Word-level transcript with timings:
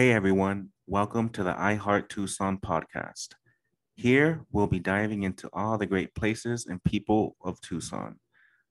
Hey 0.00 0.12
everyone, 0.12 0.70
welcome 0.86 1.28
to 1.28 1.42
the 1.42 1.54
I 1.60 1.74
Heart 1.74 2.08
Tucson 2.08 2.56
podcast. 2.56 3.34
Here 3.96 4.46
we'll 4.50 4.66
be 4.66 4.80
diving 4.80 5.24
into 5.24 5.50
all 5.52 5.76
the 5.76 5.84
great 5.84 6.14
places 6.14 6.64
and 6.64 6.82
people 6.84 7.36
of 7.44 7.60
Tucson, 7.60 8.18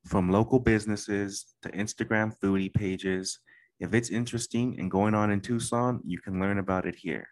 from 0.07 0.31
local 0.31 0.57
businesses 0.57 1.54
to 1.62 1.70
Instagram 1.70 2.34
foodie 2.39 2.73
pages. 2.73 3.38
If 3.79 3.94
it's 3.94 4.10
interesting 4.10 4.79
and 4.79 4.89
going 4.89 5.13
on 5.13 5.29
in 5.29 5.39
Tucson, 5.39 6.02
you 6.03 6.17
can 6.17 6.39
learn 6.39 6.57
about 6.57 6.88
it 6.88 6.96
here. 6.96 7.28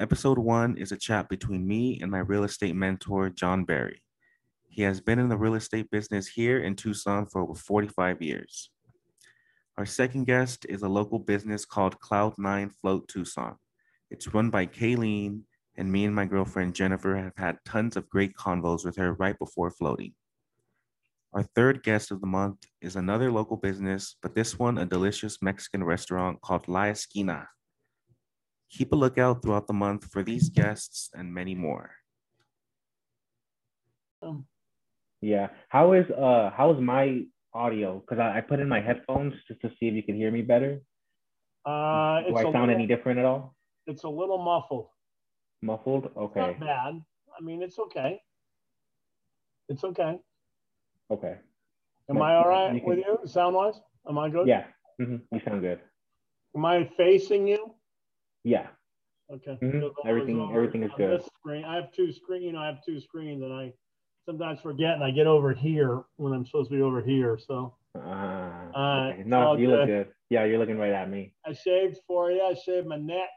Episode 0.00 0.40
one 0.40 0.76
is 0.76 0.90
a 0.90 0.96
chat 0.96 1.28
between 1.28 1.68
me 1.68 2.00
and 2.02 2.10
my 2.10 2.18
real 2.18 2.42
estate 2.42 2.74
mentor, 2.74 3.30
John 3.30 3.64
Barry. 3.64 4.02
He 4.66 4.82
has 4.82 5.00
been 5.00 5.20
in 5.20 5.28
the 5.28 5.38
real 5.38 5.54
estate 5.54 5.88
business 5.92 6.26
here 6.26 6.58
in 6.58 6.74
Tucson 6.74 7.26
for 7.26 7.42
over 7.42 7.54
45 7.54 8.20
years. 8.22 8.70
Our 9.78 9.86
second 9.86 10.26
guest 10.26 10.66
is 10.68 10.82
a 10.82 10.88
local 10.88 11.20
business 11.20 11.64
called 11.64 12.00
Cloud9 12.00 12.72
Float 12.80 13.06
Tucson. 13.06 13.54
It's 14.10 14.34
run 14.34 14.50
by 14.50 14.66
Kayleen, 14.66 15.42
and 15.76 15.92
me 15.92 16.04
and 16.04 16.12
my 16.12 16.24
girlfriend 16.24 16.74
Jennifer 16.74 17.14
have 17.14 17.36
had 17.36 17.58
tons 17.64 17.96
of 17.96 18.10
great 18.10 18.34
convos 18.34 18.84
with 18.84 18.96
her 18.96 19.12
right 19.12 19.38
before 19.38 19.70
floating. 19.70 20.14
Our 21.32 21.44
third 21.44 21.84
guest 21.84 22.10
of 22.10 22.20
the 22.20 22.26
month 22.26 22.64
is 22.80 22.96
another 22.96 23.30
local 23.30 23.56
business, 23.56 24.16
but 24.20 24.34
this 24.34 24.58
one 24.58 24.78
a 24.78 24.84
delicious 24.84 25.40
Mexican 25.40 25.84
restaurant 25.84 26.40
called 26.40 26.66
La 26.66 26.86
Esquina. 26.86 27.46
Keep 28.72 28.90
a 28.90 28.96
lookout 28.96 29.42
throughout 29.42 29.68
the 29.68 29.74
month 29.74 30.10
for 30.10 30.24
these 30.24 30.48
guests 30.48 31.08
and 31.14 31.32
many 31.32 31.54
more. 31.54 31.92
Yeah. 35.20 35.50
How 35.68 35.92
is 35.92 36.10
uh 36.10 36.50
how 36.52 36.74
is 36.74 36.80
my 36.80 37.26
audio? 37.54 38.00
Because 38.00 38.18
I, 38.18 38.38
I 38.38 38.40
put 38.40 38.60
in 38.60 38.68
my 38.68 38.80
headphones 38.80 39.34
just 39.46 39.60
to 39.62 39.68
see 39.78 39.88
if 39.88 39.94
you 39.94 40.02
can 40.02 40.14
hear 40.16 40.30
me 40.30 40.42
better. 40.42 40.80
Uh, 41.64 42.20
Do 42.20 42.28
it's 42.28 42.38
I 42.38 42.42
sound 42.44 42.54
little, 42.68 42.70
any 42.74 42.86
different 42.86 43.18
at 43.18 43.24
all? 43.24 43.54
It's 43.86 44.04
a 44.04 44.08
little 44.08 44.38
muffled. 44.38 44.88
Muffled? 45.62 46.06
It's 46.06 46.16
Okay. 46.16 46.40
Not 46.40 46.60
bad. 46.60 47.02
I 47.38 47.42
mean, 47.42 47.62
it's 47.62 47.78
okay. 47.78 48.20
It's 49.68 49.84
okay. 49.84 50.18
Okay. 51.10 51.36
Am 52.10 52.22
I 52.22 52.34
all 52.36 52.48
right 52.48 52.74
you 52.74 52.80
can- 52.80 52.88
with 52.88 52.98
you, 52.98 53.18
sound 53.26 53.54
wise? 53.54 53.80
Am 54.08 54.18
I 54.18 54.30
good? 54.30 54.48
Yeah. 54.48 54.64
hmm 54.98 55.16
You 55.32 55.40
sound 55.44 55.60
good. 55.60 55.80
Am 56.56 56.64
I 56.64 56.84
facing 56.96 57.46
you? 57.46 57.74
Yeah. 58.44 58.68
Okay. 59.30 59.58
Mhm. 59.62 59.92
Everything- 60.06 60.50
everything 60.54 60.82
is 60.84 60.90
good. 60.96 61.22
Screen. 61.22 61.64
I 61.64 61.76
have 61.76 61.92
two 61.92 62.12
screen. 62.12 62.42
You 62.42 62.52
know, 62.52 62.60
I 62.60 62.66
have 62.66 62.82
two 62.82 62.98
screens, 63.00 63.42
and 63.42 63.52
I 63.52 63.74
sometimes 64.28 64.60
forget, 64.60 64.92
and 64.92 65.02
I 65.02 65.10
get 65.10 65.26
over 65.26 65.54
here 65.54 66.02
when 66.16 66.34
I'm 66.34 66.44
supposed 66.44 66.68
to 66.70 66.76
be 66.76 66.82
over 66.82 67.00
here. 67.00 67.38
So 67.46 67.74
Uh, 67.94 67.98
Uh, 67.98 69.10
okay. 69.14 69.22
No, 69.24 69.54
you 69.56 69.68
look 69.70 69.86
good. 69.86 70.06
good. 70.06 70.14
Yeah, 70.28 70.44
you're 70.44 70.58
looking 70.58 70.76
right 70.78 70.92
at 70.92 71.08
me. 71.08 71.32
I 71.46 71.54
shaved 71.54 71.96
for 72.06 72.30
you. 72.30 72.42
I 72.42 72.52
shaved 72.54 72.86
my 72.86 72.96
neck, 72.98 73.30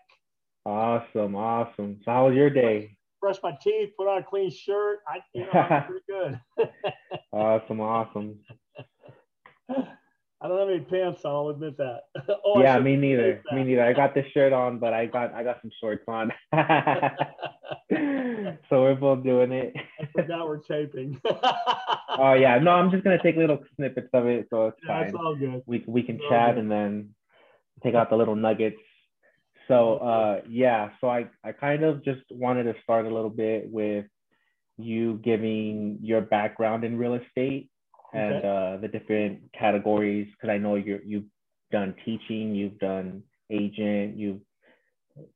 Awesome. 0.65 1.35
Awesome. 1.35 1.99
So 2.03 2.11
how 2.11 2.27
was 2.27 2.35
your 2.35 2.49
day? 2.49 2.97
brushed 3.21 3.41
my 3.43 3.55
teeth, 3.63 3.91
put 3.97 4.07
on 4.07 4.17
a 4.17 4.23
clean 4.23 4.49
shirt. 4.51 4.99
I, 5.07 5.19
you 5.33 5.45
know, 5.45 5.51
I'm 5.51 5.85
pretty 5.87 6.03
good. 6.09 6.39
Awesome. 7.31 7.79
Awesome. 7.79 8.39
I 10.43 10.47
don't 10.47 10.57
have 10.57 10.69
any 10.69 10.79
pants 10.79 11.23
on. 11.23 11.31
I'll 11.31 11.49
admit 11.49 11.77
that. 11.77 12.05
oh, 12.45 12.61
yeah, 12.61 12.79
me 12.79 12.95
neither. 12.95 13.43
Me 13.53 13.63
neither. 13.63 13.83
I 13.83 13.93
got 13.93 14.15
this 14.15 14.25
shirt 14.33 14.53
on, 14.53 14.79
but 14.79 14.91
I 14.91 15.05
got 15.05 15.35
I 15.35 15.43
got 15.43 15.61
some 15.61 15.69
shorts 15.79 16.03
on. 16.07 16.33
so 18.69 18.81
we're 18.81 18.95
both 18.95 19.23
doing 19.23 19.51
it. 19.51 19.75
I 20.01 20.07
forgot 20.11 20.47
we're 20.47 20.57
taping. 20.57 21.21
Oh 22.17 22.33
yeah, 22.33 22.57
no, 22.57 22.71
I'm 22.71 22.89
just 22.89 23.03
gonna 23.03 23.21
take 23.21 23.35
little 23.35 23.59
snippets 23.75 24.09
of 24.13 24.25
it, 24.25 24.47
so 24.49 24.67
it's 24.67 24.77
That's 24.87 25.11
fine. 25.11 25.21
all 25.23 25.35
good. 25.35 25.61
We 25.67 25.83
we 25.87 26.01
can 26.01 26.19
chat 26.27 26.57
and 26.57 26.71
then 26.71 27.13
take 27.83 27.93
out 27.93 28.09
the 28.09 28.17
little 28.17 28.35
nuggets. 28.35 28.81
So 29.67 29.97
uh 29.97 30.41
yeah, 30.49 30.89
so 30.99 31.07
I 31.07 31.27
I 31.43 31.51
kind 31.51 31.83
of 31.83 32.03
just 32.03 32.23
wanted 32.31 32.63
to 32.63 32.73
start 32.81 33.05
a 33.05 33.13
little 33.13 33.29
bit 33.29 33.69
with 33.69 34.05
you 34.77 35.19
giving 35.23 35.99
your 36.01 36.21
background 36.21 36.83
in 36.83 36.97
real 36.97 37.13
estate 37.13 37.70
and 38.13 38.33
Okay. 38.35 38.47
uh 38.47 38.77
the 38.81 38.87
different 38.87 39.41
categories 39.57 40.27
because 40.33 40.49
I 40.53 40.57
know 40.57 40.75
you're 40.75 41.01
you've 41.03 41.25
done 41.71 41.95
teaching, 42.05 42.55
you've 42.55 42.79
done 42.79 43.23
agent, 43.49 44.17
you've 44.17 44.41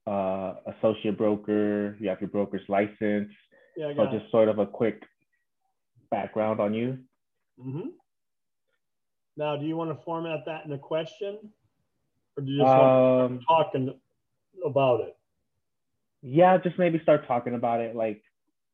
uh 0.08 0.56
associate 0.78 1.18
broker, 1.18 1.96
you 2.00 2.10
have 2.10 2.22
your 2.22 2.30
broker's 2.30 2.68
license. 2.70 3.32
Yeah, 3.78 3.88
So 3.96 4.04
it. 4.04 4.12
just 4.20 4.32
sort 4.32 4.50
of 4.50 4.60
a 4.60 4.66
quick 4.66 5.04
background 6.12 6.60
on 6.60 6.74
you. 6.74 7.00
hmm 7.62 7.90
Now, 9.38 9.58
do 9.58 9.66
you 9.66 9.76
want 9.78 9.98
to 9.98 10.04
format 10.06 10.42
that 10.46 10.66
in 10.66 10.72
a 10.74 10.78
question, 10.78 11.52
or 12.38 12.44
do 12.44 12.52
you 12.52 12.64
just 12.64 12.76
want 12.78 12.92
Um, 12.92 13.40
to 13.40 13.46
talking 13.48 14.00
about 14.66 15.02
it? 15.02 15.18
yeah, 16.22 16.58
just 16.58 16.80
maybe 16.80 17.00
start 17.04 17.28
talking 17.28 17.54
about 17.54 17.82
it. 17.82 17.96
Like, 17.96 18.24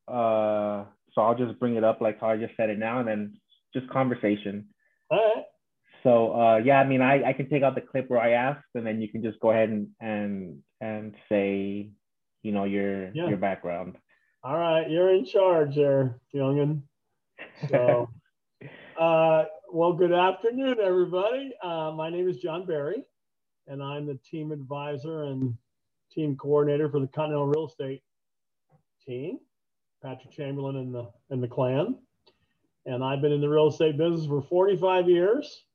uh, 0.07 0.85
so 1.13 1.21
I'll 1.21 1.35
just 1.37 1.59
bring 1.59 1.75
it 1.75 1.83
up 1.83 2.01
like 2.01 2.19
how 2.19 2.29
I 2.29 2.37
just 2.37 2.55
said 2.55 2.69
it 2.69 2.79
now, 2.79 2.99
and 2.99 3.07
then 3.07 3.40
just 3.73 3.89
conversation. 3.89 4.67
All 5.09 5.17
right. 5.17 5.45
So, 6.03 6.33
uh, 6.33 6.57
yeah, 6.57 6.79
I 6.79 6.85
mean, 6.87 7.01
I, 7.01 7.29
I 7.29 7.33
can 7.33 7.47
take 7.49 7.61
out 7.63 7.75
the 7.75 7.81
clip 7.81 8.09
where 8.09 8.19
I 8.19 8.31
asked, 8.31 8.65
and 8.75 8.85
then 8.85 9.01
you 9.01 9.07
can 9.09 9.21
just 9.21 9.39
go 9.39 9.51
ahead 9.51 9.69
and 9.69 9.87
and 9.99 10.59
and 10.79 11.15
say, 11.29 11.91
you 12.41 12.51
know, 12.51 12.63
your 12.63 13.13
Yeah. 13.13 13.27
your 13.27 13.37
background. 13.37 13.97
All 14.43 14.57
right. 14.57 14.89
You're 14.89 15.13
in 15.13 15.25
charge 15.25 15.75
there, 15.75 16.19
youngin. 16.33 16.81
So, 17.69 18.09
uh, 18.99 19.45
well, 19.71 19.93
good 19.93 20.11
afternoon, 20.11 20.77
everybody. 20.83 21.53
Uh, 21.63 21.91
my 21.95 22.09
name 22.09 22.27
is 22.27 22.37
John 22.37 22.65
Barry, 22.65 23.03
and 23.67 23.83
I'm 23.83 24.07
the 24.07 24.19
team 24.29 24.51
advisor 24.51 25.23
and 25.25 25.55
team 26.11 26.35
coordinator 26.35 26.89
for 26.89 26.99
the 26.99 27.07
Continental 27.07 27.47
Real 27.47 27.67
Estate 27.67 28.01
team, 29.05 29.39
Patrick 30.03 30.31
Chamberlain 30.33 30.77
and 30.77 30.93
the 30.95 31.07
and 31.29 31.43
the 31.43 31.47
clan. 31.47 31.97
And 32.85 33.03
I've 33.03 33.21
been 33.21 33.31
in 33.31 33.41
the 33.41 33.49
real 33.49 33.67
estate 33.67 33.97
business 33.97 34.25
for 34.25 34.41
45 34.41 35.07
years. 35.07 35.65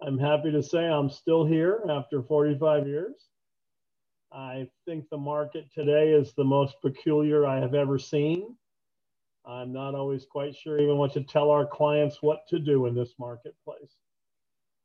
I'm 0.00 0.18
happy 0.18 0.50
to 0.50 0.62
say 0.62 0.84
I'm 0.86 1.08
still 1.08 1.44
here 1.44 1.84
after 1.88 2.22
45 2.22 2.86
years. 2.88 3.28
I 4.32 4.66
think 4.86 5.08
the 5.10 5.18
market 5.18 5.66
today 5.72 6.12
is 6.12 6.32
the 6.32 6.44
most 6.44 6.76
peculiar 6.82 7.46
I 7.46 7.60
have 7.60 7.74
ever 7.74 7.98
seen. 7.98 8.56
I'm 9.44 9.72
not 9.72 9.94
always 9.94 10.24
quite 10.24 10.56
sure 10.56 10.78
even 10.78 10.96
what 10.96 11.12
to 11.14 11.22
tell 11.22 11.50
our 11.50 11.66
clients 11.66 12.22
what 12.22 12.46
to 12.48 12.58
do 12.58 12.86
in 12.86 12.94
this 12.94 13.14
marketplace. 13.18 13.96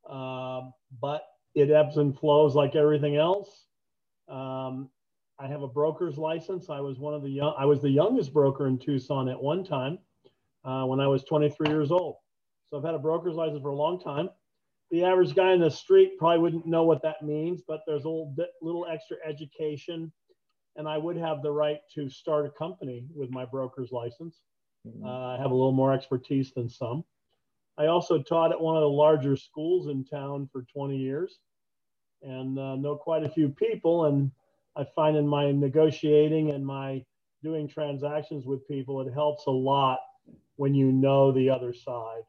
Um, 0.09 0.73
but 1.01 1.23
it 1.55 1.71
ebbs 1.71 1.97
and 1.97 2.17
flows 2.17 2.55
like 2.55 2.75
everything 2.75 3.15
else. 3.15 3.65
Um, 4.27 4.89
I 5.39 5.47
have 5.47 5.61
a 5.61 5.67
broker's 5.67 6.17
license. 6.17 6.69
I 6.69 6.79
was 6.79 6.99
one 6.99 7.13
of 7.13 7.21
the 7.21 7.29
young, 7.29 7.53
I 7.57 7.65
was 7.65 7.81
the 7.81 7.89
youngest 7.89 8.33
broker 8.33 8.67
in 8.67 8.77
Tucson 8.77 9.29
at 9.29 9.41
one 9.41 9.63
time 9.63 9.99
uh, 10.67 10.85
when 10.85 10.99
I 10.99 11.07
was 11.07 11.23
23 11.23 11.69
years 11.69 11.91
old. 11.91 12.17
So 12.69 12.77
I've 12.77 12.83
had 12.83 12.93
a 12.93 12.99
broker's 12.99 13.35
license 13.35 13.61
for 13.61 13.69
a 13.69 13.75
long 13.75 13.99
time. 13.99 14.29
The 14.91 15.03
average 15.03 15.33
guy 15.33 15.53
in 15.53 15.61
the 15.61 15.71
street 15.71 16.17
probably 16.19 16.39
wouldn't 16.39 16.65
know 16.65 16.83
what 16.83 17.01
that 17.03 17.21
means, 17.21 17.61
but 17.65 17.81
there's 17.87 18.03
a 18.03 18.09
little 18.09 18.33
bit, 18.35 18.49
little 18.61 18.85
extra 18.85 19.17
education, 19.25 20.11
and 20.75 20.87
I 20.87 20.97
would 20.97 21.17
have 21.17 21.41
the 21.41 21.51
right 21.51 21.79
to 21.95 22.09
start 22.09 22.45
a 22.45 22.49
company 22.51 23.05
with 23.15 23.31
my 23.31 23.45
broker's 23.45 23.91
license. 23.91 24.41
Uh, 25.03 25.09
I 25.09 25.37
have 25.37 25.51
a 25.51 25.55
little 25.55 25.73
more 25.73 25.93
expertise 25.93 26.53
than 26.53 26.69
some. 26.69 27.03
I 27.77 27.87
also 27.87 28.21
taught 28.21 28.51
at 28.51 28.61
one 28.61 28.75
of 28.75 28.81
the 28.81 28.89
larger 28.89 29.35
schools 29.35 29.87
in 29.87 30.05
town 30.05 30.49
for 30.51 30.65
20 30.73 30.97
years 30.97 31.39
and 32.21 32.57
uh, 32.57 32.75
know 32.75 32.95
quite 32.95 33.23
a 33.23 33.29
few 33.29 33.49
people. 33.49 34.05
And 34.05 34.31
I 34.75 34.85
find 34.95 35.17
in 35.17 35.27
my 35.27 35.51
negotiating 35.51 36.51
and 36.51 36.65
my 36.65 37.03
doing 37.43 37.67
transactions 37.67 38.45
with 38.45 38.67
people, 38.67 39.01
it 39.01 39.13
helps 39.13 39.45
a 39.45 39.51
lot 39.51 39.99
when 40.57 40.75
you 40.75 40.91
know 40.91 41.31
the 41.31 41.49
other 41.49 41.73
side, 41.73 42.23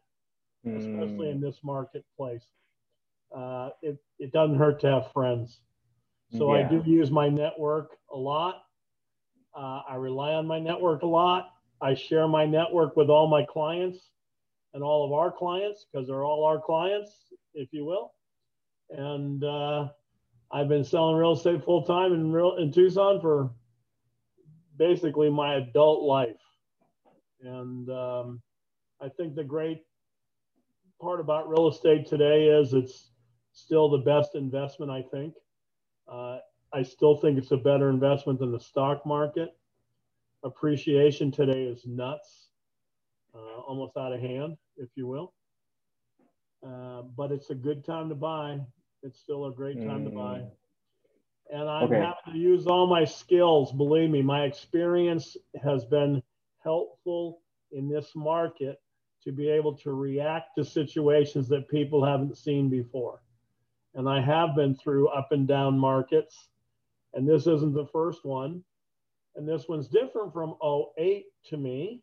especially 0.79 1.31
in 1.31 1.41
this 1.41 1.59
marketplace. 1.65 2.47
Uh, 3.35 3.71
it, 3.83 3.99
it 4.19 4.33
doesn't 4.33 4.57
hurt 4.57 4.81
to 4.81 4.87
have 4.87 5.13
friends. 5.13 5.61
So 6.39 6.51
I 6.53 6.63
do 6.63 6.83
use 6.87 7.11
my 7.11 7.29
network 7.29 7.97
a 8.13 8.17
lot. 8.17 8.63
Uh, 9.57 9.81
I 9.89 9.95
rely 9.97 10.33
on 10.35 10.47
my 10.47 10.59
network 10.59 11.03
a 11.03 11.07
lot. 11.07 11.49
I 11.81 11.95
share 11.95 12.29
my 12.29 12.45
network 12.45 12.97
with 12.97 13.09
all 13.09 13.29
my 13.29 13.45
clients 13.45 14.11
and 14.75 14.83
all 14.83 15.07
of 15.07 15.13
our 15.13 15.33
clients 15.33 15.87
because 15.91 16.07
they're 16.07 16.25
all 16.25 16.45
our 16.45 16.61
clients, 16.61 17.13
if 17.55 17.69
you 17.73 17.85
will. 17.85 18.13
And 18.91 19.43
uh, 19.43 19.89
I've 20.53 20.69
been 20.69 20.85
selling 20.85 21.17
real 21.17 21.33
estate 21.33 21.65
full 21.65 21.85
time 21.85 22.13
in 22.13 22.33
real 22.33 22.57
in 22.57 22.73
Tucson 22.73 23.21
for 23.21 23.51
basically 24.77 25.31
my 25.31 25.55
adult 25.57 26.03
life. 26.03 26.37
And 27.43 27.89
um, 27.91 28.43
I 29.01 29.09
think 29.09 29.35
the 29.35 29.45
great 29.45 29.83
part 31.01 31.21
about 31.21 31.49
real 31.49 31.69
estate 31.69 32.07
today 32.07 32.47
is 32.47 32.75
it's 32.75 33.13
still 33.53 33.89
the 33.91 33.99
best 33.99 34.35
investment. 34.35 34.91
I 34.91 35.03
think. 35.03 35.35
Uh, 36.11 36.39
I 36.73 36.83
still 36.83 37.17
think 37.17 37.39
it's 37.39 37.53
a 37.53 37.57
better 37.57 37.91
investment 37.91 38.39
than 38.41 38.53
the 38.53 38.61
stock 38.61 39.07
market. 39.07 39.51
Appreciation 40.45 41.31
today 41.33 41.65
is 41.65 41.87
nuts, 41.87 42.51
uh, 43.35 43.61
almost 43.67 43.97
out 43.97 44.13
of 44.13 44.21
hand, 44.21 44.57
if 44.77 44.89
you 44.97 45.07
will. 45.07 45.33
Uh, 46.67 47.03
but 47.17 47.33
it's 47.33 47.51
a 47.51 47.55
good 47.55 47.85
time 47.85 48.09
to 48.09 48.15
buy. 48.15 48.59
It's 49.03 49.21
still 49.21 49.47
a 49.47 49.53
great 49.53 49.83
time 49.83 50.05
to 50.05 50.11
buy. 50.11 50.43
And 51.53 51.69
I'm 51.69 51.93
Okay. 51.93 51.95
having 51.95 52.33
to 52.33 52.39
use 52.39 52.67
all 52.67 52.87
my 52.87 53.05
skills. 53.05 53.73
Believe 53.73 54.11
me, 54.11 54.23
my 54.23 54.45
experience 54.45 55.37
has 55.63 55.85
been 55.85 56.23
helpful 56.73 57.41
in 57.73 57.89
this 57.89 58.11
market 58.15 58.77
to 59.25 59.33
be 59.33 59.49
able 59.49 59.75
to 59.75 59.93
react 59.93 60.51
to 60.57 60.65
situations 60.65 61.49
that 61.49 61.67
people 61.69 62.05
haven't 62.05 62.37
seen 62.37 62.69
before. 62.69 63.23
And 63.95 64.09
I 64.09 64.21
have 64.21 64.55
been 64.55 64.75
through 64.77 65.09
up 65.09 65.29
and 65.33 65.49
down 65.49 65.79
markets, 65.79 66.49
and 67.15 67.27
this 67.27 67.47
isn't 67.47 67.75
the 67.75 67.87
first 67.87 68.25
one. 68.25 68.63
And 69.35 69.49
this 69.49 69.65
one's 69.69 69.89
different 69.89 70.33
from 70.33 70.57
08 70.99 71.25
to 71.51 71.57
me. 71.57 72.03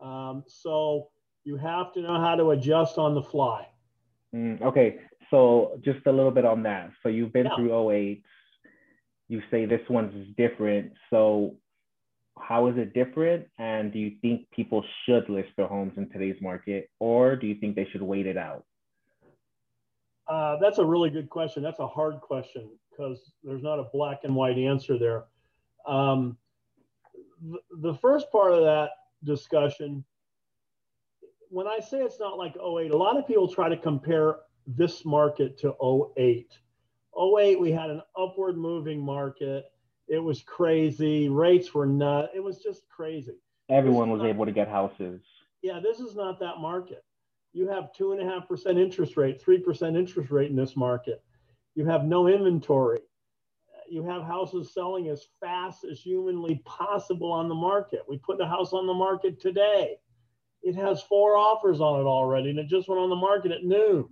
Um, 0.00 0.44
so 0.46 1.08
you 1.44 1.56
have 1.56 1.92
to 1.94 2.00
know 2.02 2.20
how 2.20 2.34
to 2.34 2.50
adjust 2.50 2.98
on 2.98 3.14
the 3.14 3.22
fly. 3.22 3.66
Mm, 4.34 4.60
okay, 4.62 4.98
so 5.30 5.78
just 5.84 6.06
a 6.06 6.12
little 6.12 6.30
bit 6.30 6.44
on 6.44 6.62
that. 6.64 6.90
So 7.02 7.08
you've 7.08 7.32
been 7.32 7.46
Yeah. 7.46 7.56
through 7.56 7.72
08. 7.90 8.22
You 9.28 9.40
say 9.50 9.66
this 9.66 9.88
one's 9.88 10.34
different. 10.36 10.92
So 11.10 11.56
how 12.38 12.68
is 12.68 12.76
it 12.76 12.94
different? 12.94 13.46
And 13.58 13.92
do 13.92 13.98
you 13.98 14.16
think 14.20 14.50
people 14.50 14.84
should 15.04 15.28
list 15.28 15.50
their 15.56 15.66
homes 15.66 15.92
in 15.96 16.08
today's 16.10 16.40
market, 16.40 16.90
or 16.98 17.36
do 17.36 17.46
you 17.46 17.54
think 17.56 17.76
they 17.76 17.86
should 17.90 18.02
wait 18.02 18.26
it 18.26 18.36
out? 18.36 18.64
Uh, 20.28 20.56
that's 20.60 20.78
a 20.78 20.84
really 20.84 21.10
good 21.10 21.28
question. 21.28 21.62
That's 21.62 21.80
a 21.80 21.86
hard 21.86 22.20
question 22.20 22.70
because 22.90 23.32
there's 23.42 23.62
not 23.62 23.78
a 23.78 23.84
black 23.92 24.20
and 24.24 24.34
white 24.34 24.56
answer 24.56 24.98
there. 24.98 25.24
Um, 25.86 26.36
th- 27.42 27.62
the 27.80 27.94
first 27.94 28.30
part 28.30 28.52
of 28.52 28.62
that 28.62 28.90
discussion, 29.24 30.04
when 31.48 31.66
I 31.66 31.80
say 31.80 31.98
it's 31.98 32.20
not 32.20 32.38
like 32.38 32.54
08, 32.56 32.92
a 32.92 32.96
lot 32.96 33.16
of 33.16 33.26
people 33.26 33.48
try 33.48 33.68
to 33.68 33.76
compare 33.76 34.36
this 34.66 35.04
market 35.04 35.58
to 35.58 35.74
08. 36.16 36.50
08, 37.18 37.60
we 37.60 37.72
had 37.72 37.90
an 37.90 38.02
upward 38.16 38.56
moving 38.56 39.00
market. 39.00 39.71
It 40.08 40.18
was 40.18 40.42
crazy. 40.42 41.28
Rates 41.28 41.72
were 41.74 41.86
nut. 41.86 42.30
It 42.34 42.40
was 42.40 42.58
just 42.62 42.88
crazy. 42.88 43.38
Everyone 43.68 44.10
was 44.10 44.22
able 44.22 44.44
to 44.44 44.52
get 44.52 44.68
houses. 44.68 45.22
Yeah, 45.62 45.80
this 45.80 46.00
is 46.00 46.14
not 46.14 46.40
that 46.40 46.58
market. 46.58 47.04
You 47.52 47.68
have 47.68 47.92
two 47.92 48.12
and 48.12 48.20
a 48.20 48.24
half 48.24 48.48
percent 48.48 48.78
interest 48.78 49.16
rate, 49.16 49.40
three 49.40 49.58
percent 49.58 49.96
interest 49.96 50.30
rate 50.30 50.50
in 50.50 50.56
this 50.56 50.76
market. 50.76 51.22
You 51.74 51.84
have 51.86 52.04
no 52.04 52.26
inventory. 52.26 53.00
You 53.88 54.02
have 54.04 54.22
houses 54.22 54.72
selling 54.72 55.08
as 55.08 55.26
fast 55.40 55.84
as 55.84 56.00
humanly 56.00 56.62
possible 56.64 57.30
on 57.30 57.48
the 57.48 57.54
market. 57.54 58.02
We 58.08 58.18
put 58.18 58.40
a 58.40 58.46
house 58.46 58.72
on 58.72 58.86
the 58.86 58.94
market 58.94 59.40
today. 59.40 59.96
It 60.62 60.74
has 60.76 61.02
four 61.02 61.36
offers 61.36 61.80
on 61.80 62.00
it 62.00 62.04
already, 62.04 62.50
and 62.50 62.58
it 62.58 62.68
just 62.68 62.88
went 62.88 63.00
on 63.00 63.10
the 63.10 63.16
market 63.16 63.52
at 63.52 63.64
noon 63.64 64.08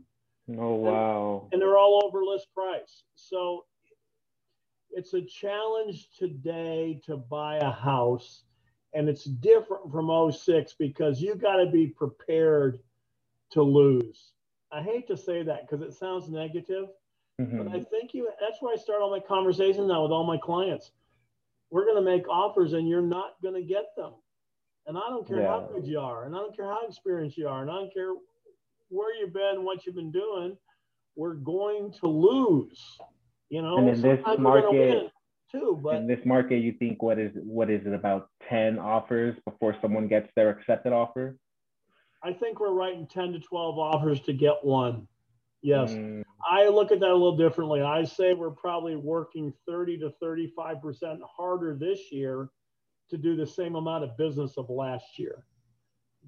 Oh 0.59 0.75
wow. 0.75 1.49
and 1.53 1.61
they're 1.61 1.79
all 1.79 2.03
over 2.05 2.25
list 2.25 2.49
price. 2.55 3.05
So 3.15 3.65
it's 4.93 5.15
a 5.15 5.23
challenge 5.23 6.09
today 6.19 7.01
to 7.07 7.17
buy 7.17 7.57
a 7.57 7.71
house, 7.71 8.45
and 8.95 9.09
it's 9.09 9.25
different 9.25 9.91
from 9.91 10.11
06 10.33 10.75
because 10.79 11.21
you 11.21 11.35
got 11.35 11.57
to 11.57 11.71
be 11.71 11.87
prepared 11.87 12.81
to 13.53 13.63
lose. 13.63 14.33
I 14.73 14.83
hate 14.83 15.07
to 15.09 15.17
say 15.17 15.43
that 15.43 15.63
because 15.63 15.83
it 15.83 15.95
sounds 15.95 16.29
negative, 16.29 16.89
Mhm. 17.41 17.59
but 17.59 17.69
I 17.69 17.81
think 17.81 18.15
you 18.15 18.31
that's 18.41 18.61
where 18.63 18.73
I 18.73 18.77
start 18.77 19.03
all 19.03 19.11
my 19.11 19.21
conversations 19.21 19.87
now 19.87 20.03
with 20.03 20.13
all 20.13 20.25
my 20.25 20.39
clients. 20.39 20.93
We're 21.71 21.85
going 21.85 21.97
to 21.97 22.03
make 22.03 22.29
offers 22.29 22.73
and 22.73 22.89
you're 22.89 23.01
not 23.01 23.41
going 23.43 23.55
to 23.55 23.63
get 23.63 23.95
them. 23.97 24.15
And 24.87 24.99
I 24.99 25.09
don't 25.09 25.27
care 25.27 25.43
how 25.47 25.61
good 25.67 25.87
you 25.87 26.01
are, 26.01 26.25
and 26.25 26.35
I 26.35 26.39
don't 26.39 26.55
care 26.57 26.67
how 26.67 26.87
experienced 26.87 27.37
you 27.37 27.49
are, 27.49 27.63
and 27.63 27.71
I 27.71 27.75
don't 27.75 27.93
care 27.95 28.15
where 28.89 29.15
you've 29.15 29.33
been, 29.33 29.63
what 29.65 29.87
you've 29.87 29.95
been 29.95 30.11
doing. 30.11 30.59
We're 31.17 31.35
going 31.35 31.93
to 31.93 32.09
lose. 32.09 32.99
You 33.51 33.63
know, 33.63 33.79
And 33.79 33.89
in 33.89 34.01
this 34.01 34.25
Sometimes 34.25 34.39
we're 34.39 34.61
gonna 34.63 34.79
market- 34.79 35.13
too, 35.51 35.81
but 35.83 35.97
in 35.97 36.07
this 36.07 36.25
market, 36.25 36.59
you 36.59 36.73
think 36.73 37.03
what 37.03 37.19
is 37.19 37.33
what 37.43 37.69
is 37.69 37.85
it 37.85 37.93
about 37.93 38.29
ten 38.49 38.79
offers 38.79 39.37
before 39.45 39.75
someone 39.83 40.07
gets 40.07 40.33
their 40.37 40.49
accepted 40.49 40.93
offer? 40.93 41.37
I 42.23 42.33
think 42.33 42.61
we're 42.61 42.73
writing 42.73 43.07
10 43.07 43.33
to 43.33 43.41
12 43.41 43.79
offers 43.79 44.21
to 44.23 44.35
get 44.35 44.63
one. 44.63 45.09
Yes. 45.63 45.93
Mm, 45.93 46.23
I 46.49 46.69
look 46.69 46.93
at 46.93 47.01
that 47.01 47.11
a 47.11 47.15
little 47.15 47.37
differently. 47.37 47.81
I 47.81 48.05
say 48.05 48.35
we're 48.35 48.51
probably 48.51 48.95
working 48.95 49.53
30 49.67 49.99
to 49.99 50.11
35% 50.23 51.21
harder 51.23 51.75
this 51.75 52.13
year 52.13 52.51
to 53.09 53.17
do 53.17 53.37
the 53.37 53.47
same 53.47 53.75
amount 53.75 54.05
of 54.05 54.17
business 54.19 54.59
of 54.59 54.69
last 54.69 55.19
year. 55.19 55.47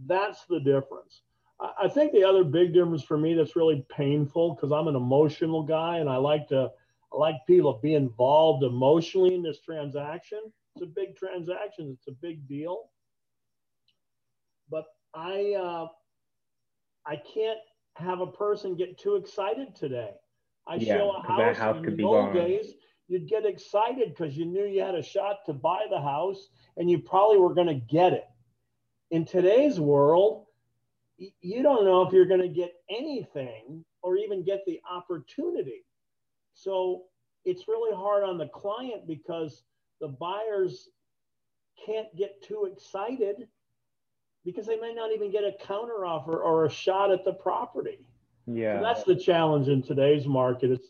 That's 0.06 0.46
the 0.46 0.60
difference. 0.60 1.22
I 1.60 1.88
think 1.88 2.12
the 2.12 2.24
other 2.24 2.42
big 2.42 2.72
difference 2.72 3.04
for 3.04 3.18
me 3.18 3.34
that's 3.34 3.54
really 3.54 3.84
painful 3.88 4.54
because 4.54 4.72
I'm 4.72 4.88
an 4.88 4.96
emotional 4.96 5.62
guy 5.62 5.98
and 5.98 6.08
I 6.08 6.16
like 6.16 6.48
to 6.48 6.72
I 7.12 7.18
like 7.18 7.36
people 7.46 7.74
to 7.74 7.80
be 7.82 7.94
involved 7.94 8.64
emotionally 8.64 9.34
in 9.34 9.42
this 9.42 9.60
transaction. 9.60 10.40
It's 10.76 10.82
a 10.84 10.86
big 10.86 11.16
transaction. 11.16 11.96
It's 11.98 12.08
a 12.08 12.12
big 12.12 12.48
deal. 12.48 12.90
But 14.70 14.84
I 15.14 15.54
uh, 15.60 15.88
I 17.06 17.16
can't 17.16 17.58
have 17.96 18.20
a 18.20 18.26
person 18.26 18.76
get 18.76 18.98
too 18.98 19.16
excited 19.16 19.74
today. 19.76 20.12
I 20.68 20.78
Yeah, 20.78 20.84
show 20.98 21.12
a 21.12 21.20
house, 21.22 21.58
house 21.58 21.76
in 21.76 21.84
could 21.84 21.96
the 21.96 21.98
be 21.98 22.04
old 22.04 22.08
gone. 22.08 22.34
days, 22.34 22.74
you'd 23.08 23.28
get 23.28 23.44
excited 23.46 24.10
because 24.10 24.36
you 24.36 24.46
knew 24.46 24.64
you 24.64 24.82
had 24.82 24.94
a 24.94 25.02
shot 25.02 25.38
to 25.46 25.52
buy 25.52 25.86
the 25.90 26.00
house 26.00 26.48
and 26.76 26.90
you 26.90 27.00
probably 27.00 27.38
were 27.38 27.54
going 27.54 27.66
to 27.68 27.74
get 27.74 28.12
it. 28.12 28.24
In 29.10 29.24
today's 29.26 29.80
world, 29.80 30.46
you 31.18 31.62
don't 31.62 31.84
know 31.84 32.02
if 32.06 32.12
you're 32.12 32.26
going 32.26 32.40
to 32.42 32.48
get 32.48 32.72
anything 32.90 33.84
or 34.02 34.16
even 34.16 34.44
get 34.44 34.62
the 34.66 34.80
opportunity. 34.90 35.84
So 36.54 37.04
it's 37.44 37.68
really 37.68 37.94
hard 37.94 38.22
on 38.24 38.38
the 38.38 38.48
client 38.48 39.06
because 39.06 39.64
the 40.00 40.08
buyers 40.08 40.88
can't 41.84 42.14
get 42.16 42.42
too 42.42 42.68
excited 42.72 43.48
because 44.44 44.66
they 44.66 44.76
may 44.78 44.92
not 44.92 45.12
even 45.12 45.30
get 45.30 45.44
a 45.44 45.52
counter 45.64 46.04
offer 46.04 46.38
or 46.40 46.66
a 46.66 46.70
shot 46.70 47.10
at 47.10 47.24
the 47.24 47.32
property. 47.32 47.98
yeah. 48.46 48.78
So 48.78 48.82
that's 48.82 49.04
the 49.04 49.16
challenge 49.16 49.68
in 49.68 49.82
today's 49.82 50.26
market. 50.26 50.70
It's 50.70 50.88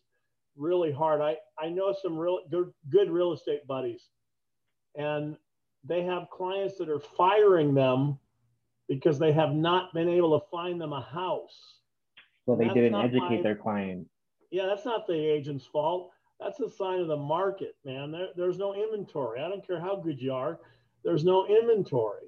really 0.57 0.93
hard. 0.93 1.21
I, 1.21 1.37
I 1.59 1.69
know 1.69 1.95
some 2.01 2.17
real 2.19 2.41
good, 2.51 2.73
good 2.91 3.11
real 3.11 3.33
estate 3.33 3.67
buddies, 3.67 4.09
and 4.95 5.37
they 5.85 6.03
have 6.05 6.29
clients 6.31 6.77
that 6.79 6.89
are 6.89 7.01
firing 7.01 7.75
them 7.75 8.19
because 8.89 9.19
they 9.19 9.33
have 9.33 9.53
not 9.53 9.93
been 9.95 10.09
able 10.09 10.39
to 10.39 10.47
find 10.51 10.81
them 10.81 10.93
a 10.93 11.01
house. 11.03 11.79
so 12.47 12.57
they 12.57 12.65
that's 12.65 12.75
didn't 12.75 12.95
educate 12.95 13.37
my- 13.37 13.43
their 13.43 13.57
client. 13.57 14.07
Yeah, 14.53 14.67
that's 14.67 14.85
not 14.85 15.07
the 15.07 15.15
agent's 15.15 15.65
fault. 15.65 16.11
That's 16.39 16.61
a 16.61 16.69
sign 16.71 17.01
of 17.01 17.09
the 17.09 17.17
market, 17.17 17.75
man. 17.87 18.13
There, 18.13 18.29
there's 18.37 18.59
no 18.59 18.75
inventory. 18.75 19.41
I 19.41 19.49
don't 19.49 19.67
care 19.67 19.81
how 19.81 19.97
good 19.97 20.21
you 20.21 20.35
are. 20.35 20.61
There's 21.05 21.25
no 21.25 21.47
inventory. 21.47 22.27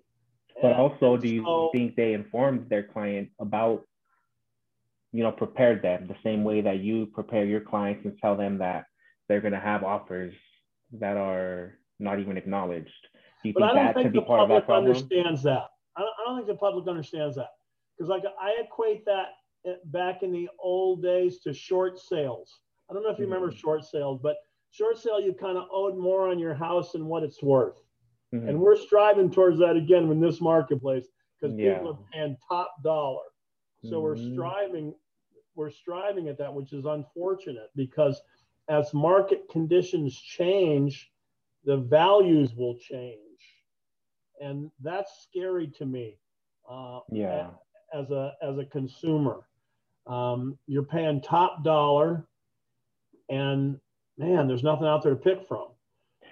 But 0.60 0.72
And- 0.72 0.80
also, 0.80 1.16
do 1.18 1.28
you 1.28 1.44
so- 1.44 1.68
think 1.72 1.94
they 1.96 2.14
informed 2.14 2.70
their 2.70 2.82
client 2.82 3.28
about, 3.38 3.84
you 5.12 5.22
know, 5.22 5.32
prepared 5.32 5.82
them 5.82 6.06
the 6.06 6.16
same 6.22 6.44
way 6.44 6.62
that 6.62 6.78
you 6.78 7.06
prepare 7.06 7.44
your 7.44 7.60
clients 7.60 8.06
and 8.06 8.18
tell 8.18 8.36
them 8.36 8.58
that 8.58 8.86
they're 9.28 9.42
going 9.42 9.52
to 9.52 9.60
have 9.60 9.84
offers 9.84 10.34
that 10.92 11.18
are 11.18 11.78
not 11.98 12.20
even 12.20 12.38
acknowledged? 12.38 13.08
Do 13.42 13.48
you 13.50 13.54
But 13.54 13.64
I 13.64 13.66
think 13.66 13.76
don't 13.76 13.84
that 13.86 13.94
think 14.02 14.14
the 14.14 14.22
part 14.22 14.40
of 14.40 14.48
that 14.48 14.64
problem? 14.64 14.86
understands 14.94 15.42
that. 15.42 15.68
I 15.96 16.00
don't, 16.00 16.14
I 16.20 16.24
don't 16.24 16.36
think 16.36 16.48
the 16.48 16.54
public 16.54 16.88
understands 16.88 17.36
that 17.36 17.50
because 17.96 18.08
like 18.08 18.24
I 18.40 18.56
equate 18.64 19.04
that 19.04 19.34
back 19.86 20.22
in 20.22 20.32
the 20.32 20.48
old 20.58 21.02
days 21.02 21.38
to 21.40 21.52
short 21.52 21.98
sales. 21.98 22.60
I 22.90 22.94
don't 22.94 23.02
know 23.02 23.10
if 23.10 23.18
you 23.18 23.24
remember 23.24 23.50
Mhm. 23.50 23.56
short 23.56 23.84
sales, 23.84 24.20
but 24.22 24.36
short 24.70 24.98
sale 24.98 25.20
you 25.20 25.32
kind 25.32 25.56
of 25.56 25.68
owed 25.70 25.96
more 25.96 26.28
on 26.28 26.38
your 26.38 26.54
house 26.54 26.92
than 26.92 27.06
what 27.06 27.22
it's 27.22 27.42
worth, 27.42 27.82
Mhm. 28.32 28.48
and 28.48 28.60
we're 28.60 28.76
striving 28.76 29.30
towards 29.30 29.58
that 29.58 29.76
again 29.76 30.10
in 30.10 30.20
this 30.20 30.40
marketplace 30.40 31.08
because 31.40 31.54
Yeah. 31.56 31.74
people 31.74 31.90
are 31.90 31.98
paying 32.12 32.36
top 32.48 32.82
dollar. 32.82 33.24
So 33.82 34.00
we're 34.00 34.16
Mhm. 34.16 34.32
striving, 34.32 34.94
we're 35.54 35.70
striving 35.70 36.28
at 36.28 36.38
that, 36.38 36.52
which 36.52 36.72
is 36.72 36.84
unfortunate 36.84 37.70
because 37.74 38.22
as 38.68 38.92
market 38.94 39.48
conditions 39.48 40.18
change, 40.18 41.12
the 41.64 41.76
values 41.78 42.54
will 42.54 42.76
change, 42.78 43.64
and 44.40 44.70
that's 44.80 45.22
scary 45.22 45.68
to 45.68 45.86
me. 45.86 46.18
Uh, 46.68 47.00
yeah. 47.10 47.50
as 47.92 48.10
a 48.10 48.34
as 48.42 48.58
a 48.58 48.64
consumer, 48.64 49.46
um, 50.06 50.58
you're 50.66 50.84
paying 50.84 51.20
top 51.20 51.64
dollar, 51.64 52.26
and 53.28 53.78
man, 54.18 54.46
there's 54.46 54.62
nothing 54.62 54.86
out 54.86 55.02
there 55.02 55.14
to 55.14 55.20
pick 55.20 55.46
from. 55.48 55.68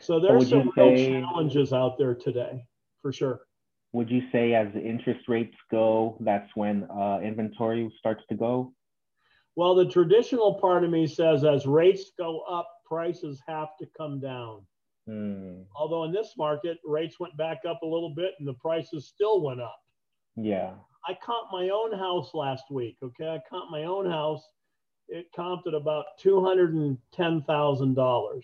So 0.00 0.19
there's 0.21 0.50
you 0.50 0.59
some 0.59 0.73
real 0.76 0.97
say- 0.97 1.21
challenges 1.21 1.73
out 1.73 1.99
there 1.99 2.14
today, 2.14 2.64
for 3.00 3.12
sure. 3.12 3.41
Would 3.93 4.11
you 4.11 4.23
say 4.33 4.55
as 4.55 4.73
the 4.73 4.81
interest 4.81 5.29
rates 5.29 5.55
go, 5.71 6.17
that's 6.21 6.49
when 6.55 6.85
uh, 6.85 7.21
inventory 7.23 7.93
starts 7.99 8.23
to 8.31 8.35
go? 8.35 8.73
Well, 9.55 9.75
the 9.75 9.85
traditional 9.87 10.55
part 10.55 10.83
of 10.83 10.91
me 10.91 11.07
says 11.07 11.45
as 11.45 11.67
rates 11.67 12.12
go 12.19 12.41
up, 12.41 12.67
prices 12.87 13.43
have 13.47 13.69
to 13.81 13.87
come 13.97 14.19
down. 14.19 14.62
Hmm. 15.07 15.62
Although 15.76 16.05
in 16.05 16.12
this 16.12 16.35
market, 16.38 16.79
rates 16.85 17.21
went 17.21 17.37
back 17.37 17.59
up 17.69 17.81
a 17.83 17.87
little 17.87 18.14
bit 18.14 18.33
and 18.38 18.49
the 18.49 18.55
prices 18.55 19.09
still 19.09 19.43
went 19.43 19.61
up. 19.61 19.76
Yeah. 20.37 20.73
I 21.06 21.12
comped 21.14 21.52
my 21.52 21.68
own 21.71 21.92
house 21.92 22.35
last 22.35 22.64
week. 22.71 22.97
Okay. 23.02 23.28
I 23.28 23.40
comped 23.52 23.71
my 23.71 23.85
own 23.85 24.11
house. 24.11 24.42
it 25.09 25.26
comped 25.37 25.66
at 25.66 25.75
about 25.75 26.04
$210,000. 26.25 28.42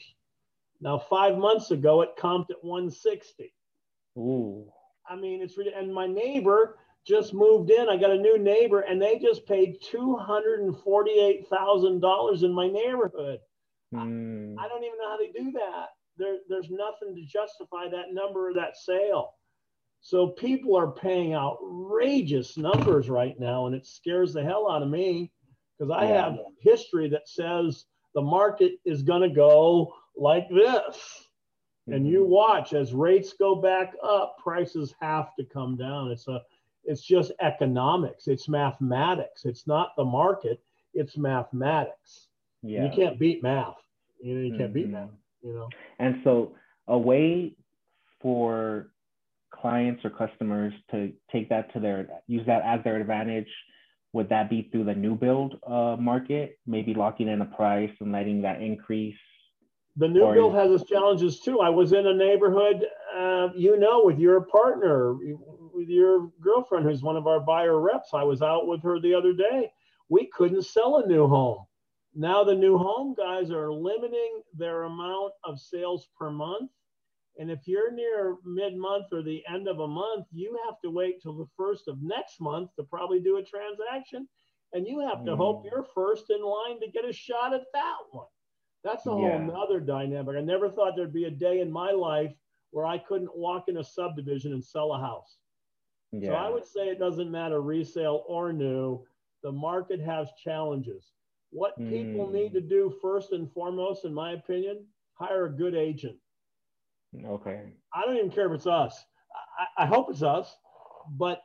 Now, 0.80 0.98
five 0.98 1.38
months 1.38 1.70
ago, 1.70 2.02
it 2.02 2.10
comped 2.18 2.50
at 2.50 2.62
160. 2.62 3.54
Ooh. 4.16 4.66
I 5.08 5.14
mean, 5.16 5.40
it's 5.42 5.56
really, 5.56 5.72
and 5.72 5.92
my 5.92 6.06
neighbor 6.06 6.78
just 7.06 7.32
moved 7.32 7.70
in. 7.70 7.88
I 7.88 7.96
got 7.96 8.10
a 8.10 8.18
new 8.18 8.36
neighbor, 8.38 8.80
and 8.80 9.00
they 9.00 9.18
just 9.18 9.46
paid 9.46 9.78
$248,000 9.92 12.42
in 12.42 12.52
my 12.52 12.68
neighborhood. 12.68 13.38
Mm. 13.94 14.56
I 14.58 14.68
don't 14.68 14.84
even 14.84 14.98
know 14.98 15.08
how 15.08 15.16
they 15.16 15.30
do 15.32 15.50
that. 15.52 15.86
There, 16.18 16.36
there's 16.48 16.68
nothing 16.70 17.14
to 17.14 17.24
justify 17.24 17.88
that 17.88 18.12
number 18.12 18.50
or 18.50 18.54
that 18.54 18.76
sale. 18.76 19.37
So 20.00 20.28
people 20.28 20.76
are 20.76 20.90
paying 20.90 21.34
outrageous 21.34 22.56
numbers 22.56 23.08
right 23.10 23.38
now, 23.38 23.66
and 23.66 23.74
it 23.74 23.86
scares 23.86 24.32
the 24.32 24.42
hell 24.42 24.70
out 24.70 24.82
of 24.82 24.88
me 24.88 25.30
because 25.78 25.90
I 25.90 26.06
Yeah. 26.06 26.22
have 26.22 26.38
history 26.60 27.08
that 27.10 27.28
says 27.28 27.86
the 28.14 28.22
market 28.22 28.72
is 28.84 29.02
going 29.02 29.22
to 29.22 29.28
go 29.34 29.94
like 30.16 30.48
this. 30.50 31.28
And 31.90 32.06
you 32.06 32.24
Mhm. 32.24 32.28
watch 32.28 32.74
as 32.74 32.92
rates 32.94 33.32
go 33.32 33.54
back 33.54 33.94
up, 34.02 34.36
prices 34.38 34.94
have 35.00 35.34
to 35.36 35.44
come 35.44 35.76
down. 35.76 36.10
It's 36.10 36.28
a, 36.28 36.42
it's 36.84 37.02
just 37.02 37.32
economics. 37.40 38.28
It's 38.28 38.48
mathematics. 38.48 39.44
It's 39.46 39.66
not 39.66 39.94
the 39.96 40.04
market. 40.04 40.60
It's 40.94 41.16
mathematics. 41.16 42.28
yeah. 42.62 42.84
You 42.84 42.90
can't 42.90 43.18
beat 43.18 43.42
math. 43.42 43.76
You 44.20 44.34
know, 44.34 44.40
you 44.42 44.52
can't 44.52 44.72
beat 44.72 44.86
Mhm. 44.86 44.92
math. 44.92 45.10
You 45.42 45.54
know. 45.54 45.68
And 45.98 46.22
so, 46.24 46.54
a 46.88 46.98
way 46.98 47.54
for 48.20 48.90
clients 49.50 50.04
or 50.04 50.10
customers 50.10 50.72
to 50.90 51.12
take 51.30 51.48
that 51.48 51.72
to 51.72 51.80
their 51.80 52.08
use 52.26 52.46
that 52.46 52.62
as 52.64 52.82
their 52.84 52.96
advantage 52.96 53.48
would 54.12 54.28
that 54.28 54.48
be 54.48 54.68
through 54.70 54.84
the 54.84 54.94
new 54.94 55.14
build 55.14 55.58
uh, 55.66 55.96
market 55.98 56.58
maybe 56.66 56.94
locking 56.94 57.28
in 57.28 57.40
a 57.40 57.44
price 57.44 57.90
and 58.00 58.12
letting 58.12 58.42
that 58.42 58.60
increase 58.62 59.16
The 59.96 60.08
new 60.08 60.22
Or 60.22 60.34
build 60.34 60.54
has 60.54 60.70
its 60.80 60.88
challenges 60.88 61.40
too. 61.40 61.60
I 61.60 61.70
was 61.70 61.92
in 61.92 62.06
a 62.06 62.14
neighborhood, 62.14 62.86
uh, 63.16 63.48
you 63.56 63.78
know, 63.78 64.02
with 64.04 64.18
your 64.18 64.42
partner, 64.42 65.14
with 65.74 65.88
your 65.88 66.30
girlfriend, 66.40 66.86
who's 66.86 67.02
one 67.02 67.16
of 67.16 67.26
our 67.26 67.40
buyer 67.40 67.80
reps. 67.80 68.10
I 68.14 68.22
was 68.22 68.40
out 68.42 68.66
with 68.68 68.82
her 68.82 69.00
the 69.00 69.14
other 69.14 69.32
day. 69.32 69.70
We 70.08 70.26
couldn't 70.32 70.62
sell 70.66 70.98
a 70.98 71.06
new 71.06 71.26
home. 71.26 71.64
Now 72.14 72.44
the 72.44 72.54
new 72.54 72.78
home 72.78 73.14
guys 73.14 73.50
are 73.50 73.72
limiting 73.72 74.42
their 74.56 74.84
amount 74.84 75.32
of 75.44 75.58
sales 75.58 76.08
per 76.18 76.30
month. 76.30 76.70
And 77.38 77.50
if 77.50 77.66
you're 77.66 77.90
near 77.92 78.36
mid 78.44 78.76
month 78.76 79.06
or 79.12 79.22
the 79.22 79.44
end 79.48 79.68
of 79.68 79.80
a 79.80 79.88
month, 79.88 80.26
you 80.32 80.58
have 80.66 80.80
to 80.82 80.90
wait 80.90 81.20
till 81.22 81.36
the 81.36 81.46
first 81.56 81.88
of 81.88 82.02
next 82.02 82.40
month 82.40 82.74
to 82.76 82.84
probably 82.84 83.20
do 83.20 83.36
a 83.38 83.42
transaction. 83.44 84.28
And 84.72 84.86
you 84.86 85.00
have 85.00 85.24
to 85.24 85.36
hope 85.36 85.62
Mm. 85.62 85.64
you're 85.64 85.84
first 85.84 86.30
in 86.30 86.42
line 86.42 86.80
to 86.80 86.90
get 86.90 87.04
a 87.04 87.12
shot 87.12 87.54
at 87.54 87.66
that 87.72 87.96
one. 88.10 88.28
That's 88.84 89.06
a 89.06 89.12
whole 89.14 89.38
Yeah. 89.38 89.44
nother 89.44 89.80
dynamic. 89.80 90.36
I 90.36 90.40
never 90.40 90.68
thought 90.70 90.94
there'd 90.96 91.12
be 91.12 91.24
a 91.24 91.30
day 91.30 91.60
in 91.60 91.70
my 91.70 91.90
life 91.92 92.34
where 92.70 92.86
I 92.86 92.98
couldn't 92.98 93.36
walk 93.36 93.68
in 93.68 93.78
a 93.78 93.84
subdivision 93.84 94.52
and 94.52 94.64
sell 94.64 94.92
a 94.92 94.98
house. 95.00 95.38
yeah 96.12 96.20
So 96.20 96.34
I 96.34 96.48
would 96.48 96.64
say 96.66 96.88
it 96.88 96.98
doesn't 96.98 97.30
matter 97.30 97.60
resale 97.60 98.24
or 98.26 98.52
new. 98.52 99.06
The 99.42 99.52
market 99.52 100.00
has 100.00 100.32
challenges. 100.42 101.12
What 101.50 101.86
people 101.86 102.28
Hmm. 102.28 102.30
need 102.30 102.52
to 102.54 102.60
do 102.60 102.90
first 102.90 103.32
and 103.32 103.50
foremost, 103.52 104.04
in 104.04 104.12
my 104.14 104.32
opinion, 104.32 104.86
hire 105.14 105.46
a 105.46 105.50
good 105.56 105.74
agent. 105.74 106.18
Okay. 107.26 107.72
I 107.94 108.02
don't 108.04 108.16
even 108.16 108.30
care 108.30 108.46
if 108.46 108.52
it's 108.52 108.66
us. 108.66 109.04
I, 109.78 109.84
I 109.84 109.86
hope 109.86 110.10
it's 110.10 110.22
us, 110.22 110.54
but 111.10 111.42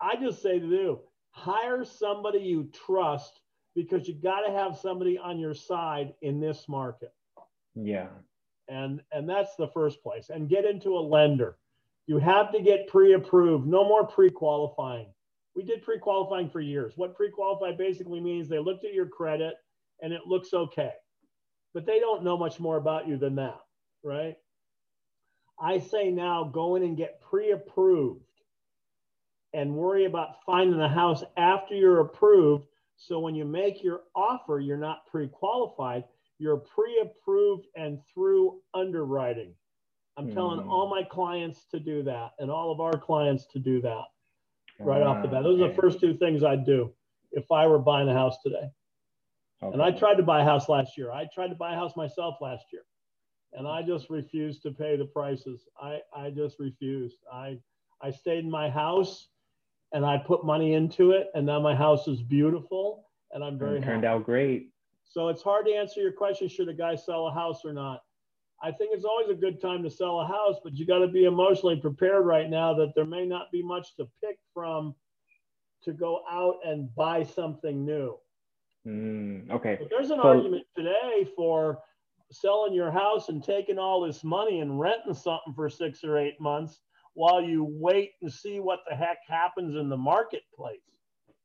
I 0.00 0.16
just 0.16 0.42
say 0.42 0.58
to 0.58 0.66
you, 0.66 1.00
hire 1.30 1.84
somebody 1.84 2.38
you 2.40 2.70
trust 2.86 3.40
because 3.74 4.06
you 4.08 4.14
got 4.14 4.40
to 4.42 4.52
have 4.52 4.76
somebody 4.76 5.18
on 5.18 5.38
your 5.38 5.54
side 5.54 6.14
in 6.22 6.40
this 6.40 6.68
market. 6.68 7.12
yeah. 7.74 8.08
And 8.68 9.02
and 9.12 9.28
that's 9.28 9.56
the 9.56 9.68
first 9.68 10.02
place. 10.02 10.30
And 10.30 10.48
get 10.48 10.64
into 10.64 10.96
a 10.96 11.00
lender. 11.00 11.58
You 12.06 12.18
have 12.18 12.50
to 12.52 12.62
get 12.62 12.88
pre-approved. 12.88 13.66
No 13.66 13.84
more 13.86 14.06
pre-qualifying. 14.06 15.06
We 15.54 15.64
did 15.64 15.82
pre-qualifying 15.82 16.48
for 16.48 16.60
years. 16.60 16.94
What 16.96 17.14
pre-qualify 17.14 17.72
basically 17.76 18.20
means 18.20 18.48
they 18.48 18.58
looked 18.58 18.84
at 18.86 18.94
your 18.94 19.06
credit 19.06 19.54
and 20.00 20.12
it 20.14 20.22
looks 20.26 20.54
okay 20.54 20.92
but 21.74 21.84
they 21.84 21.98
don't 21.98 22.24
know 22.24 22.38
much 22.38 22.60
more 22.60 22.76
about 22.76 23.06
you 23.08 23.16
than 23.18 23.34
that 23.34 23.58
right 24.02 24.36
i 25.60 25.78
say 25.78 26.10
now 26.10 26.44
go 26.44 26.76
in 26.76 26.82
and 26.82 26.96
get 26.96 27.20
pre-approved 27.20 28.20
and 29.52 29.74
worry 29.74 30.04
about 30.04 30.42
finding 30.44 30.80
a 30.80 30.88
house 30.88 31.22
after 31.36 31.74
you're 31.74 32.00
approved 32.00 32.66
so 32.96 33.18
when 33.20 33.34
you 33.34 33.44
make 33.44 33.82
your 33.82 34.00
offer 34.14 34.60
you're 34.60 34.76
not 34.76 35.06
pre-qualified 35.06 36.04
you're 36.38 36.56
pre-approved 36.56 37.66
and 37.76 38.00
through 38.12 38.60
underwriting. 38.74 39.54
I'm 40.16 40.32
telling 40.34 40.60
Hmm. 40.60 40.68
all 40.68 40.88
my 40.88 41.04
clients 41.04 41.64
to 41.66 41.78
do 41.78 42.02
that 42.02 42.32
and 42.40 42.50
all 42.50 42.72
of 42.72 42.80
our 42.80 42.98
clients 42.98 43.46
to 43.52 43.60
do 43.60 43.80
that 43.82 44.04
right 44.80 45.00
off 45.02 45.22
the 45.22 45.28
bat. 45.28 45.44
Those 45.44 45.60
are 45.60 45.68
the 45.68 45.74
first 45.74 46.00
two 46.00 46.14
things 46.16 46.42
I'd 46.42 46.64
do 46.66 46.92
if 47.30 47.50
I 47.52 47.68
were 47.68 47.78
buying 47.78 48.08
a 48.08 48.12
house 48.12 48.42
today. 48.42 48.68
And 49.72 49.80
I 49.80 49.92
tried 49.92 50.16
to 50.16 50.24
buy 50.24 50.40
a 50.40 50.44
house 50.44 50.68
last 50.68 50.98
year. 50.98 51.12
I 51.12 51.26
tried 51.32 51.48
to 51.48 51.54
buy 51.54 51.72
a 51.72 51.76
house 51.76 51.94
myself 51.96 52.40
last 52.40 52.64
year. 52.72 52.82
And 53.56 53.66
I 53.68 53.82
just 53.82 54.10
refused 54.10 54.62
to 54.62 54.72
pay 54.72 54.96
the 54.96 55.04
prices. 55.04 55.68
I, 55.80 56.00
I 56.16 56.30
just 56.30 56.58
refused. 56.58 57.18
I 57.32 57.58
I 58.02 58.10
stayed 58.10 58.44
in 58.44 58.50
my 58.50 58.68
house 58.68 59.28
and 59.92 60.04
I 60.04 60.18
put 60.18 60.44
money 60.44 60.74
into 60.74 61.12
it 61.12 61.28
and 61.34 61.46
now 61.46 61.60
my 61.60 61.74
house 61.74 62.08
is 62.08 62.20
beautiful 62.22 63.06
and 63.32 63.42
I'm 63.44 63.58
very 63.58 63.76
And 63.76 63.78
it 63.78 63.86
happy. 63.86 63.92
turned 63.94 64.04
out 64.04 64.24
great 64.24 64.70
So 65.04 65.28
it's 65.28 65.42
hard 65.42 65.66
to 65.66 65.72
answer 65.72 66.00
your 66.00 66.12
question 66.12 66.48
should 66.48 66.68
a 66.68 66.74
guy 66.74 66.96
sell 66.96 67.28
a 67.28 67.32
house 67.32 67.64
or 67.64 67.72
not? 67.72 68.00
I 68.62 68.72
think 68.72 68.90
it's 68.92 69.04
always 69.04 69.28
a 69.30 69.34
good 69.34 69.60
time 69.60 69.82
to 69.84 69.90
sell 69.90 70.20
a 70.20 70.26
house, 70.26 70.56
but 70.64 70.74
you 70.74 70.86
got 70.86 70.98
to 71.00 71.08
be 71.08 71.24
emotionally 71.24 71.76
prepared 71.76 72.24
right 72.26 72.50
now 72.50 72.74
that 72.74 72.92
there 72.94 73.04
may 73.06 73.24
not 73.24 73.50
be 73.52 73.62
much 73.62 73.94
to 73.96 74.08
pick 74.22 74.38
from 74.52 74.94
to 75.84 75.92
go 75.92 76.22
out 76.30 76.56
and 76.64 76.92
buy 76.94 77.22
something 77.22 77.84
new. 77.84 78.16
Mm, 78.86 79.50
okay 79.50 79.76
But 79.80 79.88
there's 79.90 80.10
an 80.10 80.18
So- 80.20 80.28
argument 80.28 80.66
today 80.76 81.26
for 81.36 81.78
selling 82.32 82.74
your 82.74 82.90
house 82.90 83.28
and 83.28 83.42
taking 83.42 83.78
all 83.78 84.00
this 84.00 84.24
money 84.24 84.60
and 84.60 84.78
renting 84.80 85.14
something 85.14 85.54
for 85.54 85.68
six 85.68 86.04
or 86.04 86.18
eight 86.18 86.40
months 86.40 86.80
while 87.14 87.42
you 87.42 87.66
wait 87.70 88.12
and 88.22 88.32
see 88.32 88.60
what 88.60 88.80
the 88.88 88.96
heck 88.96 89.18
happens 89.28 89.76
in 89.76 89.88
the 89.88 89.96
marketplace. 89.96 90.80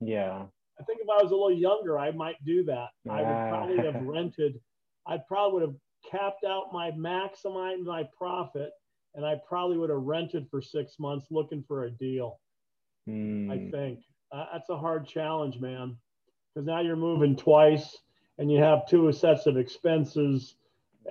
yeah 0.01 0.45
I 0.79 0.83
think 0.83 0.99
if 1.01 1.09
I 1.09 1.21
was 1.21 1.31
a 1.31 1.35
little 1.35 1.51
younger, 1.51 1.99
I 1.99 2.11
might 2.11 2.43
do 2.45 2.63
that. 2.65 2.89
I 3.09 3.21
would 3.23 3.37
probably 3.47 3.81
have 3.81 3.95
rented. 3.99 4.59
I 5.07 5.17
probably 5.27 5.61
would 5.61 5.69
have 5.69 5.75
capped 6.09 6.45
out 6.45 6.71
my 6.71 6.91
maximize 6.91 7.83
my 7.83 8.03
profit, 8.17 8.71
and 9.15 9.25
I 9.25 9.35
probably 9.47 9.77
would 9.77 9.89
have 9.89 10.01
rented 10.01 10.47
for 10.49 10.61
six 10.61 10.97
months 10.99 11.27
looking 11.31 11.63
for 11.67 11.83
a 11.83 11.91
deal. 11.91 12.39
I 13.49 13.57
Mm, 13.57 13.71
think 13.71 13.99
uh, 14.31 14.45
that's 14.53 14.69
a 14.69 14.77
hard 14.77 15.07
challenge, 15.07 15.59
man, 15.59 15.97
because 16.55 16.65
now 16.65 16.79
you're 16.81 16.95
moving 16.95 17.35
twice, 17.35 17.97
and 18.37 18.51
you 18.51 18.59
have 18.59 18.87
two 18.87 19.11
sets 19.11 19.47
of 19.47 19.57
expenses. 19.57 20.55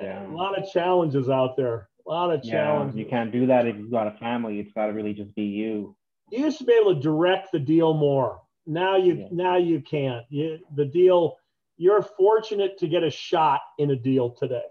Yeah. 0.01 0.27
A 0.27 0.31
lot 0.31 0.57
of 0.59 0.71
challenges 0.71 1.29
out 1.29 1.57
there. 1.57 1.89
A 2.07 2.11
lot 2.11 2.33
of 2.33 2.41
yeah 2.45 2.53
challenges. 2.53 2.97
you 2.97 3.05
can't 3.07 3.31
do 3.33 3.47
that 3.47 3.67
if 3.67 3.77
you've 3.77 3.91
got 3.91 4.07
a 4.07 4.13
family 4.19 4.59
it's 4.61 4.73
got 4.73 4.87
to 4.87 4.93
really 4.93 5.13
just 5.13 5.35
be 5.35 5.43
you 5.45 5.95
you 6.31 6.45
used 6.45 6.59
to 6.59 6.65
be 6.65 6.73
able 6.73 6.95
to 6.95 7.01
direct 7.01 7.53
the 7.53 7.59
deal 7.59 7.95
more. 7.95 8.41
Now 8.67 8.97
you 8.97 9.15
Yeah. 9.15 9.29
now 9.31 9.57
you 9.57 9.81
can't. 9.81 10.25
You, 10.31 10.59
the 10.75 10.85
deal, 10.85 11.37
you're 11.77 12.03
fortunate 12.03 12.77
to 12.79 12.87
get 12.89 13.03
a 13.03 13.11
shot 13.11 13.61
in 13.79 13.91
a 13.91 13.97
deal 13.97 14.31
today. 14.31 14.65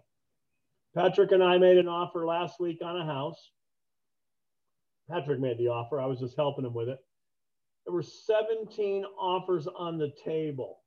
Patrick 0.95 1.31
and 1.31 1.43
I 1.43 1.57
made 1.57 1.77
an 1.77 1.87
offer 1.87 2.25
last 2.25 2.59
week 2.59 2.79
on 2.83 2.99
a 2.99 3.05
house. 3.05 3.51
Patrick 5.09 5.39
made 5.39 5.57
the 5.57 5.67
offer. 5.69 5.99
I 6.01 6.05
was 6.05 6.19
just 6.19 6.35
helping 6.35 6.65
him 6.65 6.73
with 6.73 6.89
it. 6.89 6.99
There 7.85 7.93
were 7.93 8.03
17 8.03 9.05
offers 9.19 9.67
on 9.67 9.97
the 9.97 10.11
table 10.23 10.79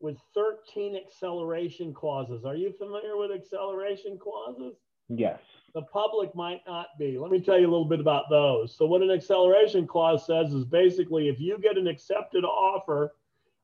with 0.00 0.16
13 0.34 0.96
acceleration 0.96 1.92
clauses. 1.94 2.44
Are 2.44 2.56
you 2.56 2.72
familiar 2.78 3.16
with 3.16 3.30
acceleration 3.30 4.18
clauses? 4.18 4.74
yes 5.08 5.40
the 5.76 5.82
public 5.82 6.34
might 6.34 6.62
not 6.66 6.86
be. 6.98 7.18
Let 7.18 7.30
me 7.30 7.38
tell 7.38 7.58
you 7.58 7.66
a 7.66 7.70
little 7.70 7.84
bit 7.84 8.00
about 8.00 8.30
those. 8.30 8.74
So, 8.74 8.86
what 8.86 9.02
an 9.02 9.10
acceleration 9.10 9.86
clause 9.86 10.26
says 10.26 10.54
is 10.54 10.64
basically 10.64 11.28
if 11.28 11.38
you 11.38 11.58
get 11.58 11.76
an 11.76 11.86
accepted 11.86 12.44
offer, 12.44 13.12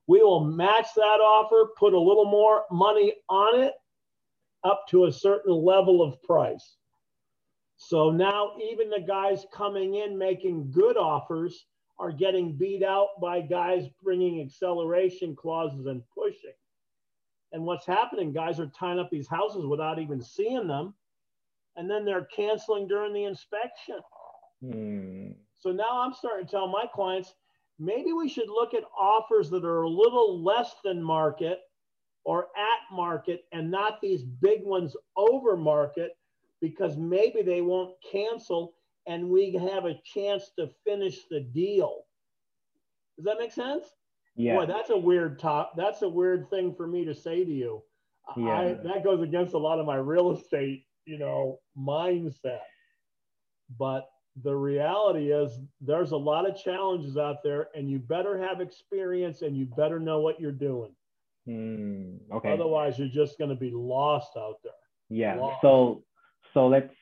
we 0.06 0.22
will 0.22 0.44
match 0.44 0.88
that 0.94 1.00
offer, 1.00 1.70
put 1.78 1.94
a 1.94 1.98
little 1.98 2.26
more 2.26 2.64
money 2.70 3.14
on 3.30 3.62
it 3.62 3.72
up 4.62 4.84
to 4.90 5.06
a 5.06 5.12
certain 5.12 5.54
level 5.54 6.02
of 6.02 6.22
price. 6.22 6.76
So 7.78 8.10
now, 8.10 8.52
even 8.62 8.90
the 8.90 9.00
guys 9.00 9.46
coming 9.50 9.94
in 9.94 10.18
making 10.18 10.70
good 10.70 10.98
offers 10.98 11.64
are 12.02 12.12
getting 12.12 12.54
beat 12.56 12.82
out 12.82 13.10
by 13.22 13.40
guys 13.40 13.86
bringing 14.02 14.42
acceleration 14.42 15.36
clauses 15.36 15.86
and 15.86 16.02
pushing. 16.12 16.52
And 17.52 17.64
what's 17.64 17.86
happening, 17.86 18.32
guys 18.32 18.58
are 18.58 18.72
tying 18.78 18.98
up 18.98 19.10
these 19.10 19.28
houses 19.28 19.66
without 19.66 20.00
even 20.00 20.20
seeing 20.20 20.66
them 20.66 20.94
and 21.76 21.90
then 21.90 22.04
they're 22.04 22.28
canceling 22.34 22.88
during 22.88 23.12
the 23.12 23.24
inspection. 23.24 23.98
Mm, 24.64 25.34
So 25.58 25.72
now 25.72 26.02
I'm 26.02 26.12
starting 26.12 26.46
to 26.46 26.50
tell 26.50 26.68
my 26.68 26.86
clients 26.92 27.34
maybe 27.78 28.12
we 28.12 28.28
should 28.28 28.48
look 28.48 28.74
at 28.74 28.84
offers 28.98 29.50
that 29.50 29.64
are 29.64 29.82
a 29.82 29.88
little 29.88 30.42
less 30.42 30.74
than 30.84 31.02
market 31.02 31.60
or 32.24 32.48
at 32.56 32.94
market 32.94 33.44
and 33.52 33.70
not 33.70 34.00
these 34.00 34.22
big 34.22 34.64
ones 34.64 34.96
over 35.16 35.56
market 35.56 36.16
because 36.60 36.96
maybe 36.96 37.42
they 37.42 37.60
won't 37.60 37.94
cancel 38.10 38.74
and 39.06 39.28
we 39.28 39.52
have 39.52 39.84
a 39.84 39.98
chance 40.04 40.50
to 40.58 40.70
finish 40.84 41.18
the 41.30 41.40
deal. 41.40 42.04
Does 43.16 43.24
that 43.26 43.38
make 43.38 43.52
sense? 43.52 43.84
Yeah. 44.36 44.56
Boy, 44.56 44.66
that's 44.66 44.90
a 44.90 44.96
weird 44.96 45.38
top. 45.38 45.72
That's 45.76 46.02
a 46.02 46.08
weird 46.08 46.48
thing 46.50 46.74
for 46.74 46.86
me 46.86 47.04
to 47.04 47.14
say 47.14 47.44
to 47.44 47.50
you. 47.50 47.82
Yeah. 48.36 48.58
I, 48.58 48.64
that 48.84 49.04
goes 49.04 49.22
against 49.22 49.54
a 49.54 49.58
lot 49.58 49.78
of 49.78 49.86
my 49.86 49.96
real 49.96 50.32
estate, 50.32 50.86
you 51.04 51.18
know, 51.18 51.58
mindset. 51.76 52.60
But 53.78 54.08
the 54.42 54.54
reality 54.54 55.32
is 55.32 55.58
there's 55.80 56.12
a 56.12 56.16
lot 56.16 56.48
of 56.48 56.56
challenges 56.56 57.16
out 57.16 57.42
there 57.42 57.68
and 57.74 57.90
you 57.90 57.98
better 57.98 58.38
have 58.38 58.60
experience 58.60 59.42
and 59.42 59.56
you 59.56 59.66
better 59.76 59.98
know 59.98 60.20
what 60.20 60.40
you're 60.40 60.52
doing. 60.52 60.94
Hmm, 61.46 62.16
okay. 62.32 62.52
Otherwise, 62.52 62.98
you're 62.98 63.08
just 63.08 63.36
going 63.36 63.50
to 63.50 63.56
be 63.56 63.72
lost 63.74 64.30
out 64.36 64.56
there. 64.62 64.72
Yeah. 65.10 65.36
Wow. 65.36 65.58
So 65.60 66.04
so 66.54 66.68
let's 66.68 66.94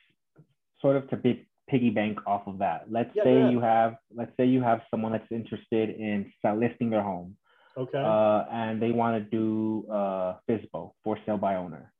sort 0.81 0.97
of 0.97 1.07
to 1.09 1.17
be 1.17 1.47
piggy 1.71 1.89
bank 1.89 2.19
off 2.27 2.45
of 2.47 2.59
that. 2.59 2.85
Let's 2.91 3.09
Yeah, 3.15 3.23
say 3.23 3.49
you 3.49 3.61
have 3.61 3.95
let's 4.13 4.35
say 4.37 4.45
you 4.45 4.61
have 4.61 4.81
someone 4.91 5.13
that's 5.13 5.31
interested 5.31 5.89
in 5.91 6.31
listing 6.43 6.89
their 6.89 7.01
home, 7.01 7.37
Okay. 7.77 8.03
uh, 8.03 8.45
and 8.51 8.81
they 8.81 8.91
want 8.91 9.13
to 9.17 9.23
do 9.37 9.87
uh, 9.89 10.35
FSBO 10.49 10.91
for 11.03 11.17
sale 11.25 11.37
by 11.37 11.55
owner. 11.55 11.93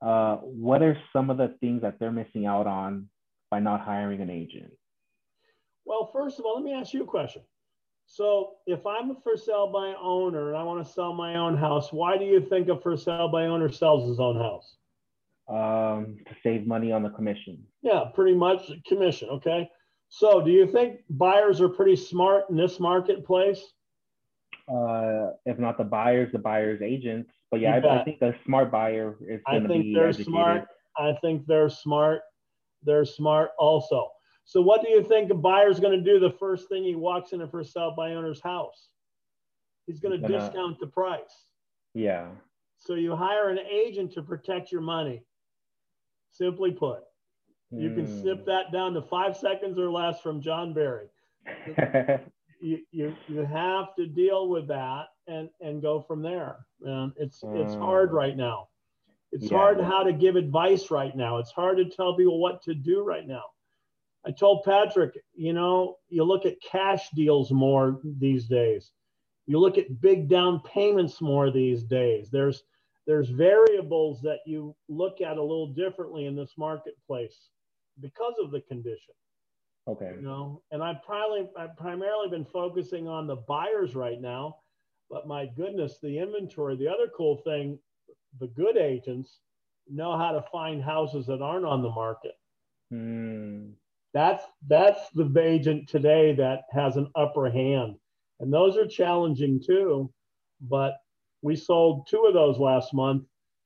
Uh, 0.00 0.36
what 0.36 0.82
are 0.82 0.96
some 1.12 1.30
of 1.30 1.38
the 1.38 1.56
things 1.60 1.82
that 1.82 1.98
they're 1.98 2.12
missing 2.12 2.46
out 2.46 2.66
on 2.66 3.08
by 3.50 3.58
not 3.58 3.80
hiring 3.80 4.20
an 4.20 4.30
agent? 4.30 4.72
Well, 5.84 6.10
first 6.12 6.38
of 6.38 6.44
all, 6.44 6.56
let 6.56 6.64
me 6.64 6.74
ask 6.74 6.92
you 6.92 7.02
a 7.02 7.06
question. 7.06 7.42
So, 8.10 8.54
if 8.66 8.86
I'm 8.86 9.10
a 9.10 9.14
for 9.22 9.36
sale 9.36 9.70
by 9.72 9.94
owner 10.00 10.48
and 10.48 10.56
I 10.56 10.62
want 10.62 10.86
to 10.86 10.92
sell 10.92 11.12
my 11.12 11.34
own 11.34 11.56
house, 11.56 11.92
why 11.92 12.16
do 12.16 12.24
you 12.24 12.40
think 12.40 12.68
a 12.68 12.78
for 12.80 12.96
sale 12.96 13.28
by 13.28 13.46
owner 13.46 13.70
sells 13.70 14.08
his 14.08 14.20
own 14.20 14.36
house? 14.36 14.77
Um, 15.48 16.18
to 16.26 16.34
save 16.42 16.66
money 16.66 16.92
on 16.92 17.02
the 17.02 17.08
commission. 17.08 17.64
Yeah, 17.80 18.04
pretty 18.14 18.34
much 18.36 18.70
commission. 18.86 19.30
Okay. 19.30 19.68
So, 20.10 20.42
do 20.42 20.50
you 20.50 20.70
think 20.70 21.00
buyers 21.08 21.60
are 21.62 21.70
pretty 21.70 21.96
smart 21.96 22.44
in 22.50 22.56
this 22.56 22.78
marketplace? 22.78 23.62
Uh, 24.70 25.30
if 25.46 25.58
not 25.58 25.78
the 25.78 25.84
buyers, 25.84 26.30
the 26.32 26.38
buyer's 26.38 26.82
agents. 26.82 27.30
But 27.50 27.60
yeah, 27.60 27.76
I, 27.82 28.00
I 28.00 28.04
think 28.04 28.20
the 28.20 28.34
smart 28.44 28.70
buyer 28.70 29.16
is 29.26 29.40
I 29.46 29.52
going 29.52 29.62
to 29.62 29.68
think 29.70 29.84
be 29.84 29.94
they're 29.94 30.08
educated. 30.08 30.26
smart. 30.26 30.66
I 30.98 31.12
think 31.22 31.46
they're 31.46 31.70
smart. 31.70 32.20
They're 32.82 33.06
smart 33.06 33.50
also. 33.58 34.10
So, 34.44 34.60
what 34.60 34.82
do 34.82 34.90
you 34.90 35.02
think 35.02 35.30
a 35.30 35.34
buyer's 35.34 35.80
going 35.80 35.98
to 35.98 36.04
do 36.04 36.20
the 36.20 36.34
first 36.38 36.68
thing 36.68 36.84
he 36.84 36.94
walks 36.94 37.32
in 37.32 37.40
a 37.40 37.48
for 37.48 37.64
sale 37.64 37.94
by 37.96 38.12
owner's 38.12 38.40
house? 38.42 38.88
He's 39.86 39.98
Gonna- 40.00 40.18
discount 40.18 40.78
the 40.78 40.88
price. 40.88 41.46
Yeah. 41.94 42.28
So, 42.78 42.94
you 42.94 43.16
hire 43.16 43.48
an 43.48 43.58
agent 43.58 44.12
to 44.12 44.22
protect 44.22 44.70
your 44.70 44.82
money. 44.82 45.22
Simply 46.30 46.70
put, 46.72 47.00
you 47.74 47.90
can 47.90 48.06
Hmm. 48.06 48.12
snip 48.20 48.44
that 48.46 48.72
down 48.72 48.94
to 48.94 49.02
five 49.02 49.36
seconds 49.36 49.78
or 49.78 49.90
less 49.90 50.20
from 50.20 50.40
John 50.40 50.72
Barry. 50.74 51.08
You, 52.60 52.78
you, 52.90 53.14
you 53.28 53.44
have 53.44 53.94
to 53.96 54.06
deal 54.06 54.48
with 54.48 54.66
that 54.68 55.06
and, 55.28 55.48
and 55.60 55.80
go 55.80 56.00
from 56.00 56.22
there. 56.22 56.66
And 56.82 57.12
it's, 57.16 57.44
it's 57.52 57.74
hard 57.74 58.10
Mm. 58.10 58.12
right 58.12 58.36
now. 58.36 58.68
It's 59.32 59.48
Yeah. 59.50 59.58
hard 59.58 59.80
how 59.80 60.02
to 60.02 60.12
give 60.12 60.36
advice 60.36 60.90
right 60.90 61.14
now. 61.16 61.38
It's 61.38 61.52
hard 61.52 61.76
to 61.78 61.84
tell 61.84 62.16
people 62.16 62.40
what 62.40 62.62
to 62.62 62.74
do 62.74 63.02
right 63.02 63.26
now. 63.26 63.44
I 64.26 64.32
told 64.32 64.64
Patrick, 64.64 65.16
you 65.34 65.52
know, 65.52 65.96
you 66.08 66.24
look 66.24 66.46
at 66.46 66.60
cash 66.60 67.10
deals 67.10 67.50
more 67.52 68.00
these 68.04 68.46
days. 68.48 68.92
You 69.46 69.58
look 69.58 69.78
at 69.78 70.00
big 70.00 70.28
down 70.28 70.60
payments 70.60 71.20
more 71.20 71.50
these 71.50 71.84
days. 71.84 72.30
There's 72.30 72.64
there's 73.08 73.30
variables 73.30 74.20
that 74.20 74.40
you 74.46 74.76
look 74.88 75.22
at 75.22 75.38
a 75.38 75.42
little 75.42 75.72
differently 75.72 76.26
in 76.26 76.36
this 76.36 76.52
marketplace 76.58 77.48
because 78.00 78.34
of 78.40 78.52
the 78.52 78.60
condition 78.60 79.14
okay. 79.88 80.12
you 80.14 80.22
know 80.22 80.62
and 80.70 80.82
i've 80.82 81.02
probably 81.02 81.48
i've 81.58 81.76
primarily 81.76 82.28
been 82.28 82.44
focusing 82.44 83.08
on 83.08 83.26
the 83.26 83.34
buyers 83.34 83.96
right 83.96 84.20
now 84.20 84.54
but 85.10 85.26
my 85.26 85.46
goodness 85.56 85.98
the 86.00 86.18
inventory 86.18 86.76
the 86.76 86.86
other 86.86 87.08
cool 87.16 87.38
thing 87.38 87.76
the 88.38 88.46
good 88.48 88.76
agents 88.76 89.40
know 89.90 90.16
how 90.16 90.30
to 90.30 90.44
find 90.52 90.84
houses 90.84 91.26
that 91.26 91.42
aren't 91.42 91.66
on 91.66 91.82
the 91.82 91.90
market 91.90 92.34
Hmm. 92.90 93.72
that's 94.14 94.42
that's 94.66 95.10
the 95.10 95.30
agent 95.38 95.90
today 95.90 96.34
that 96.36 96.62
has 96.70 96.96
an 96.96 97.10
upper 97.14 97.50
hand 97.50 97.96
and 98.40 98.50
those 98.50 98.78
are 98.78 98.86
challenging 98.86 99.60
too 99.62 100.10
but 100.62 100.94
we 101.42 101.56
sold 101.56 102.06
two 102.08 102.24
of 102.26 102.34
those 102.34 102.58
last 102.58 102.92
month 102.92 103.24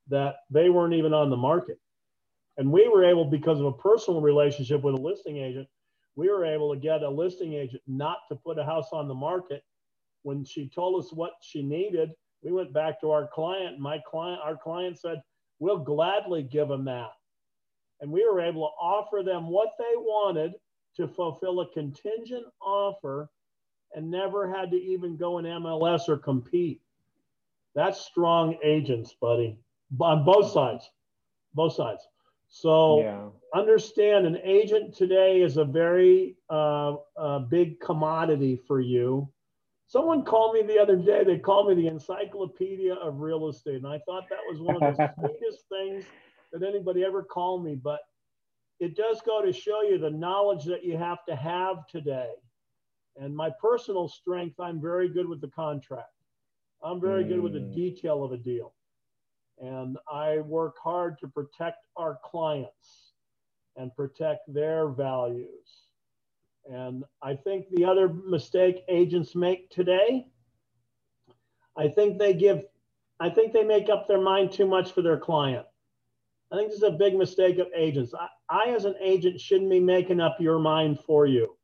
that 0.08 0.36
they 0.50 0.68
weren't 0.68 0.94
even 0.94 1.14
on 1.14 1.30
the 1.30 1.36
market. 1.36 1.78
And 2.58 2.70
we 2.70 2.88
were 2.88 3.04
able 3.04 3.24
because 3.24 3.60
of 3.60 3.66
a 3.66 3.72
personal 3.72 4.20
relationship 4.20 4.82
with 4.82 4.94
a 4.94 5.00
listing 5.00 5.38
agent 5.38 5.68
we 6.14 6.28
were 6.28 6.44
able 6.44 6.74
to 6.74 6.80
get 6.80 7.02
a 7.02 7.08
listing 7.08 7.54
agent 7.54 7.82
not 7.86 8.18
to 8.28 8.36
put 8.36 8.58
a 8.58 8.64
house 8.64 8.88
on 8.92 9.08
the 9.08 9.14
market. 9.14 9.62
When 10.22 10.44
she 10.44 10.68
told 10.68 11.02
us 11.02 11.12
what 11.12 11.32
she 11.42 11.62
needed 11.62 12.10
we 12.42 12.50
went 12.50 12.72
back 12.72 13.00
to 13.00 13.10
our 13.10 13.28
client. 13.32 13.78
My 13.78 14.00
client 14.06 14.40
our 14.44 14.56
client 14.56 14.98
said 14.98 15.22
we'll 15.58 15.78
gladly 15.78 16.42
give 16.42 16.68
them 16.68 16.84
that. 16.86 17.10
And 18.00 18.10
we 18.10 18.28
were 18.28 18.40
able 18.40 18.62
to 18.62 18.84
offer 18.84 19.22
them 19.22 19.48
what 19.48 19.70
they 19.78 19.94
wanted 19.96 20.52
to 20.96 21.06
fulfill 21.06 21.60
a 21.60 21.68
contingent 21.70 22.44
offer 22.60 23.30
and 23.94 24.10
never 24.10 24.52
had 24.52 24.70
to 24.72 24.76
even 24.76 25.16
go 25.16 25.38
in 25.38 25.44
MLS 25.44 26.08
or 26.08 26.16
compete. 26.16 26.80
That's 27.74 28.00
strong 28.04 28.58
agents, 28.62 29.14
buddy, 29.20 29.58
on 30.00 30.24
both 30.24 30.50
sides, 30.52 30.90
both 31.54 31.74
sides. 31.74 32.06
So 32.48 32.98
Yeah. 32.98 33.30
understand 33.54 34.26
an 34.26 34.38
agent 34.38 34.94
today 34.94 35.40
is 35.42 35.56
a 35.56 35.64
very 35.64 36.36
uh, 36.50 36.96
uh, 37.16 37.38
big 37.40 37.80
commodity 37.80 38.56
for 38.56 38.80
you. 38.80 39.30
Someone 39.86 40.24
called 40.24 40.54
me 40.54 40.62
the 40.62 40.78
other 40.78 40.96
day. 40.96 41.24
They 41.24 41.38
called 41.38 41.68
me 41.68 41.74
the 41.74 41.88
encyclopedia 41.88 42.94
of 42.94 43.20
real 43.20 43.48
estate. 43.48 43.76
And 43.76 43.86
I 43.86 43.98
thought 44.06 44.28
that 44.30 44.38
was 44.48 44.60
one 44.60 44.76
of 44.76 44.84
the 44.84 44.94
sweetest 45.18 45.68
things 45.68 46.04
that 46.52 46.62
anybody 46.62 47.04
ever 47.04 47.22
called 47.22 47.64
me. 47.64 47.74
But 47.74 48.00
it 48.80 48.96
does 48.96 49.20
go 49.22 49.42
to 49.44 49.52
show 49.52 49.82
you 49.82 49.98
the 49.98 50.10
knowledge 50.10 50.64
that 50.64 50.84
you 50.84 50.96
have 50.96 51.24
to 51.26 51.36
have 51.36 51.86
today. 51.88 52.32
And 53.16 53.36
my 53.36 53.50
personal 53.60 54.08
strength, 54.08 54.58
I'm 54.58 54.80
very 54.80 55.08
good 55.08 55.28
with 55.28 55.40
the 55.40 55.48
contract. 55.48 56.08
I'm 56.82 57.00
very 57.00 57.24
good 57.24 57.40
with 57.40 57.52
the 57.52 57.60
Mm. 57.60 57.74
detail 57.74 58.24
of 58.24 58.32
a 58.32 58.36
deal. 58.36 58.74
And 59.58 59.98
I 60.10 60.40
work 60.40 60.78
hard 60.78 61.18
to 61.18 61.28
protect 61.28 61.86
our 61.96 62.18
clients 62.24 63.12
and 63.76 63.94
protect 63.94 64.52
their 64.52 64.88
values. 64.88 65.88
And 66.64 67.04
I 67.22 67.36
think 67.36 67.68
the 67.68 67.84
other 67.84 68.08
mistake 68.08 68.84
agents 68.88 69.34
make 69.34 69.70
today, 69.70 70.26
I 71.76 71.88
think 71.88 72.18
they 72.18 72.34
give, 72.34 72.66
I 73.20 73.30
think 73.30 73.52
they 73.52 73.64
make 73.64 73.88
up 73.88 74.08
their 74.08 74.20
mind 74.20 74.52
too 74.52 74.66
much 74.66 74.92
for 74.92 75.02
their 75.02 75.18
client. 75.18 75.66
I 76.50 76.56
think 76.56 76.68
this 76.68 76.78
is 76.78 76.82
a 76.82 76.90
big 76.90 77.16
mistake 77.16 77.58
of 77.58 77.68
agents. 77.74 78.12
I, 78.14 78.28
I 78.48 78.70
as 78.74 78.84
an 78.84 78.96
agent, 79.00 79.40
shouldn't 79.40 79.70
be 79.70 79.80
making 79.80 80.20
up 80.20 80.40
your 80.40 80.58
mind 80.58 81.00
for 81.00 81.26
you. 81.26 81.56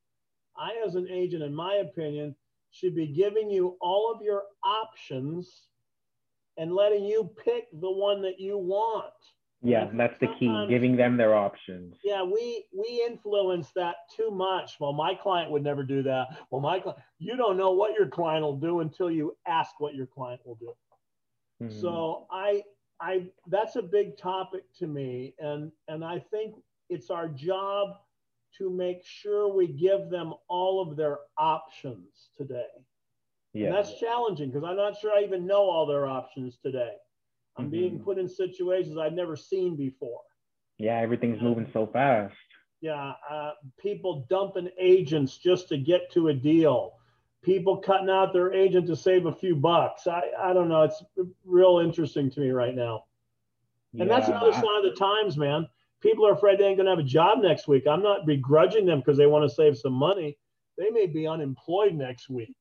I, 0.56 0.82
as 0.84 0.94
an 0.94 1.08
agent, 1.10 1.42
in 1.42 1.54
my 1.54 1.74
opinion, 1.76 2.34
should 2.70 2.94
be 2.94 3.06
giving 3.06 3.50
you 3.50 3.76
all 3.80 4.12
of 4.14 4.22
your 4.22 4.42
options 4.64 5.68
and 6.56 6.74
letting 6.74 7.04
you 7.04 7.30
pick 7.44 7.68
the 7.80 7.90
one 7.90 8.22
that 8.22 8.38
you 8.38 8.58
want. 8.58 9.12
Yeah, 9.60 9.90
that's 9.92 10.18
the 10.18 10.28
key, 10.38 10.66
giving 10.68 10.96
them 10.96 11.16
their 11.16 11.34
options. 11.34 11.96
Yeah, 12.04 12.22
we 12.22 12.64
we 12.72 13.04
influence 13.04 13.72
that 13.72 13.96
too 14.16 14.30
much. 14.30 14.78
Well, 14.78 14.92
my 14.92 15.14
client 15.14 15.50
would 15.50 15.64
never 15.64 15.82
do 15.82 16.02
that. 16.04 16.28
Well, 16.50 16.60
my 16.60 16.78
client, 16.78 17.00
you 17.18 17.36
don't 17.36 17.56
know 17.56 17.72
what 17.72 17.92
your 17.98 18.06
client 18.06 18.44
will 18.44 18.56
do 18.56 18.80
until 18.80 19.10
you 19.10 19.36
ask 19.46 19.80
what 19.80 19.94
your 19.94 20.06
client 20.06 20.40
will 20.44 20.54
do. 20.56 20.72
Mhm. 21.60 21.72
So 21.72 22.26
I 22.30 22.62
I 23.00 23.30
that's 23.48 23.74
a 23.76 23.82
big 23.82 24.16
topic 24.16 24.62
to 24.74 24.86
me, 24.86 25.34
and 25.40 25.72
and 25.88 26.04
I 26.04 26.20
think 26.20 26.54
it's 26.88 27.10
our 27.10 27.28
job 27.28 27.96
to 28.58 28.70
make 28.70 29.04
sure 29.04 29.52
we 29.52 29.68
give 29.68 30.10
them 30.10 30.34
all 30.48 30.80
of 30.82 30.96
their 30.96 31.18
options 31.36 32.30
today. 32.36 32.66
And 33.54 33.62
yeah. 33.64 33.72
that's 33.72 33.98
challenging 33.98 34.50
because 34.50 34.64
I'm 34.64 34.76
not 34.76 34.98
sure 34.98 35.12
I 35.12 35.22
even 35.22 35.46
know 35.46 35.62
all 35.62 35.86
their 35.86 36.06
options 36.06 36.58
today. 36.58 36.94
I'm 37.56 37.70
being 37.70 37.98
Mhm. 37.98 38.04
put 38.04 38.18
in 38.18 38.28
situations 38.28 38.96
I've 38.98 39.14
never 39.14 39.34
seen 39.36 39.74
before. 39.76 40.20
Yeah, 40.78 40.98
everything's 40.98 41.42
moving 41.42 41.66
so 41.72 41.86
fast. 41.86 42.36
Yeah, 42.80 43.14
uh, 43.28 43.54
people 43.78 44.26
dumping 44.28 44.70
agents 44.78 45.36
just 45.38 45.68
to 45.70 45.78
get 45.78 46.10
to 46.12 46.28
a 46.28 46.34
deal. 46.34 46.94
People 47.42 47.78
cutting 47.78 48.10
out 48.10 48.32
their 48.32 48.52
agent 48.52 48.86
to 48.86 48.96
save 48.96 49.26
a 49.26 49.32
few 49.32 49.56
bucks. 49.56 50.06
I, 50.06 50.30
I 50.38 50.52
don't 50.52 50.68
know. 50.68 50.82
It's 50.82 51.02
real 51.44 51.78
interesting 51.78 52.30
to 52.30 52.40
me 52.40 52.50
right 52.50 52.74
now. 52.74 53.04
And 53.98 54.08
that's 54.08 54.28
another 54.28 54.52
sign 54.52 54.84
of 54.84 54.84
the 54.84 54.94
times, 54.96 55.36
man. 55.36 55.66
People 56.00 56.26
are 56.26 56.32
afraid 56.32 56.58
they 56.58 56.64
ain't 56.64 56.76
gonna 56.76 56.90
have 56.90 56.98
a 56.98 57.02
job 57.02 57.38
next 57.42 57.66
week. 57.68 57.86
I'm 57.86 58.02
not 58.02 58.26
begrudging 58.26 58.86
them 58.86 59.00
because 59.00 59.16
they 59.16 59.26
want 59.26 59.48
to 59.48 59.54
save 59.54 59.76
some 59.76 59.92
money. 59.92 60.38
They 60.76 60.90
may 60.90 61.06
be 61.06 61.26
unemployed 61.26 61.94
next 61.94 62.28
week 62.28 62.54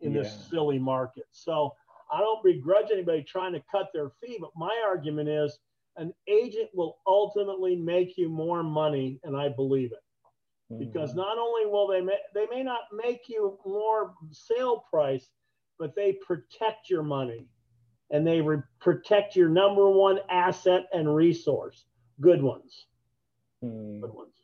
in 0.00 0.12
this 0.14 0.48
silly 0.50 0.78
market. 0.78 1.24
So 1.30 1.74
I 2.12 2.20
don't 2.20 2.42
begrudge 2.42 2.90
anybody 2.90 3.22
trying 3.22 3.52
to 3.52 3.62
cut 3.70 3.90
their 3.92 4.10
fee, 4.20 4.38
but 4.40 4.50
my 4.56 4.82
argument 4.84 5.28
is 5.28 5.58
an 5.96 6.14
agent 6.26 6.70
will 6.74 6.98
ultimately 7.06 7.76
make 7.76 8.16
you 8.16 8.28
more 8.28 8.62
money, 8.62 9.20
and 9.24 9.36
I 9.36 9.50
believe 9.50 9.92
it. 9.92 10.78
Because 10.78 11.12
Mhm. 11.12 11.16
not 11.16 11.38
only 11.38 11.66
will 11.66 11.86
they 11.86 12.00
make, 12.00 12.20
they 12.34 12.46
may 12.46 12.62
not 12.62 12.90
make 12.92 13.28
you 13.28 13.58
more 13.66 14.14
sale 14.30 14.86
price, 14.90 15.30
but 15.78 15.94
they 15.94 16.14
protect 16.14 16.88
your 16.88 17.02
money 17.02 17.46
and 18.10 18.26
they 18.26 18.40
re- 18.40 18.62
protect 18.80 19.36
your 19.36 19.48
number 19.48 19.88
one 19.90 20.20
asset 20.30 20.88
and 20.92 21.14
resource. 21.14 21.86
Good 22.20 22.42
ones, 22.42 22.86
Mm. 23.64 24.00
good 24.00 24.12
ones. 24.14 24.34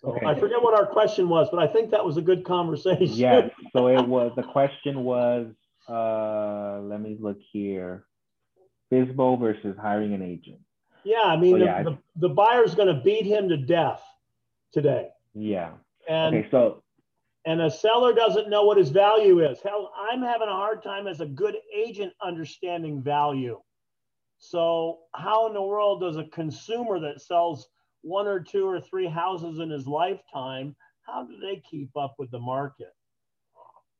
So 0.00 0.12
Okay. 0.12 0.26
I 0.26 0.34
forget 0.34 0.62
what 0.62 0.74
our 0.78 0.86
question 0.86 1.28
was, 1.28 1.48
but 1.50 1.58
I 1.60 1.66
think 1.66 1.90
that 1.90 2.04
was 2.04 2.16
a 2.16 2.22
good 2.22 2.44
conversation. 2.44 3.06
Yes. 3.16 3.50
So 3.72 3.88
it 3.88 4.06
was 4.08 4.32
the 4.34 4.42
question 4.42 5.04
was 5.04 5.52
uh 5.88 6.80
let 6.82 7.00
me 7.00 7.16
look 7.20 7.38
here. 7.52 8.06
FSBO 8.92 9.38
versus 9.38 9.76
hiring 9.80 10.14
an 10.14 10.22
agent. 10.22 10.60
Yeah, 11.04 11.22
I 11.22 11.36
mean, 11.36 11.54
Oh, 11.56 11.58
the, 11.58 11.64
yeah. 11.64 11.82
the, 11.82 11.98
the 12.16 12.28
buyer's 12.28 12.74
going 12.74 12.88
to 12.94 13.00
beat 13.02 13.24
him 13.24 13.48
to 13.48 13.56
death 13.56 14.02
today. 14.72 15.08
Yeah. 15.34 15.72
And, 16.08 16.34
Okay, 16.34 16.48
so 16.50 16.82
and 17.46 17.60
a 17.62 17.70
seller 17.70 18.12
doesn't 18.12 18.50
know 18.50 18.64
what 18.64 18.76
his 18.78 18.90
value 18.90 19.40
is. 19.48 19.60
Hell, 19.62 19.92
I'm 20.10 20.20
having 20.22 20.48
a 20.48 20.52
hard 20.52 20.82
time 20.82 21.06
as 21.06 21.20
a 21.20 21.26
good 21.26 21.56
agent 21.74 22.12
understanding 22.22 23.00
value. 23.02 23.60
So, 24.40 25.00
how 25.14 25.46
in 25.46 25.52
the 25.52 25.62
world 25.62 26.00
does 26.00 26.16
a 26.16 26.24
consumer 26.24 26.98
that 27.00 27.20
sells 27.20 27.68
one 28.02 28.26
or 28.26 28.40
two 28.40 28.66
or 28.66 28.80
three 28.80 29.06
houses 29.06 29.58
in 29.58 29.68
his 29.68 29.86
lifetime, 29.86 30.74
how 31.02 31.24
do 31.24 31.38
they 31.38 31.62
keep 31.70 31.90
up 31.96 32.14
with 32.18 32.30
the 32.30 32.38
market? 32.38 32.94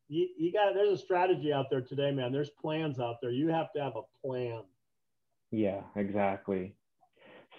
You, 0.08 0.28
you 0.38 0.50
got 0.50 0.74
there's 0.74 0.98
a 0.98 1.02
strategy 1.02 1.52
out 1.52 1.66
there 1.70 1.82
today, 1.82 2.10
man. 2.10 2.32
There's 2.32 2.50
plans 2.60 2.98
out 2.98 3.16
there. 3.20 3.30
You 3.30 3.48
have 3.48 3.72
to 3.76 3.82
have 3.82 3.92
a 3.96 4.26
plan. 4.26 4.62
yeah, 5.52 5.82
exactly. 5.94 6.74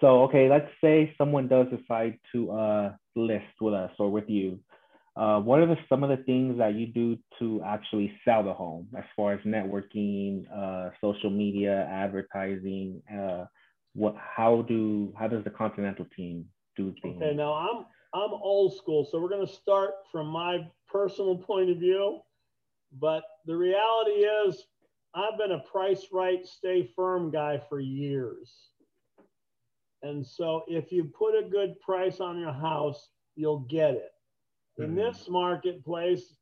So 0.02 0.24
okay, 0.24 0.50
let's 0.50 0.70
say 0.84 1.14
someone 1.20 1.48
does 1.48 1.68
decide 1.70 2.18
to 2.34 2.52
uh 2.52 2.92
list 3.16 3.62
with 3.62 3.76
us 3.76 3.92
or 4.00 4.10
with 4.10 4.28
you. 4.28 4.60
Uh, 5.16 5.40
what 5.40 5.60
are 5.60 5.66
the, 5.66 5.78
some 5.90 6.04
of 6.04 6.10
the 6.10 6.24
things 6.24 6.58
that 6.58 6.76
you 6.76 6.88
do 6.88 7.18
to 7.38 7.62
actually 7.66 8.14
sell 8.24 8.44
the 8.44 8.54
home 8.54 8.88
as 8.98 9.04
far 9.16 9.34
as 9.34 9.40
networking, 9.42 10.46
uh, 10.56 10.90
social 11.02 11.30
media, 11.30 11.88
advertising? 11.92 13.02
Uh, 13.14 13.46
what, 13.94 14.16
how 14.18 14.62
do, 14.62 15.14
how 15.20 15.28
does 15.28 15.44
the 15.44 15.50
Continental 15.50 16.06
team 16.16 16.46
do 16.78 16.94
things? 17.02 17.22
Okay, 17.22 17.36
now 17.36 17.54
I'm 17.54 17.86
I'm 18.14 18.34
old 18.34 18.76
school, 18.76 19.08
so 19.10 19.20
we're 19.22 19.30
going 19.30 19.46
to 19.48 19.54
start 19.54 19.92
from 20.12 20.28
my 20.28 20.68
personal 20.92 21.38
point 21.38 21.70
of 21.70 21.78
view. 21.78 22.20
But 23.00 23.24
the 23.46 23.56
reality 23.56 24.26
is, 24.48 24.66
I've 25.16 25.38
been 25.38 25.54
a 25.54 25.60
price 25.60 26.08
right, 26.12 26.46
stay 26.46 26.90
firm 26.96 27.32
guy 27.32 27.62
for 27.70 27.80
years. 27.80 28.52
And 30.04 30.26
so 30.26 30.64
if 30.68 30.92
you 30.92 31.06
put 31.06 31.38
a 31.38 31.48
good 31.48 31.80
price 31.80 32.20
on 32.20 32.40
your 32.40 32.52
house, 32.52 33.10
you'll 33.36 33.66
get 33.70 33.92
it. 33.92 34.12
In 34.78 34.92
Mhm. 34.92 34.96
this 34.96 35.30
marketplace, 35.30 36.38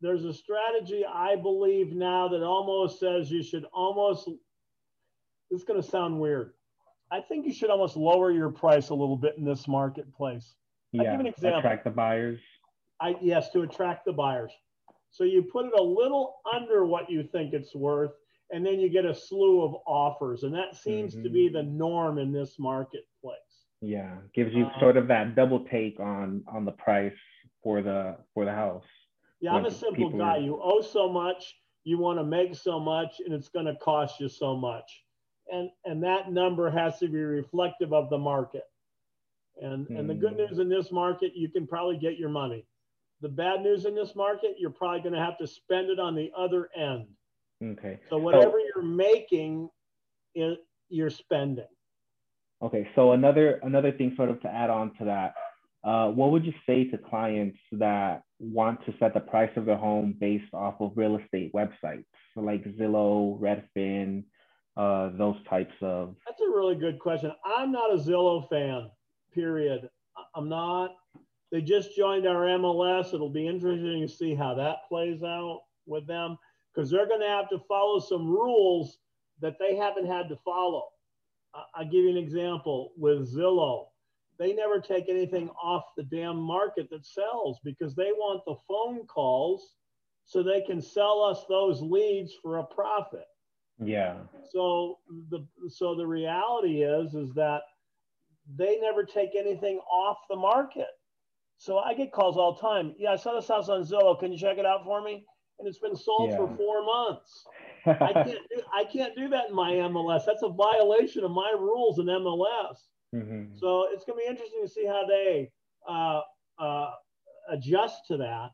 there's 0.00 0.24
a 0.24 0.32
strategy 0.32 1.04
I 1.06 1.36
believe 1.36 1.94
now 1.94 2.28
that 2.28 2.42
almost 2.42 2.98
says 2.98 3.30
you 3.30 3.42
should 3.42 3.64
almost, 3.72 4.26
this 5.50 5.60
is 5.60 5.64
going 5.64 5.80
to 5.80 5.86
sound 5.88 6.20
weird. 6.20 6.54
I 7.10 7.20
think 7.20 7.46
you 7.46 7.52
should 7.52 7.70
almost 7.70 7.96
lower 7.96 8.30
your 8.30 8.50
price 8.50 8.88
a 8.90 8.94
little 8.94 9.16
bit 9.16 9.36
in 9.36 9.44
this 9.44 9.68
marketplace. 9.68 10.56
I'll 10.94 11.00
give 11.00 11.12
yeah, 11.12 11.20
an 11.20 11.26
example. 11.26 11.58
attract 11.60 11.84
the 11.84 11.90
buyers. 11.90 12.40
I 13.00 13.16
yes, 13.20 13.50
to 13.52 13.62
attract 13.62 14.04
the 14.04 14.12
buyers. 14.12 14.52
So 15.10 15.24
you 15.24 15.42
put 15.42 15.66
it 15.66 15.78
a 15.78 15.82
little 15.82 16.40
under 16.52 16.86
what 16.86 17.10
you 17.10 17.22
think 17.22 17.52
it's 17.52 17.74
worth, 17.74 18.12
and 18.50 18.64
then 18.64 18.80
you 18.80 18.88
get 18.88 19.04
a 19.04 19.14
slew 19.14 19.62
of 19.62 19.74
offers, 19.86 20.42
and 20.44 20.54
that 20.54 20.74
seems 20.74 21.14
to 21.14 21.28
Mhm. 21.28 21.32
be 21.32 21.48
the 21.48 21.62
norm 21.62 22.18
in 22.18 22.32
this 22.32 22.58
marketplace. 22.58 23.51
Yeah, 23.82 24.16
gives 24.32 24.54
you 24.54 24.66
Uh, 24.66 24.78
sort 24.80 24.96
of 24.96 25.08
that 25.08 25.34
double 25.34 25.64
take 25.64 25.98
on 25.98 26.44
on 26.46 26.64
the 26.64 26.70
price 26.72 27.18
for 27.62 27.82
the 27.82 28.16
for 28.32 28.44
the 28.44 28.52
house. 28.52 28.86
Yeah, 29.40 29.54
I'm 29.54 29.66
a 29.66 29.70
simple 29.70 30.08
guy. 30.10 30.36
are- 30.36 30.40
You 30.40 30.62
owe 30.62 30.80
so 30.80 31.08
much, 31.08 31.60
you 31.82 31.98
want 31.98 32.20
to 32.20 32.24
make 32.24 32.54
so 32.54 32.78
much, 32.78 33.18
and 33.20 33.34
it's 33.34 33.48
going 33.48 33.66
to 33.66 33.74
cost 33.76 34.20
you 34.20 34.28
so 34.28 34.56
much, 34.56 35.04
and 35.50 35.68
and 35.84 36.00
that 36.04 36.30
number 36.30 36.70
has 36.70 37.00
to 37.00 37.08
be 37.08 37.18
reflective 37.18 37.92
of 37.92 38.08
the 38.08 38.18
market. 38.18 38.64
And 39.60 39.88
and 39.88 40.08
the 40.08 40.14
good 40.14 40.32
Hmm. 40.32 40.38
news 40.38 40.58
in 40.60 40.68
this 40.68 40.92
market, 40.92 41.34
you 41.34 41.48
can 41.48 41.66
probably 41.66 41.98
get 41.98 42.16
your 42.18 42.30
money. 42.30 42.64
The 43.20 43.28
bad 43.28 43.62
news 43.62 43.84
in 43.84 43.96
this 43.96 44.14
market, 44.14 44.58
you're 44.60 44.70
probably 44.70 45.00
going 45.00 45.12
to 45.14 45.20
have 45.20 45.38
to 45.38 45.46
spend 45.46 45.90
it 45.90 45.98
on 45.98 46.14
the 46.14 46.32
other 46.36 46.70
end. 46.76 47.08
Okay. 47.62 47.98
So 48.10 48.18
whatever 48.18 48.58
you're 48.60 48.82
making, 48.84 49.68
is 50.36 50.56
you're 50.88 51.10
spending. 51.10 51.66
Okay, 52.62 52.88
so 52.94 53.12
another 53.12 53.58
another 53.64 53.90
thing 53.90 54.12
sort 54.16 54.30
of 54.30 54.40
to 54.42 54.48
add 54.48 54.70
on 54.70 54.94
to 54.98 55.04
that, 55.04 55.34
uh, 55.82 56.08
what 56.10 56.30
would 56.30 56.44
you 56.44 56.52
say 56.64 56.84
to 56.84 56.98
clients 56.98 57.58
that 57.72 58.22
want 58.38 58.84
to 58.86 58.94
set 59.00 59.14
the 59.14 59.20
price 59.20 59.50
of 59.56 59.64
their 59.64 59.76
home 59.76 60.14
based 60.20 60.54
off 60.54 60.74
of 60.80 60.92
real 60.94 61.18
estate 61.18 61.52
websites 61.52 62.04
like 62.36 62.64
Zillow, 62.76 63.38
Redfin, 63.40 64.22
uh, 64.76 65.10
those 65.18 65.36
types 65.50 65.74
of? 65.82 66.14
That's 66.24 66.40
a 66.40 66.48
really 66.48 66.76
good 66.76 67.00
question. 67.00 67.32
I'm 67.44 67.72
not 67.72 67.92
a 67.92 67.96
Zillow 67.96 68.48
fan, 68.48 68.88
period. 69.34 69.88
I'm 70.36 70.48
not. 70.48 70.94
They 71.50 71.62
just 71.62 71.96
joined 71.96 72.28
our 72.28 72.46
MLS. 72.46 73.12
It'll 73.12 73.28
be 73.28 73.48
interesting 73.48 74.02
to 74.02 74.08
see 74.08 74.36
how 74.36 74.54
that 74.54 74.88
plays 74.88 75.24
out 75.24 75.62
with 75.86 76.06
them 76.06 76.38
because 76.72 76.90
they're 76.90 77.08
going 77.08 77.20
to 77.20 77.26
have 77.26 77.48
to 77.48 77.58
follow 77.66 77.98
some 77.98 78.26
rules 78.26 78.98
that 79.40 79.56
they 79.58 79.74
haven't 79.74 80.06
had 80.06 80.28
to 80.28 80.38
follow. 80.44 80.84
I- 81.54 81.64
I'll 81.74 81.84
give 81.84 82.04
you 82.04 82.10
an 82.10 82.16
example 82.16 82.92
with 82.96 83.32
Zillow. 83.34 83.88
They 84.38 84.54
never 84.54 84.80
take 84.80 85.08
anything 85.08 85.50
off 85.62 85.84
the 85.96 86.02
damn 86.04 86.38
market 86.38 86.88
that 86.90 87.04
sells 87.04 87.60
because 87.64 87.94
they 87.94 88.12
want 88.12 88.44
the 88.44 88.56
phone 88.66 89.06
calls 89.06 89.76
so 90.24 90.42
they 90.42 90.62
can 90.62 90.80
sell 90.80 91.22
us 91.22 91.44
those 91.46 91.80
leads 91.82 92.34
for 92.42 92.58
a 92.58 92.64
profit. 92.64 93.26
Yeah. 93.78 94.18
So 94.50 94.98
the 95.30 95.46
so 95.68 95.94
the 95.94 96.06
reality 96.06 96.82
is 96.82 97.14
is 97.14 97.32
that 97.34 97.62
they 98.56 98.78
never 98.80 99.04
take 99.04 99.34
anything 99.36 99.78
off 99.90 100.18
the 100.28 100.36
market. 100.36 100.88
So 101.58 101.78
I 101.78 101.94
get 101.94 102.12
calls 102.12 102.36
all 102.36 102.54
the 102.54 102.60
time. 102.60 102.94
Yeah, 102.98 103.12
I 103.12 103.16
saw 103.16 103.34
this 103.34 103.48
house 103.48 103.68
on 103.68 103.82
Zillow. 103.82 104.18
Can 104.18 104.32
you 104.32 104.38
check 104.38 104.58
it 104.58 104.66
out 104.66 104.84
for 104.84 105.02
me? 105.02 105.24
And 105.62 105.68
it's 105.68 105.78
been 105.78 105.94
sold 105.94 106.30
for 106.36 106.56
four 106.56 106.84
months. 106.84 107.46
I 107.86 108.12
can't 108.12 108.26
do 108.50 108.62
I 108.74 108.82
can't 108.82 109.14
do 109.14 109.28
that 109.28 109.50
in 109.50 109.54
my 109.54 109.70
MLS. 109.74 110.24
That's 110.26 110.42
a 110.42 110.48
violation 110.48 111.22
of 111.22 111.30
my 111.30 111.52
rules 111.56 112.00
in 112.00 112.06
MLS. 112.06 112.88
Mhm. 113.14 113.56
So 113.56 113.86
it's 113.92 114.04
going 114.04 114.18
to 114.18 114.24
be 114.24 114.28
interesting 114.28 114.60
to 114.62 114.68
see 114.68 114.84
how 114.84 115.06
they 115.06 115.52
uh, 115.88 116.22
uh, 116.58 116.90
adjust 117.48 118.06
to 118.08 118.16
that. 118.16 118.50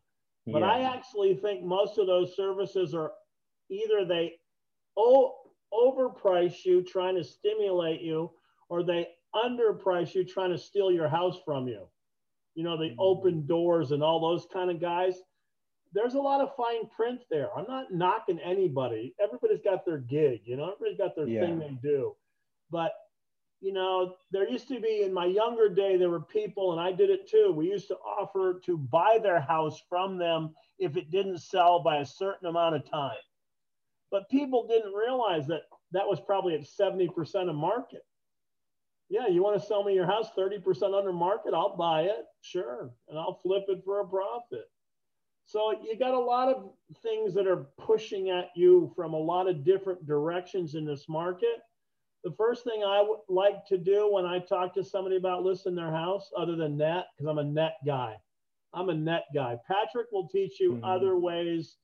But 0.47 0.63
I 0.63 0.83
actually 0.83 1.35
think 1.37 1.65
most 1.65 1.97
of 1.97 2.07
those 2.07 2.37
services 2.37 2.95
are 2.95 3.13
either 3.71 4.05
they 4.05 4.35
o- 4.99 5.35
overprice 5.73 6.65
you 6.67 6.83
trying 6.83 7.17
to 7.17 7.25
stimulate 7.25 8.03
you, 8.03 8.31
or 8.69 8.83
they 8.83 9.09
underprice 9.35 10.15
you 10.15 10.25
trying 10.25 10.51
to 10.51 10.59
steal 10.59 10.91
your 10.93 11.09
house 11.09 11.39
from 11.43 11.69
you. 11.69 11.87
You 12.55 12.65
know, 12.65 12.77
the 12.77 12.91
Mhm. 12.91 12.97
open 12.99 13.47
doors 13.47 13.93
and 13.93 14.03
all 14.03 14.21
those 14.21 14.45
kind 14.47 14.71
of 14.71 14.79
guys. 14.79 15.23
There's 15.93 16.15
a 16.15 16.21
lot 16.21 16.41
of 16.41 16.55
fine 16.57 16.89
print 16.95 17.21
there. 17.31 17.49
I'm 17.57 17.67
not 17.67 17.93
knocking 17.93 18.39
anybody. 18.41 19.15
Everybody's 19.23 19.63
got 19.63 19.85
their 19.87 19.99
gig, 19.99 20.43
you 20.45 20.57
know, 20.57 20.73
everybody's 20.73 20.99
got 20.99 21.17
their 21.17 21.27
thing 21.27 21.59
they 21.59 21.79
do. 21.83 22.15
But 22.71 22.93
you 23.61 23.73
know, 23.73 24.15
there 24.31 24.49
used 24.49 24.69
to 24.69 24.81
be 24.81 25.03
in 25.03 25.13
my 25.13 25.27
younger 25.27 25.69
day, 25.69 25.97
there 25.97 26.11
were 26.11 26.21
people, 26.21 26.73
and 26.73 26.81
I 26.81 26.93
did 26.93 27.11
it 27.11 27.29
too. 27.29 27.53
We 27.57 27.69
used 27.69 27.89
to 27.89 27.97
offer 27.97 28.61
to 28.65 28.79
buy 28.79 29.19
their 29.21 29.41
house 29.41 29.83
from 29.89 30.17
them 30.17 30.55
if 30.79 30.97
it 30.97 31.11
didn't 31.11 31.39
sell 31.39 31.83
by 31.83 31.97
a 31.97 32.07
certain 32.07 32.49
amount 32.49 32.77
of 32.77 32.89
time. 32.89 33.17
But 34.11 34.31
people 34.31 34.67
didn't 34.69 34.93
realize 34.93 35.47
that 35.49 35.63
that 35.93 36.07
was 36.07 36.21
probably 36.21 36.55
at 36.55 36.63
70% 36.63 37.49
of 37.49 37.57
market. 37.57 38.03
Yeah, 39.09 39.27
you 39.27 39.43
want 39.43 39.61
to 39.61 39.67
sell 39.67 39.83
me 39.83 39.95
your 39.95 40.07
house 40.07 40.29
30% 40.37 40.97
under 40.97 41.13
market? 41.13 41.55
I'll 41.55 41.77
buy 41.77 42.03
it, 42.03 42.27
sure, 42.43 42.91
and 43.09 43.19
I'll 43.19 43.41
flip 43.43 43.65
it 43.69 43.83
for 43.85 44.01
a 44.01 44.07
profit. 44.07 44.71
So 45.49 45.73
you 45.83 45.99
got 45.99 46.13
a 46.13 46.19
lot 46.19 46.49
of 46.49 46.71
things 47.03 47.33
that 47.35 47.47
are 47.47 47.69
pushing 47.79 48.29
at 48.29 48.51
you 48.55 48.93
from 48.95 49.15
a 49.15 49.19
lot 49.19 49.49
of 49.49 49.65
different 49.65 50.07
directions 50.07 50.75
in 50.75 50.85
this 50.85 51.09
market 51.09 51.63
the 52.25 52.35
first 52.37 52.65
thing 52.65 52.83
I 52.85 53.01
would 53.01 53.21
like 53.29 53.65
to 53.67 53.79
do 53.79 54.13
when 54.13 54.27
I 54.27 54.39
talk 54.39 54.75
to 54.75 54.85
somebody 54.85 55.17
about 55.17 55.45
listing 55.45 55.75
their 55.75 55.93
house, 55.93 56.31
other 56.37 56.57
than 56.57 56.77
net, 56.77 57.07
because 57.17 57.31
I'm 57.31 57.39
a 57.39 57.45
net 57.45 57.77
guy, 57.87 58.17
I'm 58.75 58.89
a 58.89 58.95
net 58.95 59.25
guy. 59.35 59.57
Patrick 59.67 60.09
will 60.13 60.29
teach 60.29 60.61
you 60.61 60.75
Mhm. 60.75 60.81
other 60.83 61.19
ways 61.19 61.79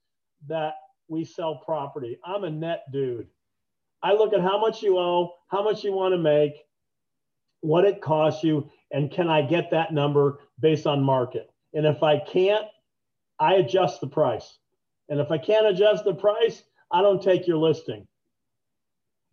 that 0.46 0.74
we 1.08 1.24
sell 1.24 1.56
property. 1.56 2.18
I'm 2.24 2.44
a 2.44 2.50
net 2.50 2.90
dude. 2.90 3.28
I 4.02 4.12
look 4.12 4.32
at 4.32 4.40
how 4.40 4.58
much 4.58 4.82
you 4.82 4.98
owe, 4.98 5.34
how 5.48 5.62
much 5.62 5.84
you 5.84 5.92
want 5.92 6.12
to 6.12 6.18
make, 6.18 6.66
what 7.60 7.84
it 7.84 8.02
costs 8.02 8.44
you, 8.44 8.70
and 8.90 9.10
can 9.10 9.28
I 9.28 9.40
get 9.40 9.70
that 9.70 9.92
number 9.94 10.40
based 10.60 10.86
on 10.86 11.02
market? 11.02 11.50
And 11.72 11.86
if 11.86 12.02
I 12.02 12.18
can't, 12.18 12.66
I 13.44 13.56
adjust 13.56 14.00
the 14.00 14.06
price. 14.06 14.58
And 15.10 15.20
if 15.20 15.30
I 15.30 15.36
can't 15.36 15.66
adjust 15.66 16.04
the 16.04 16.14
price, 16.14 16.62
I 16.90 17.02
don't 17.02 17.22
take 17.22 17.46
your 17.46 17.58
listing. 17.58 18.06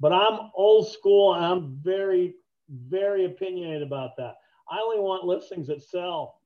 But 0.01 0.11
I'm 0.11 0.51
old 0.53 0.91
school 0.91 1.35
and 1.35 1.45
I'm 1.45 1.79
very, 1.81 2.35
very 2.69 3.23
opinionated 3.23 3.83
about 3.83 4.17
that. 4.17 4.35
I 4.69 4.79
only 4.79 4.99
want 4.99 5.23
listings 5.23 5.67
that 5.67 5.81
sell. 5.81 6.41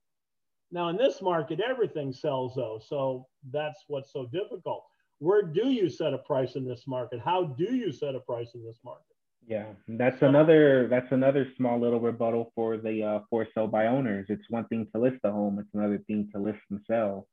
Now, 0.72 0.90
in 0.90 0.98
this 0.98 1.24
market, 1.24 1.60
everything 1.60 2.14
sells 2.14 2.54
though. 2.54 2.80
So 2.86 3.26
that's 3.52 3.84
what's 3.88 4.14
so 4.14 4.28
difficult. 4.28 4.84
Where 5.18 5.42
do 5.42 5.70
you 5.70 5.90
set 5.90 6.14
a 6.14 6.20
price 6.20 6.56
in 6.56 6.68
this 6.68 6.84
market? 6.86 7.20
How 7.20 7.46
do 7.46 7.76
you 7.76 7.92
set 7.92 8.14
a 8.14 8.20
price 8.20 8.54
in 8.54 8.64
this 8.64 8.80
market? 8.86 9.16
Yeah, 9.48 9.66
that's 9.88 10.22
another 10.22 10.88
that's 10.88 11.12
another 11.12 11.48
small 11.56 11.80
little 11.80 12.00
rebuttal 12.00 12.52
for 12.56 12.78
the 12.78 13.04
uh, 13.04 13.20
for 13.30 13.48
sale 13.54 13.68
by 13.68 13.86
owners. 13.86 14.26
It's 14.30 14.50
one 14.50 14.68
thing 14.68 14.88
to 14.94 15.00
list 15.00 15.18
the 15.24 15.32
home; 15.32 15.60
it's 15.60 15.70
another 15.76 16.00
thing 16.08 16.30
to 16.34 16.42
list 16.42 16.62
and 16.72 16.82
sell. 16.88 17.28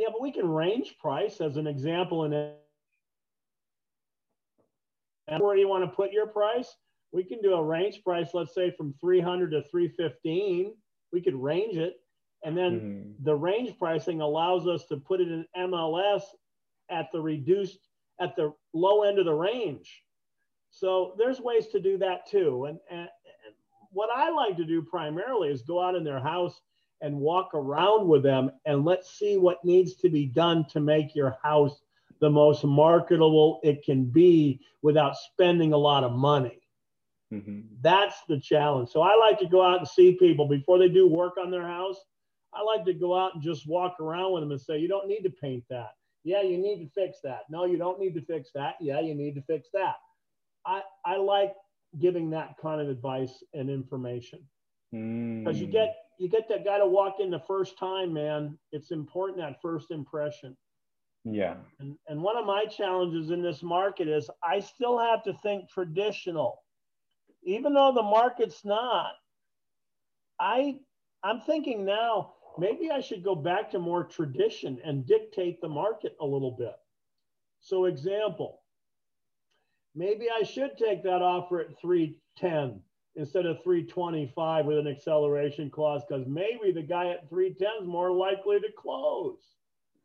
Yeah, 0.00 0.08
but 0.10 0.22
we 0.22 0.32
can 0.32 0.48
range 0.48 0.96
price 0.98 1.42
as 1.42 1.58
an 1.58 1.66
example. 1.66 2.24
And 2.24 2.32
where 5.42 5.54
do 5.54 5.60
you 5.60 5.68
want 5.68 5.84
to 5.84 5.90
put 5.94 6.10
your 6.10 6.26
price? 6.26 6.74
We 7.12 7.22
can 7.22 7.42
do 7.42 7.52
a 7.52 7.62
range 7.62 8.02
price, 8.02 8.30
let's 8.32 8.54
say 8.54 8.72
from 8.78 8.94
300 8.98 9.50
to 9.50 9.62
315. 9.70 10.72
We 11.12 11.20
could 11.20 11.34
range 11.34 11.76
it. 11.76 11.96
And 12.42 12.56
then 12.56 12.80
mm-hmm. 12.80 13.24
the 13.24 13.34
range 13.34 13.78
pricing 13.78 14.22
allows 14.22 14.66
us 14.66 14.86
to 14.86 14.96
put 14.96 15.20
it 15.20 15.28
in 15.28 15.44
MLS 15.54 16.22
at 16.90 17.08
the 17.12 17.20
reduced, 17.20 17.80
at 18.22 18.34
the 18.36 18.54
low 18.72 19.02
end 19.02 19.18
of 19.18 19.26
the 19.26 19.34
range. 19.34 20.02
So 20.70 21.12
there's 21.18 21.40
ways 21.40 21.66
to 21.72 21.78
do 21.78 21.98
that 21.98 22.26
too. 22.26 22.64
And, 22.70 22.78
and, 22.90 23.00
and 23.00 23.54
what 23.90 24.08
I 24.16 24.30
like 24.30 24.56
to 24.56 24.64
do 24.64 24.80
primarily 24.80 25.50
is 25.50 25.60
go 25.60 25.82
out 25.82 25.94
in 25.94 26.04
their 26.04 26.20
house 26.20 26.58
and 27.00 27.16
walk 27.16 27.54
around 27.54 28.08
with 28.08 28.22
them 28.22 28.50
and 28.66 28.84
let's 28.84 29.18
see 29.18 29.36
what 29.36 29.64
needs 29.64 29.94
to 29.96 30.08
be 30.08 30.26
done 30.26 30.64
to 30.70 30.80
make 30.80 31.14
your 31.14 31.38
house 31.42 31.80
the 32.20 32.30
most 32.30 32.64
marketable 32.64 33.60
it 33.62 33.82
can 33.84 34.04
be 34.04 34.60
without 34.82 35.16
spending 35.16 35.72
a 35.72 35.76
lot 35.76 36.04
of 36.04 36.12
money. 36.12 36.60
Mm-hmm. 37.32 37.60
That's 37.80 38.16
the 38.28 38.40
challenge. 38.40 38.90
So 38.90 39.02
I 39.02 39.16
like 39.16 39.38
to 39.38 39.46
go 39.46 39.62
out 39.62 39.78
and 39.78 39.88
see 39.88 40.16
people 40.16 40.48
before 40.48 40.78
they 40.78 40.88
do 40.88 41.06
work 41.06 41.34
on 41.38 41.50
their 41.50 41.66
house. 41.66 41.96
I 42.52 42.62
like 42.62 42.84
to 42.86 42.92
go 42.92 43.16
out 43.16 43.34
and 43.34 43.42
just 43.42 43.68
walk 43.68 44.00
around 44.00 44.32
with 44.32 44.42
them 44.42 44.50
and 44.50 44.60
say, 44.60 44.78
you 44.78 44.88
don't 44.88 45.08
need 45.08 45.22
to 45.22 45.30
paint 45.30 45.64
that. 45.70 45.92
Yeah, 46.24 46.42
you 46.42 46.58
need 46.58 46.84
to 46.84 46.90
fix 46.90 47.18
that. 47.24 47.42
No, 47.48 47.64
you 47.64 47.78
don't 47.78 47.98
need 47.98 48.14
to 48.14 48.22
fix 48.22 48.50
that. 48.54 48.74
Yeah, 48.80 49.00
you 49.00 49.14
need 49.14 49.34
to 49.36 49.42
fix 49.42 49.68
that. 49.72 49.94
I, 50.66 50.82
I 51.04 51.16
like 51.16 51.54
giving 51.98 52.30
that 52.30 52.56
kind 52.60 52.80
of 52.80 52.88
advice 52.88 53.42
and 53.54 53.70
information 53.70 54.40
because 54.90 55.56
mm. 55.56 55.60
you 55.60 55.66
get 55.66 55.96
you 56.20 56.28
get 56.28 56.50
that 56.50 56.66
guy 56.66 56.78
to 56.78 56.86
walk 56.86 57.14
in 57.18 57.30
the 57.30 57.40
first 57.40 57.78
time, 57.78 58.12
man. 58.12 58.58
It's 58.72 58.90
important 58.90 59.38
that 59.38 59.56
first 59.62 59.90
impression. 59.90 60.54
Yeah. 61.24 61.54
And, 61.78 61.96
and 62.08 62.20
one 62.20 62.36
of 62.36 62.44
my 62.44 62.66
challenges 62.66 63.30
in 63.30 63.40
this 63.40 63.62
market 63.62 64.06
is 64.06 64.28
I 64.44 64.60
still 64.60 64.98
have 64.98 65.22
to 65.24 65.32
think 65.32 65.70
traditional. 65.70 66.62
Even 67.42 67.72
though 67.72 67.92
the 67.94 68.02
market's 68.02 68.66
not, 68.66 69.12
I 70.38 70.80
I'm 71.24 71.40
thinking 71.40 71.86
now 71.86 72.34
maybe 72.58 72.90
I 72.90 73.00
should 73.00 73.24
go 73.24 73.34
back 73.34 73.70
to 73.70 73.78
more 73.78 74.04
tradition 74.04 74.78
and 74.84 75.06
dictate 75.06 75.62
the 75.62 75.70
market 75.70 76.16
a 76.20 76.26
little 76.26 76.54
bit. 76.58 76.76
So 77.60 77.86
example, 77.86 78.60
maybe 79.94 80.26
I 80.30 80.42
should 80.42 80.76
take 80.76 81.02
that 81.04 81.22
offer 81.22 81.60
at 81.60 81.80
310 81.80 82.82
instead 83.16 83.46
of 83.46 83.62
325 83.62 84.66
with 84.66 84.78
an 84.78 84.86
acceleration 84.86 85.70
clause 85.70 86.02
because 86.08 86.26
maybe 86.26 86.72
the 86.72 86.82
guy 86.82 87.10
at 87.10 87.28
310 87.28 87.82
is 87.82 87.88
more 87.88 88.12
likely 88.12 88.60
to 88.60 88.68
close. 88.76 89.38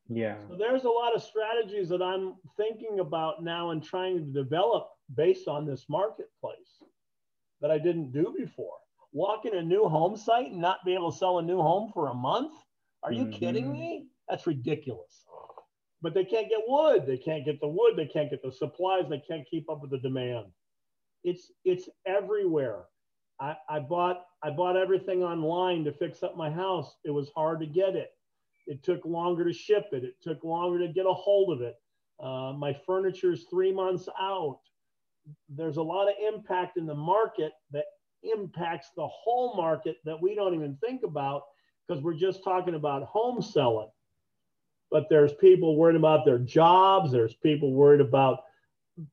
Yeah. 0.07 0.35
So 0.49 0.55
there's 0.55 0.83
a 0.83 0.89
lot 0.89 1.15
of 1.15 1.23
strategies 1.23 1.89
that 1.89 2.01
I'm 2.01 2.35
thinking 2.57 2.99
about 2.99 3.43
now 3.43 3.71
and 3.71 3.83
trying 3.83 4.17
to 4.17 4.43
develop 4.43 4.89
based 5.15 5.47
on 5.47 5.65
this 5.65 5.85
marketplace 5.89 6.83
that 7.61 7.71
I 7.71 7.77
didn't 7.77 8.11
do 8.11 8.33
before. 8.37 8.77
Walk 9.13 9.45
in 9.45 9.55
a 9.55 9.63
new 9.63 9.87
home 9.87 10.17
site 10.17 10.51
and 10.51 10.61
not 10.61 10.85
be 10.85 10.93
able 10.93 11.11
to 11.11 11.17
sell 11.17 11.39
a 11.39 11.41
new 11.41 11.61
home 11.61 11.91
for 11.93 12.09
a 12.09 12.13
month? 12.13 12.53
Are 13.01 13.11
you 13.11 13.25
mm-hmm. 13.25 13.39
kidding 13.39 13.71
me? 13.71 14.07
That's 14.29 14.45
ridiculous. 14.45 15.23
But 16.01 16.13
they 16.13 16.25
can't 16.25 16.49
get 16.49 16.59
wood. 16.67 17.05
They 17.07 17.17
can't 17.17 17.45
get 17.45 17.59
the 17.61 17.67
wood. 17.67 17.93
They 17.95 18.07
can't 18.07 18.29
get 18.29 18.43
the 18.43 18.51
supplies. 18.51 19.05
They 19.09 19.23
can't 19.27 19.47
keep 19.49 19.69
up 19.69 19.81
with 19.81 19.91
the 19.91 19.99
demand. 19.99 20.47
It's 21.23 21.51
it's 21.63 21.89
everywhere. 22.05 22.83
I, 23.39 23.55
I 23.69 23.79
bought 23.79 24.25
I 24.43 24.49
bought 24.49 24.77
everything 24.77 25.23
online 25.23 25.83
to 25.85 25.91
fix 25.91 26.23
up 26.23 26.37
my 26.37 26.49
house. 26.49 26.95
It 27.03 27.11
was 27.11 27.31
hard 27.35 27.59
to 27.61 27.65
get 27.65 27.95
it. 27.95 28.11
It 28.67 28.83
took 28.83 29.05
longer 29.05 29.43
to 29.45 29.53
ship 29.53 29.87
it. 29.91 30.03
It 30.03 30.15
took 30.21 30.43
longer 30.43 30.79
to 30.79 30.87
get 30.91 31.05
a 31.05 31.13
hold 31.13 31.51
of 31.51 31.61
it. 31.61 31.75
Uh, 32.19 32.53
my 32.53 32.73
furniture 32.85 33.33
is 33.33 33.45
three 33.49 33.73
months 33.73 34.07
out. 34.19 34.59
There's 35.49 35.77
a 35.77 35.83
lot 35.83 36.07
of 36.07 36.15
impact 36.33 36.77
in 36.77 36.85
the 36.85 36.95
market 36.95 37.51
that 37.71 37.85
impacts 38.23 38.89
the 38.95 39.07
whole 39.07 39.55
market 39.55 39.97
that 40.05 40.19
we 40.21 40.35
don't 40.35 40.53
even 40.55 40.77
think 40.77 41.03
about 41.03 41.43
because 41.87 42.01
we're 42.03 42.13
just 42.13 42.43
talking 42.43 42.75
about 42.75 43.03
home 43.03 43.41
selling. 43.41 43.89
But 44.89 45.07
there's 45.09 45.33
people 45.33 45.75
worried 45.75 45.95
about 45.95 46.25
their 46.25 46.39
jobs. 46.39 47.11
There's 47.11 47.33
people 47.33 47.73
worried 47.73 48.01
about 48.01 48.43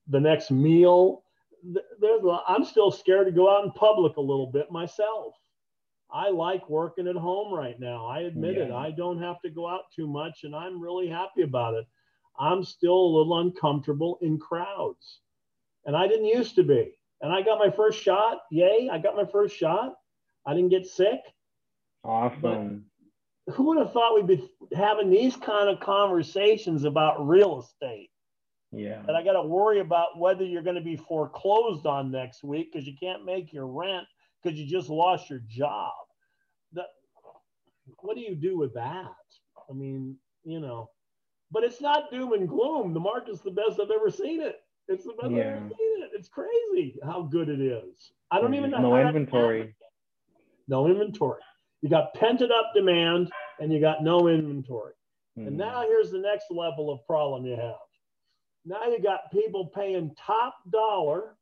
the 0.08 0.20
next 0.20 0.50
meal 0.50 1.21
there's 1.62 2.24
a, 2.24 2.38
I'm 2.46 2.64
still 2.64 2.90
scared 2.90 3.26
to 3.26 3.32
go 3.32 3.50
out 3.50 3.64
in 3.64 3.70
public 3.72 4.16
a 4.16 4.20
little 4.20 4.50
bit 4.50 4.70
myself. 4.70 5.34
I 6.12 6.28
like 6.30 6.68
working 6.68 7.08
at 7.08 7.16
home 7.16 7.52
right 7.54 7.78
now. 7.80 8.06
I 8.06 8.20
admit 8.20 8.56
yeah. 8.56 8.64
it. 8.64 8.72
I 8.72 8.90
don't 8.90 9.20
have 9.22 9.40
to 9.42 9.50
go 9.50 9.66
out 9.68 9.84
too 9.94 10.06
much, 10.06 10.40
and 10.44 10.54
I'm 10.54 10.80
really 10.80 11.08
happy 11.08 11.42
about 11.42 11.74
it. 11.74 11.86
I'm 12.38 12.64
still 12.64 12.94
a 12.94 13.14
little 13.18 13.38
uncomfortable 13.40 14.18
in 14.20 14.38
crowds, 14.38 15.20
and 15.86 15.96
I 15.96 16.06
didn't 16.08 16.26
used 16.26 16.54
to 16.56 16.62
be. 16.62 16.98
And 17.20 17.32
I 17.32 17.40
got 17.42 17.58
my 17.58 17.70
first 17.70 18.02
shot. 18.02 18.40
Yay! 18.50 18.90
I 18.92 18.98
got 18.98 19.16
my 19.16 19.24
first 19.24 19.56
shot. 19.56 19.94
I 20.46 20.54
didn't 20.54 20.70
get 20.70 20.86
sick. 20.86 21.20
Awesome. 22.04 22.84
But 23.46 23.54
who 23.54 23.68
would 23.68 23.78
have 23.78 23.92
thought 23.92 24.14
we'd 24.14 24.26
be 24.26 24.48
having 24.74 25.10
these 25.10 25.36
kind 25.36 25.68
of 25.68 25.80
conversations 25.80 26.84
about 26.84 27.26
real 27.26 27.60
estate? 27.60 28.10
Yeah. 28.72 29.02
And 29.06 29.16
I 29.16 29.22
got 29.22 29.34
to 29.34 29.42
worry 29.42 29.80
about 29.80 30.18
whether 30.18 30.44
you're 30.44 30.62
going 30.62 30.76
to 30.76 30.82
be 30.82 30.96
foreclosed 30.96 31.86
on 31.86 32.10
next 32.10 32.42
week 32.42 32.72
because 32.72 32.86
you 32.86 32.94
can't 32.98 33.24
make 33.24 33.52
your 33.52 33.66
rent 33.66 34.06
because 34.42 34.58
you 34.58 34.66
just 34.66 34.88
lost 34.88 35.28
your 35.28 35.42
job. 35.46 35.92
The, 36.72 36.84
what 37.98 38.16
do 38.16 38.22
you 38.22 38.34
do 38.34 38.58
with 38.58 38.72
that? 38.74 39.12
I 39.68 39.72
mean, 39.74 40.16
you 40.44 40.58
know, 40.58 40.88
but 41.50 41.64
it's 41.64 41.82
not 41.82 42.10
doom 42.10 42.32
and 42.32 42.48
gloom. 42.48 42.94
The 42.94 43.00
market's 43.00 43.42
the 43.42 43.50
best 43.50 43.78
I've 43.80 43.90
ever 43.90 44.10
seen 44.10 44.40
it. 44.40 44.60
It's 44.88 45.04
the 45.04 45.12
best 45.20 45.32
yeah. 45.32 45.40
I've 45.40 45.46
ever 45.56 45.68
seen 45.68 46.02
it. 46.02 46.10
It's 46.14 46.28
crazy 46.28 46.98
how 47.04 47.22
good 47.22 47.50
it 47.50 47.60
is. 47.60 48.12
I 48.30 48.40
don't 48.40 48.54
even 48.54 48.70
know. 48.70 48.80
No 48.80 48.96
inventory. 48.96 49.74
No 50.66 50.86
inventory. 50.86 51.42
You 51.82 51.90
got 51.90 52.14
pent 52.14 52.40
up 52.40 52.72
demand 52.74 53.30
and 53.60 53.72
you 53.72 53.80
got 53.80 54.02
no 54.02 54.28
inventory. 54.28 54.94
Mm. 55.38 55.48
And 55.48 55.56
hmm. 55.56 55.58
now 55.58 55.82
here's 55.82 56.10
the 56.10 56.18
next 56.18 56.46
level 56.50 56.90
of 56.90 57.04
problem 57.06 57.44
you 57.44 57.56
have 57.56 57.76
now 58.64 58.84
you 58.86 59.00
got 59.02 59.32
people 59.32 59.66
paying 59.66 60.14
top 60.14 60.54
dollar. 60.70 61.36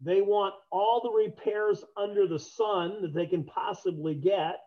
They 0.00 0.22
want 0.22 0.54
all 0.70 1.00
the 1.02 1.10
repairs 1.10 1.84
under 1.96 2.26
the 2.26 2.38
sun 2.38 3.02
that 3.02 3.12
they 3.14 3.26
can 3.26 3.44
possibly 3.44 4.14
get. 4.14 4.60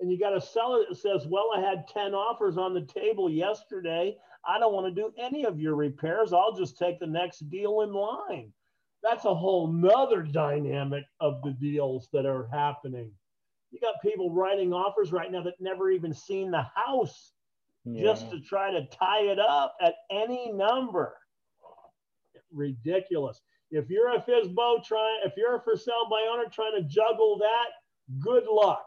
And 0.00 0.10
you 0.10 0.18
got 0.18 0.36
a 0.36 0.40
seller 0.40 0.84
that 0.88 0.96
says, 0.96 1.26
Well, 1.26 1.50
I 1.56 1.60
had 1.60 1.86
10 1.88 2.14
offers 2.14 2.56
on 2.58 2.74
the 2.74 2.82
table 2.86 3.30
yesterday. 3.30 4.16
I 4.46 4.58
don't 4.58 4.72
want 4.72 4.94
to 4.94 5.00
do 5.02 5.12
any 5.18 5.44
of 5.44 5.60
your 5.60 5.76
repairs. 5.76 6.32
I'll 6.32 6.56
just 6.56 6.78
take 6.78 6.98
the 6.98 7.06
next 7.06 7.48
deal 7.50 7.82
in 7.82 7.92
line. 7.92 8.52
That's 9.02 9.24
a 9.24 9.34
whole 9.34 9.66
nother 9.66 10.22
dynamic 10.22 11.04
of 11.20 11.42
the 11.42 11.52
deals 11.52 12.08
that 12.12 12.26
are 12.26 12.48
happening. 12.52 13.10
You 13.70 13.78
got 13.80 14.02
people 14.02 14.32
writing 14.32 14.72
offers 14.72 15.12
right 15.12 15.30
now 15.30 15.42
that 15.42 15.60
never 15.60 15.90
even 15.90 16.12
seen 16.12 16.50
the 16.50 16.66
house 16.74 17.32
yeah. 17.84 18.02
just 18.02 18.30
to 18.30 18.40
try 18.40 18.70
to 18.70 18.86
tie 18.86 19.22
it 19.22 19.38
up 19.38 19.74
at 19.80 19.94
any 20.10 20.52
number. 20.52 21.14
Ridiculous. 22.52 23.40
If 23.70 23.88
you're 23.88 24.12
a 24.12 24.20
FSBO 24.20 24.84
trying, 24.84 25.20
if 25.24 25.34
you're 25.36 25.56
a 25.56 25.60
for 25.62 25.76
sale 25.76 26.08
by 26.10 26.26
owner 26.30 26.48
trying 26.50 26.72
to 26.76 26.88
juggle 26.88 27.38
that, 27.38 28.20
good 28.20 28.44
luck. 28.50 28.86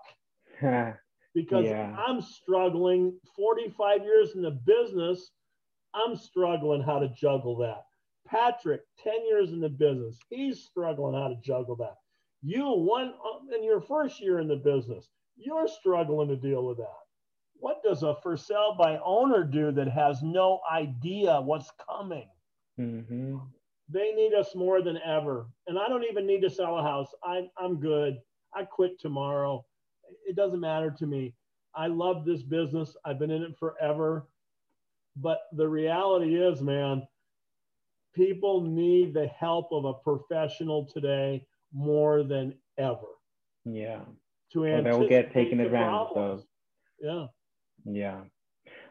because 1.33 1.65
yeah. 1.65 1.95
I'm 1.97 2.21
struggling 2.21 3.17
45 3.35 4.03
years 4.03 4.35
in 4.35 4.41
the 4.41 4.59
business. 4.65 5.31
I'm 5.93 6.15
struggling 6.15 6.81
how 6.81 6.99
to 6.99 7.09
juggle 7.09 7.57
that. 7.57 7.83
Patrick, 8.27 8.81
10 9.03 9.13
years 9.27 9.51
in 9.51 9.59
the 9.59 9.69
business, 9.69 10.17
he's 10.29 10.63
struggling 10.63 11.13
how 11.13 11.29
to 11.29 11.35
juggle 11.43 11.75
that. 11.77 11.95
You, 12.41 12.65
one 12.65 13.13
uh, 13.13 13.55
in 13.55 13.63
your 13.63 13.79
first 13.79 14.21
year 14.21 14.39
in 14.39 14.47
the 14.47 14.55
business, 14.55 15.07
you're 15.37 15.67
struggling 15.67 16.27
to 16.27 16.35
deal 16.35 16.65
with 16.65 16.77
that 16.77 17.02
what 17.63 17.81
does 17.81 18.03
a 18.03 18.13
for 18.21 18.35
sale 18.35 18.75
by 18.77 18.99
owner 19.05 19.45
do 19.45 19.71
that 19.71 19.87
has 19.87 20.21
no 20.21 20.59
idea 20.69 21.39
what's 21.39 21.71
coming? 21.89 22.27
Mm-hmm. 22.77 23.37
They 23.87 24.11
need 24.11 24.33
us 24.33 24.53
more 24.53 24.81
than 24.81 24.99
ever. 25.05 25.47
And 25.67 25.79
I 25.79 25.87
don't 25.87 26.03
even 26.03 26.27
need 26.27 26.41
to 26.41 26.49
sell 26.49 26.77
a 26.77 26.83
house. 26.83 27.07
I, 27.23 27.47
I'm 27.57 27.79
good. 27.79 28.17
I 28.53 28.65
quit 28.65 28.99
tomorrow. 28.99 29.63
It 30.27 30.35
doesn't 30.35 30.59
matter 30.59 30.93
to 30.99 31.07
me. 31.07 31.35
I 31.73 31.87
love 31.87 32.25
this 32.25 32.43
business. 32.43 32.97
I've 33.05 33.17
been 33.17 33.31
in 33.31 33.43
it 33.43 33.57
forever. 33.57 34.27
But 35.15 35.43
the 35.53 35.69
reality 35.69 36.35
is, 36.35 36.61
man, 36.61 37.03
people 38.13 38.59
need 38.59 39.13
the 39.13 39.27
help 39.27 39.69
of 39.71 39.85
a 39.85 39.93
professional 39.93 40.85
today 40.85 41.47
more 41.71 42.23
than 42.23 42.55
ever. 42.77 43.07
Yeah. 43.63 44.01
To 44.51 44.65
Or 44.65 44.81
they'll 44.81 45.07
get 45.07 45.31
taken 45.31 45.61
advantage 45.61 46.17
of. 46.17 46.43
Yeah. 46.99 47.27
Yeah. 47.85 48.21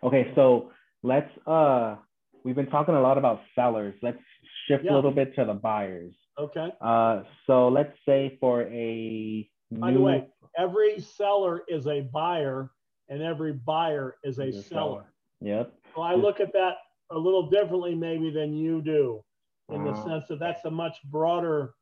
Okay, 0.02 0.32
so 0.34 0.70
let's 1.02 1.30
uh 1.46 1.96
we've 2.44 2.56
been 2.56 2.70
talking 2.70 2.94
a 2.94 3.00
lot 3.00 3.18
about 3.18 3.40
sellers. 3.54 3.94
Let's 4.02 4.18
shift 4.66 4.84
Yeah. 4.84 4.92
a 4.92 4.94
little 4.96 5.10
bit 5.12 5.34
to 5.36 5.44
the 5.44 5.54
buyers. 5.54 6.14
Okay. 6.38 6.68
Uh 6.80 7.22
so 7.46 7.68
let's 7.68 7.96
say 8.06 8.36
for 8.40 8.62
a 8.62 9.48
By 9.70 9.92
the 9.92 10.00
way, 10.00 10.28
every 10.58 11.00
seller 11.00 11.62
is 11.68 11.86
a 11.86 12.00
buyer 12.02 12.70
and 13.08 13.22
every 13.22 13.52
buyer 13.52 14.16
is 14.24 14.38
a 14.38 14.48
a 14.48 14.52
seller. 14.52 15.12
Yep. 15.40 15.72
So 15.94 16.02
I 16.02 16.14
look 16.14 16.40
at 16.40 16.52
that 16.52 16.74
a 17.10 17.18
little 17.18 17.48
differently 17.50 17.94
maybe 17.94 18.30
than 18.30 18.54
you 18.54 18.80
do 18.82 19.22
in 19.70 19.84
the 19.84 19.90
Uh, 19.90 20.04
sense 20.04 20.26
that 20.28 20.38
that's 20.38 20.64
a 20.64 20.70
much 20.70 20.96
broader 21.04 21.74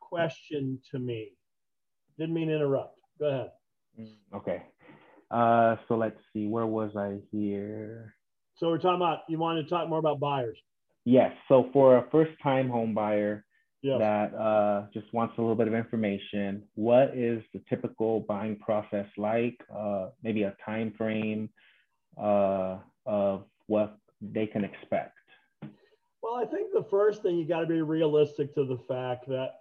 question 0.00 0.80
to 0.90 0.98
me. 0.98 1.32
Didn't 2.18 2.34
mean 2.34 2.48
to 2.48 2.54
interrupt. 2.56 2.98
Go 3.18 3.26
ahead. 3.26 3.50
Mm, 3.98 4.16
Okay. 4.34 4.62
Uh 5.32 5.76
so 5.88 5.96
let's 5.96 6.18
see, 6.32 6.46
where 6.46 6.66
was 6.66 6.94
I 6.96 7.18
here? 7.30 8.14
So 8.56 8.68
we're 8.68 8.78
talking 8.78 8.96
about, 8.96 9.20
you 9.28 9.38
want 9.38 9.64
to 9.64 9.68
talk 9.68 9.88
more 9.88 9.98
about 9.98 10.20
buyers. 10.20 10.58
Yes, 11.04 11.32
so 11.48 11.70
for 11.72 11.96
a 11.96 12.10
first 12.10 12.32
time 12.42 12.68
home 12.68 12.94
buyer 12.94 13.44
Yes. 13.84 13.98
that 13.98 14.34
uh 14.34 14.86
just 14.94 15.12
wants 15.12 15.34
a 15.38 15.40
little 15.40 15.56
bit 15.56 15.66
of 15.66 15.74
information, 15.74 16.62
what 16.74 17.16
is 17.16 17.42
the 17.52 17.60
typical 17.68 18.20
buying 18.20 18.56
process 18.58 19.06
like? 19.16 19.58
Uh 19.74 20.10
maybe 20.22 20.42
a 20.44 20.54
time 20.64 20.92
frame 20.96 21.48
uh 22.22 22.78
of 23.06 23.44
what 23.66 23.96
they 24.20 24.46
can 24.46 24.64
expect. 24.64 25.16
Well, 26.22 26.34
I 26.36 26.44
think 26.44 26.72
the 26.72 26.84
first 26.90 27.22
thing 27.22 27.36
you 27.38 27.44
got 27.48 27.60
to 27.60 27.66
be 27.66 27.82
realistic 27.82 28.54
to 28.54 28.64
the 28.64 28.78
fact 28.86 29.26
that, 29.28 29.54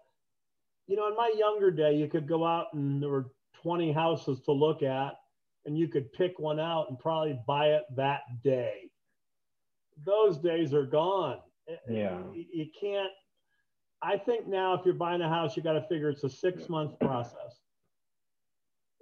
you 0.87 0.95
know, 0.95 1.07
in 1.07 1.15
my 1.15 1.33
younger 1.35 1.71
day, 1.71 1.95
you 1.95 2.07
could 2.07 2.27
go 2.27 2.45
out 2.45 2.67
and 2.73 3.01
there 3.01 3.09
were 3.09 3.31
20 3.63 3.91
houses 3.91 4.41
to 4.41 4.51
look 4.51 4.83
at, 4.83 5.13
and 5.65 5.77
you 5.77 5.87
could 5.87 6.11
pick 6.13 6.39
one 6.39 6.59
out 6.59 6.87
and 6.89 6.97
probably 6.99 7.39
buy 7.47 7.67
it 7.67 7.83
that 7.95 8.21
day. 8.43 8.89
Those 10.05 10.37
days 10.37 10.73
are 10.73 10.85
gone. 10.85 11.37
Yeah. 11.89 12.19
You, 12.33 12.45
you 12.51 12.65
can't. 12.79 13.11
I 14.01 14.17
think 14.17 14.47
now, 14.47 14.73
if 14.73 14.81
you're 14.83 14.95
buying 14.95 15.21
a 15.21 15.29
house, 15.29 15.55
you 15.55 15.61
got 15.61 15.73
to 15.73 15.85
figure 15.87 16.09
it's 16.09 16.23
a 16.23 16.29
six 16.29 16.67
month 16.69 16.97
process. 16.99 17.59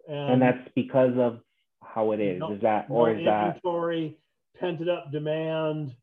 And 0.10 0.42
that's 0.42 0.68
because 0.76 1.18
of 1.18 1.40
how 1.84 2.12
it 2.12 2.20
is. 2.20 2.40
No- 2.40 2.52
Is 2.54 2.62
that 2.62 2.90
no 2.90 2.96
or 2.96 3.12
is 3.12 3.24
that 3.26 3.48
inventory, 3.48 4.18
pented 4.60 4.90
up 4.90 5.12
demand, 5.12 5.96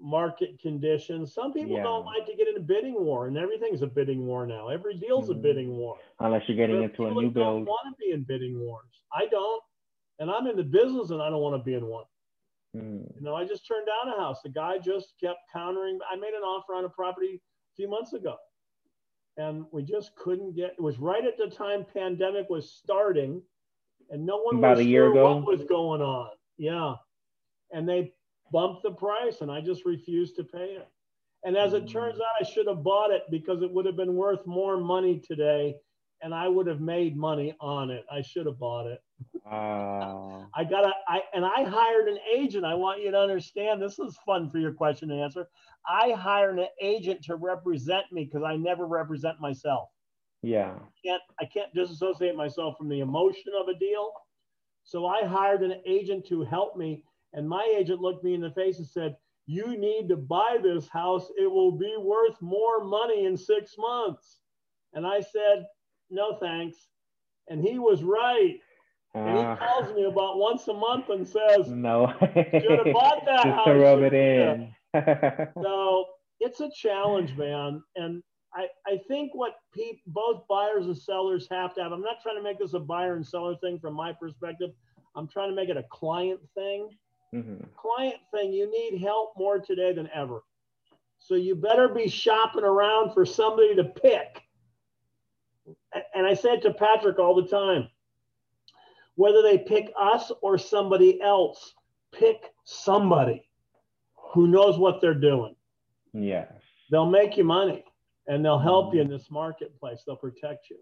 market 0.00 0.58
conditions. 0.60 1.34
Some 1.34 1.52
people 1.52 1.76
Yeah. 1.76 1.82
don't 1.82 2.04
like 2.06 2.24
to 2.26 2.34
get 2.34 2.48
in 2.48 2.56
a 2.56 2.60
bidding 2.60 2.94
war, 3.04 3.26
and 3.26 3.36
everything's 3.36 3.82
a 3.82 3.86
bidding 3.86 4.26
war 4.26 4.46
now. 4.46 4.68
Every 4.68 4.94
deal's 4.94 5.30
a 5.30 5.34
Mhm. 5.34 5.42
bidding 5.42 5.76
war. 5.76 5.98
unless 6.20 6.46
you're 6.48 6.56
getting 6.56 6.82
into 6.82 7.06
a 7.06 7.10
new 7.14 7.30
build? 7.30 7.66
want 7.66 7.80
to 7.88 7.94
be 7.98 8.10
in 8.12 8.22
bidding 8.24 8.58
wars. 8.60 9.04
I 9.12 9.26
don't, 9.26 9.62
and 10.18 10.30
I'm 10.30 10.46
in 10.46 10.56
the 10.56 10.64
business, 10.64 11.10
and 11.10 11.22
I 11.22 11.30
don't 11.30 11.40
want 11.42 11.56
to 11.58 11.64
be 11.64 11.74
in 11.74 11.86
one. 11.86 12.04
Mm, 12.76 13.14
You 13.16 13.20
know, 13.22 13.34
I 13.34 13.44
just 13.44 13.66
turned 13.66 13.86
down 13.86 14.08
a 14.12 14.16
house. 14.16 14.42
The 14.42 14.48
guy 14.50 14.78
just 14.78 15.18
kept 15.18 15.40
countering. 15.52 15.98
I 16.08 16.16
made 16.16 16.34
an 16.34 16.42
offer 16.42 16.74
on 16.74 16.84
a 16.84 16.88
property 16.90 17.36
a 17.36 17.74
few 17.74 17.88
months 17.88 18.12
ago, 18.12 18.36
and 19.36 19.66
we 19.72 19.82
just 19.82 20.14
couldn't 20.16 20.52
get. 20.54 20.72
It 20.74 20.80
was 20.80 20.98
right 20.98 21.24
at 21.24 21.36
the 21.36 21.48
time 21.48 21.84
pandemic 21.84 22.48
was 22.50 22.70
starting, 22.72 23.42
and 24.10 24.24
no 24.24 24.38
one 24.42 24.56
About 24.58 24.76
was 24.76 24.80
a 24.80 24.84
year 24.84 25.04
sure 25.06 25.12
ago? 25.12 25.36
what 25.38 25.46
was 25.46 25.64
going 25.64 26.02
on. 26.02 26.30
Yeah, 26.58 26.96
and 27.72 27.88
they 27.88 28.14
bumped 28.50 28.82
the 28.82 28.92
price, 28.92 29.40
and 29.40 29.50
I 29.50 29.60
just 29.60 29.84
refused 29.84 30.36
to 30.36 30.44
pay 30.44 30.76
it. 30.76 30.88
And 31.44 31.56
as 31.56 31.72
it 31.74 31.86
Mm. 31.86 31.88
turns 31.88 32.20
out, 32.20 32.40
I 32.40 32.44
should 32.44 32.66
have 32.68 32.82
bought 32.82 33.10
it 33.10 33.22
because 33.30 33.62
it 33.62 33.72
would 33.72 33.86
have 33.86 33.96
been 33.96 34.14
worth 34.16 34.46
more 34.46 34.78
money 34.78 35.18
today, 35.20 35.76
and 36.22 36.34
I 36.34 36.48
would 36.48 36.66
have 36.66 36.80
made 36.80 37.16
money 37.16 37.54
on 37.60 37.90
it. 37.90 38.04
I 38.10 38.22
should 38.22 38.46
have 38.46 38.58
bought 38.58 38.86
it. 38.86 39.00
uh, 39.44 40.42
I 40.54 40.64
got 40.64 40.84
a, 40.84 40.92
I, 41.08 41.22
and 41.34 41.44
I 41.44 41.64
hired 41.64 42.08
an 42.08 42.18
agent. 42.34 42.64
I 42.64 42.74
want 42.74 43.00
you 43.02 43.10
to 43.10 43.18
understand. 43.18 43.82
This 43.82 43.98
is 43.98 44.18
fun 44.26 44.50
for 44.50 44.58
your 44.58 44.72
question 44.72 45.10
and 45.10 45.20
answer. 45.20 45.48
I 45.88 46.12
hired 46.12 46.58
an 46.58 46.66
agent 46.80 47.22
to 47.24 47.36
represent 47.36 48.04
me 48.12 48.24
because 48.24 48.42
I 48.42 48.56
never 48.56 48.86
represent 48.86 49.40
myself. 49.40 49.88
yeah. 50.42 50.78
I 50.86 51.08
Can't 51.08 51.22
I 51.40 51.44
can't 51.46 51.72
disassociate 51.74 52.36
myself 52.36 52.76
from 52.78 52.88
the 52.88 53.00
emotion 53.00 53.52
of 53.60 53.68
a 53.68 53.74
deal. 53.78 54.12
So 54.84 55.06
I 55.06 55.24
hired 55.24 55.62
an 55.62 55.74
agent 55.86 56.26
to 56.26 56.42
help 56.42 56.76
me, 56.76 57.04
and 57.32 57.48
my 57.48 57.64
agent 57.76 58.00
looked 58.00 58.24
me 58.24 58.34
in 58.34 58.40
the 58.40 58.50
face 58.52 58.78
and 58.78 58.86
said, 58.86 59.16
"You 59.46 59.76
need 59.76 60.08
to 60.08 60.16
buy 60.16 60.58
this 60.62 60.88
house. 60.88 61.30
It 61.38 61.50
will 61.50 61.72
be 61.72 61.94
worth 61.98 62.40
more 62.40 62.84
money 62.84 63.26
in 63.26 63.36
six 63.36 63.76
months." 63.78 64.40
And 64.94 65.06
I 65.06 65.20
said, 65.20 65.66
"No, 66.10 66.36
thanks." 66.38 66.88
And 67.48 67.62
he 67.62 67.78
was 67.78 68.02
right. 68.02 68.56
And 69.14 69.38
he 69.38 69.44
Uh, 69.44 69.56
calls 69.56 69.92
me 69.94 70.04
about 70.04 70.38
once 70.38 70.68
a 70.68 70.72
month 70.72 71.08
and 71.08 71.26
says, 71.26 71.68
no. 71.68 72.06
Should 72.20 72.86
have 72.86 72.92
bought 72.92 73.24
that 73.24 73.42
Just 73.42 73.56
house. 73.56 73.66
to 73.66 73.74
rub 73.74 74.02
it 74.02 74.14
in. 74.14 74.72
So 75.60 76.06
it's 76.38 76.60
a 76.60 76.70
challenge, 76.70 77.36
man. 77.36 77.82
And 77.96 78.22
I, 78.54 78.68
I 78.86 78.98
think 79.08 79.34
what 79.34 79.56
peop, 79.74 80.00
both 80.06 80.46
buyers 80.48 80.86
and 80.86 80.96
sellers 80.96 81.48
have 81.50 81.74
to 81.74 81.82
have, 81.82 81.90
I'm 81.90 82.02
not 82.02 82.20
trying 82.22 82.36
to 82.36 82.42
make 82.42 82.60
this 82.60 82.74
a 82.74 82.78
buyer 82.78 83.14
and 83.14 83.26
seller 83.26 83.56
thing 83.56 83.80
from 83.80 83.94
my 83.94 84.12
perspective. 84.12 84.70
I'm 85.16 85.26
trying 85.26 85.50
to 85.50 85.56
make 85.56 85.68
it 85.70 85.76
a 85.76 85.84
client 85.90 86.40
thing. 86.54 86.88
Mhm. 87.34 87.74
Client 87.76 88.20
thing, 88.32 88.52
you 88.52 88.70
need 88.70 88.98
help 89.00 89.36
more 89.36 89.58
today 89.58 89.92
than 89.92 90.10
ever. 90.12 90.44
So 91.18 91.34
you 91.34 91.54
better 91.54 91.88
be 91.88 92.08
shopping 92.08 92.64
around 92.64 93.12
for 93.12 93.24
somebody 93.24 93.74
to 93.76 93.84
pick. 93.84 94.42
And 96.14 96.26
I 96.26 96.34
say 96.34 96.54
it 96.54 96.62
to 96.62 96.74
Patrick 96.74 97.18
all 97.18 97.34
the 97.34 97.46
time. 97.46 97.88
Whether 99.16 99.42
they 99.42 99.58
pick 99.58 99.92
us 99.96 100.32
or 100.42 100.56
somebody 100.56 101.20
else, 101.20 101.74
pick 102.12 102.52
somebody 102.64 103.48
who 104.16 104.48
knows 104.48 104.78
what 104.78 105.00
they're 105.00 105.14
doing. 105.14 105.54
Yes. 106.12 106.52
They'll 106.90 107.06
make 107.06 107.36
you 107.36 107.44
money 107.44 107.84
and 108.26 108.44
they'll 108.44 108.58
help 108.58 108.94
you 108.94 109.00
in 109.00 109.08
this 109.08 109.30
marketplace. 109.30 110.02
They'll 110.06 110.16
protect 110.16 110.70
you. 110.70 110.78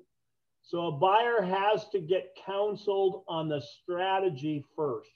So 0.62 0.86
a 0.86 0.92
buyer 0.92 1.42
has 1.42 1.88
to 1.90 2.00
get 2.00 2.36
counseled 2.36 3.24
on 3.26 3.48
the 3.48 3.60
strategy 3.60 4.64
first. 4.76 5.10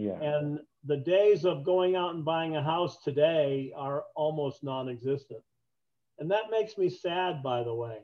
Yeah. 0.00 0.20
And 0.20 0.60
the 0.84 0.96
days 0.96 1.44
of 1.44 1.62
going 1.62 1.94
out 1.94 2.14
and 2.14 2.24
buying 2.24 2.56
a 2.56 2.62
house 2.62 3.02
today 3.04 3.72
are 3.76 4.04
almost 4.16 4.64
non 4.64 4.88
existent. 4.88 5.42
And 6.18 6.30
that 6.30 6.44
makes 6.50 6.78
me 6.78 6.88
sad, 6.88 7.42
by 7.42 7.62
the 7.62 7.74
way. 7.74 7.98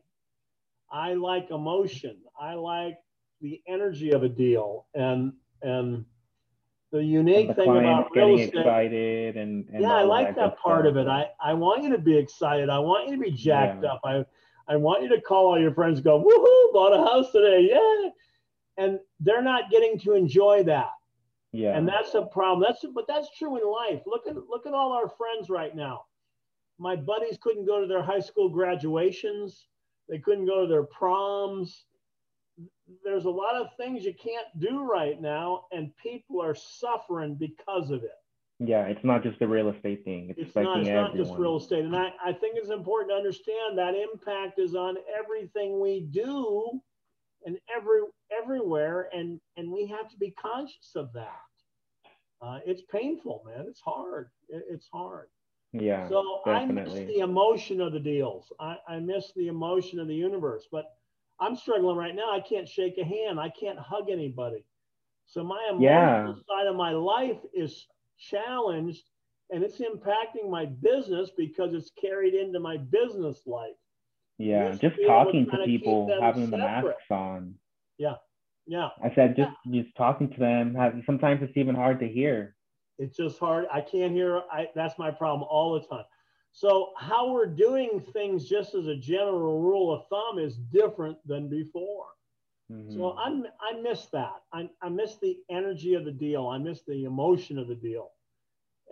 I 0.91 1.15
like 1.15 1.51
emotion. 1.51 2.19
I 2.39 2.55
like 2.55 2.99
the 3.41 3.61
energy 3.67 4.13
of 4.13 4.23
a 4.23 4.29
deal 4.29 4.87
and 4.95 5.33
and 5.63 6.05
the 6.93 7.03
unique 7.03 7.49
the 7.49 7.55
thing 7.55 7.69
about 7.69 8.09
real 8.15 8.37
getting 8.37 8.39
estate 8.39 8.61
excited 8.61 9.37
and, 9.37 9.69
and 9.73 9.83
yeah, 9.83 9.93
I 9.93 10.03
like 10.03 10.37
that 10.37 10.57
part 10.59 10.85
stuff. 10.85 10.91
of 10.93 10.97
it. 10.99 11.09
I, 11.09 11.27
I 11.43 11.53
want 11.53 11.83
you 11.83 11.91
to 11.91 11.99
be 11.99 12.17
excited. 12.17 12.71
I 12.71 12.79
want 12.79 13.09
you 13.09 13.17
to 13.17 13.21
be 13.23 13.31
jacked 13.31 13.83
Yeah. 13.83 13.93
up. 13.95 14.01
I, 14.05 14.25
I 14.69 14.77
want 14.77 15.03
you 15.03 15.09
to 15.11 15.21
call 15.21 15.47
all 15.47 15.59
your 15.61 15.75
friends, 15.75 16.01
go, 16.01 16.23
woohoo, 16.23 16.73
bought 16.73 16.93
a 16.95 16.99
house 17.05 17.33
today. 17.33 17.69
Yeah. 17.71 18.11
And 18.79 19.01
they're 19.21 19.43
not 19.43 19.71
getting 19.71 19.99
to 20.01 20.13
enjoy 20.15 20.63
that. 20.65 20.91
Yeah. 21.57 21.77
And 21.77 21.89
that's 21.89 22.15
a 22.15 22.23
problem. 22.27 22.61
That's 22.67 22.85
but 22.95 23.07
that's 23.09 23.29
true 23.39 23.57
in 23.57 23.67
life. 23.71 24.03
Look 24.07 24.27
at 24.29 24.37
look 24.37 24.67
at 24.67 24.75
all 24.75 24.93
our 24.93 25.09
friends 25.09 25.49
right 25.49 25.75
now. 25.75 26.03
My 26.79 26.95
buddies 26.97 27.39
couldn't 27.41 27.67
go 27.67 27.81
to 27.81 27.87
their 27.87 28.03
high 28.03 28.21
school 28.21 28.49
graduations. 28.51 29.67
They 30.09 30.19
couldn't 30.19 30.47
go 30.47 30.63
to 30.63 30.69
their 30.69 30.85
proms. 30.85 31.87
There's 33.05 33.25
a 33.25 33.31
lot 33.31 33.55
of 33.57 33.69
things 33.77 34.05
you 34.05 34.15
can't 34.15 34.47
do 34.59 34.85
right 34.85 35.21
now, 35.21 35.65
and 35.73 35.91
people 35.97 36.41
are 36.43 36.55
suffering 36.55 37.35
because 37.35 37.91
of 37.91 38.05
it. 38.05 38.19
yeah, 38.61 38.85
it's 38.85 39.05
not 39.05 39.23
just 39.23 39.39
the 39.39 39.49
real 39.49 39.69
estate 39.71 40.05
thing. 40.05 40.31
It's, 40.31 40.49
It's 40.49 40.55
not, 40.57 40.81
it's 40.81 40.89
not 40.89 41.09
everyone. 41.11 41.17
just 41.27 41.39
real 41.39 41.57
estate. 41.57 41.85
And 41.85 41.97
I, 41.97 42.13
I 42.25 42.33
think 42.33 42.57
it's 42.57 42.71
important 42.71 43.11
to 43.11 43.17
understand 43.17 43.77
that 43.79 43.95
impact 43.95 44.59
is 44.59 44.75
on 44.75 44.97
everything 45.19 45.81
we 45.81 46.01
do 46.11 46.81
and 47.47 47.59
every 47.77 48.01
everywhere. 48.43 49.11
And, 49.15 49.41
and 49.57 49.73
we 49.73 49.87
have 49.89 50.11
to 50.11 50.19
be 50.19 50.33
conscious 50.33 50.97
of 50.97 51.13
that. 51.15 51.41
Uh, 52.43 52.61
it's 52.67 52.83
painful, 52.93 53.45
man. 53.47 53.67
It's 53.69 53.81
hard. 53.81 54.31
It, 54.49 54.65
it's 54.71 54.89
hard. 54.93 55.29
Yeah, 55.73 56.09
so 56.09 56.43
I 56.47 56.67
miss 56.67 57.01
the 57.07 57.21
emotion 57.21 57.81
of 57.81 57.93
the 57.93 58.01
deals. 58.01 58.53
I, 58.61 58.77
I 58.89 58.99
miss 59.01 59.33
the 59.37 59.49
emotion 59.49 60.01
of 60.01 60.09
the 60.09 60.15
universe. 60.15 60.69
But 60.71 60.87
I'm 61.41 61.57
struggling 61.57 61.97
right 61.97 62.15
now. 62.15 62.33
I 62.33 62.41
can't 62.41 62.69
shake 62.69 62.99
a 62.99 63.05
hand. 63.05 63.41
I 63.41 63.51
can't 63.51 63.79
hug 63.79 64.11
anybody. 64.11 64.65
So 65.27 65.45
my 65.45 65.69
emotional 65.71 66.35
Yeah. 66.35 66.35
side 66.49 66.67
of 66.69 66.77
my 66.77 66.93
life 66.93 67.39
is 67.55 67.87
challenged 68.19 69.05
and 69.51 69.63
it's 69.63 69.79
impacting 69.81 70.51
my 70.51 70.67
business 70.67 71.31
because 71.37 71.75
it's 71.75 71.91
carried 72.01 72.35
into 72.35 72.61
my 72.61 72.77
business 72.79 73.43
life. 73.47 73.77
Yeah, 74.39 74.73
just 74.73 74.97
talking 75.07 75.47
to 75.51 75.65
people, 75.65 76.09
having 76.21 76.51
the 76.51 76.59
masks 76.59 77.11
on. 77.11 77.55
Yeah. 77.99 78.15
Yeah. 78.67 78.89
I 79.03 79.15
said 79.15 79.37
just 79.37 79.53
just 79.73 79.95
talking 79.97 80.31
to 80.31 80.39
them. 80.39 80.75
Have, 80.75 80.95
sometimes 81.07 81.43
it's 81.43 81.57
even 81.57 81.75
hard 81.75 82.01
to 82.01 82.09
hear. 82.09 82.57
It's 82.99 83.17
just 83.17 83.39
hard. 83.39 83.67
I 83.73 83.81
can't 83.81 84.13
hear. 84.13 84.43
I, 84.51 84.69
that's 84.75 84.99
my 84.99 85.11
problem 85.11 85.47
all 85.49 85.75
the 85.75 85.87
time. 85.87 86.05
So 86.53 86.93
how 86.97 87.33
we're 87.33 87.47
doing 87.47 88.03
things, 88.13 88.49
just 88.49 88.75
as 88.75 88.87
a 88.87 88.97
general 88.97 89.61
rule 89.61 89.93
of 89.93 90.07
thumb, 90.09 90.39
is 90.39 90.57
different 90.57 91.19
than 91.27 91.49
before. 91.49 92.07
Mm-hmm. 92.73 92.95
So 92.95 93.13
I'm, 93.13 93.45
I 93.61 93.79
miss 93.81 94.07
that. 94.07 94.37
I, 94.53 94.69
I 94.83 94.89
miss 94.89 95.17
the 95.21 95.37
energy 95.51 95.95
of 95.95 96.05
the 96.05 96.13
deal. 96.13 96.49
I 96.49 96.59
miss 96.59 96.81
the 96.87 97.05
emotion 97.05 97.59
of 97.59 97.69
the 97.69 97.75
deal. 97.75 98.11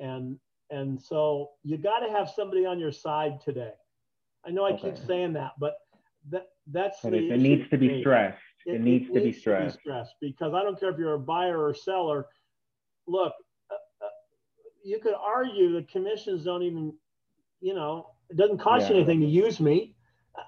And 0.00 0.38
and 0.70 1.00
so 1.00 1.50
you 1.62 1.76
got 1.76 2.00
to 2.00 2.10
have 2.10 2.30
somebody 2.30 2.66
on 2.66 2.78
your 2.78 2.92
side 2.92 3.40
today. 3.40 3.72
I 4.46 4.50
know 4.50 4.64
I 4.64 4.72
okay. 4.72 4.90
keep 4.90 5.06
saying 5.06 5.32
that, 5.34 5.52
but 5.58 5.74
that 6.30 6.46
that's 6.66 6.98
but 7.02 7.14
it, 7.14 7.38
needs 7.38 7.68
to 7.70 7.78
be 7.78 8.00
stressed. 8.00 8.38
It, 8.66 8.76
it 8.76 8.80
needs, 8.80 9.08
it 9.10 9.14
to, 9.14 9.20
needs 9.20 9.36
be 9.36 9.50
to 9.50 9.64
be 9.66 9.70
stressed 9.70 10.14
because 10.20 10.54
I 10.54 10.62
don't 10.62 10.78
care 10.78 10.90
if 10.90 10.98
you're 10.98 11.14
a 11.14 11.18
buyer 11.18 11.62
or 11.62 11.74
seller. 11.74 12.26
Look, 13.06 13.34
uh, 13.70 13.74
uh, 14.04 14.08
you 14.82 14.98
could 15.00 15.14
argue 15.14 15.72
the 15.72 15.82
commissions 15.82 16.44
don't 16.44 16.62
even 16.62 16.94
you 17.64 17.72
know, 17.72 18.10
it 18.28 18.36
doesn't 18.36 18.58
cost 18.58 18.82
yeah. 18.82 18.90
you 18.90 18.96
anything 18.96 19.20
to 19.20 19.26
use 19.26 19.58
me. 19.58 19.94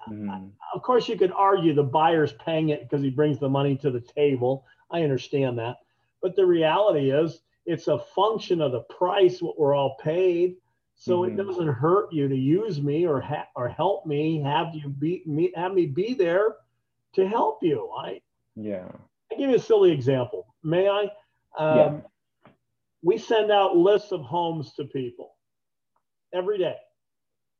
Mm-hmm. 0.07 0.49
Of 0.75 0.83
course, 0.83 1.09
you 1.09 1.17
could 1.17 1.31
argue 1.31 1.73
the 1.73 1.81
buyer's 1.81 2.33
paying 2.33 2.69
it 2.69 2.83
because 2.83 3.03
he 3.03 3.09
brings 3.09 3.39
the 3.39 3.49
money 3.49 3.75
to 3.77 3.89
the 3.89 4.01
table. 4.01 4.65
I 4.91 5.01
understand 5.01 5.57
that. 5.57 5.77
But 6.21 6.35
the 6.35 6.45
reality 6.45 7.09
is, 7.09 7.41
it's 7.65 7.87
a 7.87 7.97
function 7.97 8.61
of 8.61 8.71
the 8.71 8.81
price, 8.81 9.41
what 9.41 9.59
we're 9.59 9.73
all 9.73 9.97
paid. 9.99 10.57
So 10.97 11.21
mm-hmm. 11.21 11.39
it 11.39 11.43
doesn't 11.43 11.67
hurt 11.67 12.11
you 12.11 12.27
to 12.27 12.35
use 12.35 12.81
me 12.81 13.05
or 13.05 13.21
ha- 13.21 13.47
or 13.55 13.69
help 13.69 14.05
me, 14.05 14.41
have 14.41 14.73
you 14.73 14.89
be 14.89 15.23
me, 15.25 15.51
have 15.55 15.73
me 15.73 15.85
be 15.85 16.13
there 16.15 16.55
to 17.13 17.27
help 17.27 17.59
you. 17.61 17.89
I 17.97 18.21
yeah. 18.55 18.87
I 19.31 19.35
give 19.35 19.49
you 19.49 19.55
a 19.55 19.59
silly 19.59 19.91
example. 19.91 20.47
May 20.63 20.89
I? 20.89 21.03
Um, 21.57 21.77
yeah. 21.77 21.99
We 23.03 23.17
send 23.17 23.51
out 23.51 23.77
lists 23.77 24.11
of 24.11 24.21
homes 24.21 24.73
to 24.73 24.85
people 24.85 25.35
every 26.33 26.57
day. 26.57 26.77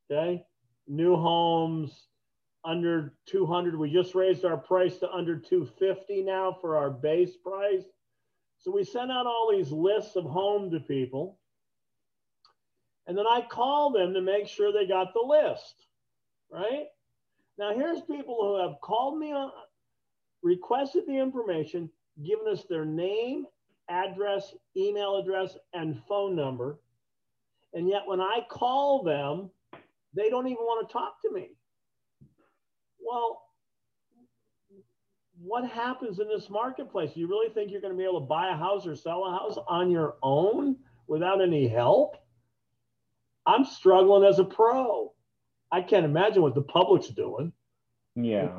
Okay. 0.09 0.43
New 0.87 1.15
homes 1.15 2.07
under 2.65 3.13
200. 3.27 3.77
We 3.77 3.91
just 3.91 4.15
raised 4.15 4.45
our 4.45 4.57
price 4.57 4.97
to 4.97 5.11
under 5.11 5.37
250 5.37 6.23
now 6.23 6.57
for 6.59 6.75
our 6.75 6.89
base 6.89 7.35
price. 7.37 7.83
So 8.59 8.71
we 8.71 8.83
send 8.83 9.11
out 9.11 9.27
all 9.27 9.51
these 9.51 9.71
lists 9.71 10.15
of 10.15 10.25
home 10.25 10.71
to 10.71 10.79
people. 10.79 11.37
And 13.07 13.17
then 13.17 13.25
I 13.25 13.41
call 13.49 13.91
them 13.91 14.13
to 14.13 14.21
make 14.21 14.47
sure 14.47 14.71
they 14.71 14.85
got 14.85 15.13
the 15.13 15.25
list. 15.25 15.87
Right. 16.51 16.85
Now, 17.57 17.73
here's 17.73 18.01
people 18.01 18.37
who 18.39 18.61
have 18.61 18.79
called 18.81 19.17
me 19.17 19.31
on, 19.33 19.51
requested 20.43 21.05
the 21.07 21.17
information, 21.17 21.89
given 22.23 22.47
us 22.47 22.65
their 22.69 22.85
name, 22.85 23.45
address, 23.89 24.53
email 24.75 25.17
address, 25.17 25.57
and 25.73 25.99
phone 26.07 26.35
number. 26.35 26.79
And 27.73 27.89
yet, 27.89 28.03
when 28.05 28.21
I 28.21 28.45
call 28.49 29.03
them, 29.03 29.49
they 30.13 30.29
don't 30.29 30.47
even 30.47 30.63
want 30.63 30.87
to 30.87 30.93
talk 30.93 31.21
to 31.23 31.31
me. 31.31 31.49
Well, 32.99 33.41
what 35.41 35.69
happens 35.69 36.19
in 36.19 36.27
this 36.27 36.49
marketplace? 36.49 37.11
You 37.15 37.27
really 37.27 37.53
think 37.53 37.71
you're 37.71 37.81
going 37.81 37.93
to 37.93 37.97
be 37.97 38.03
able 38.03 38.21
to 38.21 38.25
buy 38.25 38.51
a 38.51 38.57
house 38.57 38.85
or 38.85 38.95
sell 38.95 39.25
a 39.25 39.31
house 39.31 39.57
on 39.67 39.91
your 39.91 40.15
own 40.21 40.75
without 41.07 41.41
any 41.41 41.67
help? 41.67 42.17
I'm 43.47 43.65
struggling 43.65 44.29
as 44.29 44.39
a 44.39 44.43
pro. 44.43 45.13
I 45.71 45.81
can't 45.81 46.05
imagine 46.05 46.41
what 46.41 46.53
the 46.53 46.61
public's 46.61 47.07
doing. 47.07 47.53
Yeah. 48.15 48.49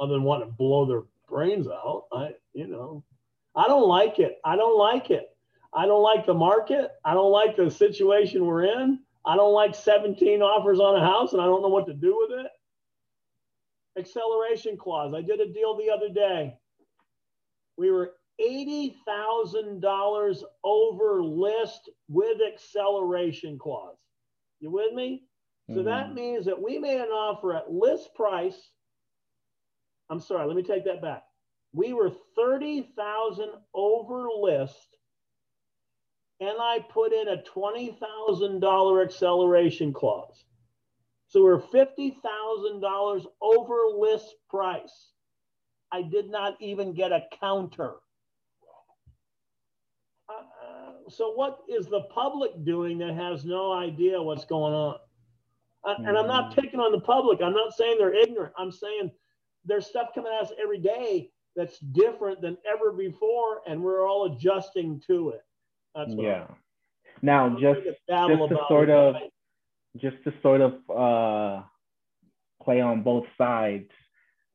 Other 0.00 0.14
than 0.14 0.22
wanting 0.22 0.48
to 0.48 0.54
blow 0.54 0.86
their 0.86 1.02
brains 1.28 1.66
out. 1.66 2.04
I, 2.12 2.30
you 2.54 2.68
know, 2.68 3.02
I 3.56 3.66
don't 3.66 3.88
like 3.88 4.20
it. 4.20 4.38
I 4.44 4.54
don't 4.56 4.78
like 4.78 5.10
it. 5.10 5.28
I 5.74 5.86
don't 5.86 6.02
like 6.02 6.26
the 6.26 6.34
market. 6.34 6.92
I 7.04 7.14
don't 7.14 7.32
like 7.32 7.56
the 7.56 7.70
situation 7.70 8.46
we're 8.46 8.64
in. 8.64 9.00
I 9.24 9.36
don't 9.36 9.52
like 9.52 9.74
17 9.74 10.40
offers 10.40 10.78
on 10.78 10.94
a 10.96 11.04
house 11.04 11.32
and 11.32 11.42
I 11.42 11.46
don't 11.46 11.62
know 11.62 11.68
what 11.68 11.86
to 11.86 11.94
do 11.94 12.16
with 12.16 12.30
it. 12.38 12.46
Acceleration 13.98 14.76
clause. 14.76 15.14
I 15.14 15.22
did 15.22 15.40
a 15.40 15.52
deal 15.52 15.76
the 15.76 15.90
other 15.90 16.08
day. 16.08 16.54
We 17.76 17.90
were 17.90 18.12
$80,000 18.40 20.42
over 20.62 21.22
list 21.22 21.90
with 22.08 22.40
acceleration 22.40 23.58
clause. 23.58 23.96
You 24.60 24.70
with 24.70 24.92
me? 24.92 25.24
So 25.68 25.76
mm-hmm. 25.76 25.84
that 25.84 26.14
means 26.14 26.46
that 26.46 26.60
we 26.60 26.78
made 26.78 27.00
an 27.00 27.08
offer 27.08 27.54
at 27.54 27.70
list 27.70 28.14
price. 28.14 28.70
I'm 30.08 30.20
sorry, 30.20 30.46
let 30.46 30.56
me 30.56 30.62
take 30.62 30.84
that 30.84 31.02
back. 31.02 31.24
We 31.72 31.92
were 31.92 32.12
30,000 32.36 33.48
over 33.74 34.28
list 34.40 34.96
and 36.40 36.56
I 36.60 36.80
put 36.88 37.12
in 37.12 37.28
a 37.28 37.42
$20,000 37.42 39.04
acceleration 39.04 39.92
clause. 39.92 40.44
So 41.28 41.42
we're 41.42 41.60
$50,000 41.60 43.24
over 43.40 43.74
list 43.98 44.34
price. 44.48 45.10
I 45.90 46.02
did 46.02 46.28
not 46.30 46.56
even 46.60 46.92
get 46.92 47.12
a 47.12 47.22
counter. 47.40 47.94
Uh, 50.28 50.92
so 51.08 51.32
what 51.32 51.60
is 51.68 51.86
the 51.86 52.02
public 52.14 52.64
doing 52.64 52.98
that 52.98 53.14
has 53.14 53.44
no 53.44 53.72
idea 53.72 54.20
what's 54.20 54.44
going 54.44 54.74
on? 54.74 54.96
Uh, 55.84 55.94
and 55.98 56.18
I'm 56.18 56.26
not 56.26 56.50
mm-hmm. 56.50 56.60
picking 56.60 56.80
on 56.80 56.92
the 56.92 57.00
public. 57.00 57.40
I'm 57.40 57.52
not 57.52 57.72
saying 57.74 57.96
they're 57.98 58.14
ignorant. 58.14 58.52
I'm 58.58 58.72
saying 58.72 59.10
there's 59.64 59.86
stuff 59.86 60.08
coming 60.14 60.32
at 60.32 60.46
us 60.46 60.52
every 60.60 60.78
day 60.78 61.30
that's 61.54 61.78
different 61.78 62.40
than 62.40 62.56
ever 62.70 62.92
before, 62.92 63.62
and 63.66 63.82
we're 63.82 64.06
all 64.06 64.32
adjusting 64.32 65.00
to 65.06 65.30
it. 65.30 65.42
That's 65.94 66.12
yeah. 66.14 66.46
I'm, 66.48 66.56
now, 67.22 67.48
just 67.58 67.80
just 67.84 67.98
to 68.08 68.58
sort 68.68 68.90
of 68.90 69.14
right? 69.14 69.30
just 69.96 70.16
to 70.24 70.32
sort 70.42 70.60
of 70.60 70.74
uh, 70.90 71.62
play 72.62 72.80
on 72.80 73.02
both 73.02 73.24
sides. 73.38 73.88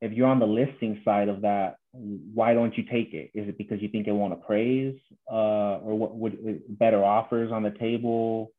If 0.00 0.12
you're 0.12 0.28
on 0.28 0.38
the 0.38 0.46
listing 0.46 1.00
side 1.04 1.28
of 1.28 1.42
that, 1.42 1.76
why 1.92 2.54
don't 2.54 2.76
you 2.76 2.84
take 2.84 3.12
it? 3.12 3.30
Is 3.34 3.48
it 3.48 3.58
because 3.58 3.82
you 3.82 3.88
think 3.88 4.06
it 4.06 4.12
won't 4.12 4.32
appraise, 4.32 4.98
uh, 5.30 5.78
or 5.78 5.94
what 5.96 6.16
would 6.16 6.62
better 6.78 7.04
offers 7.04 7.52
on 7.52 7.62
the 7.62 7.70
table? 7.70 8.52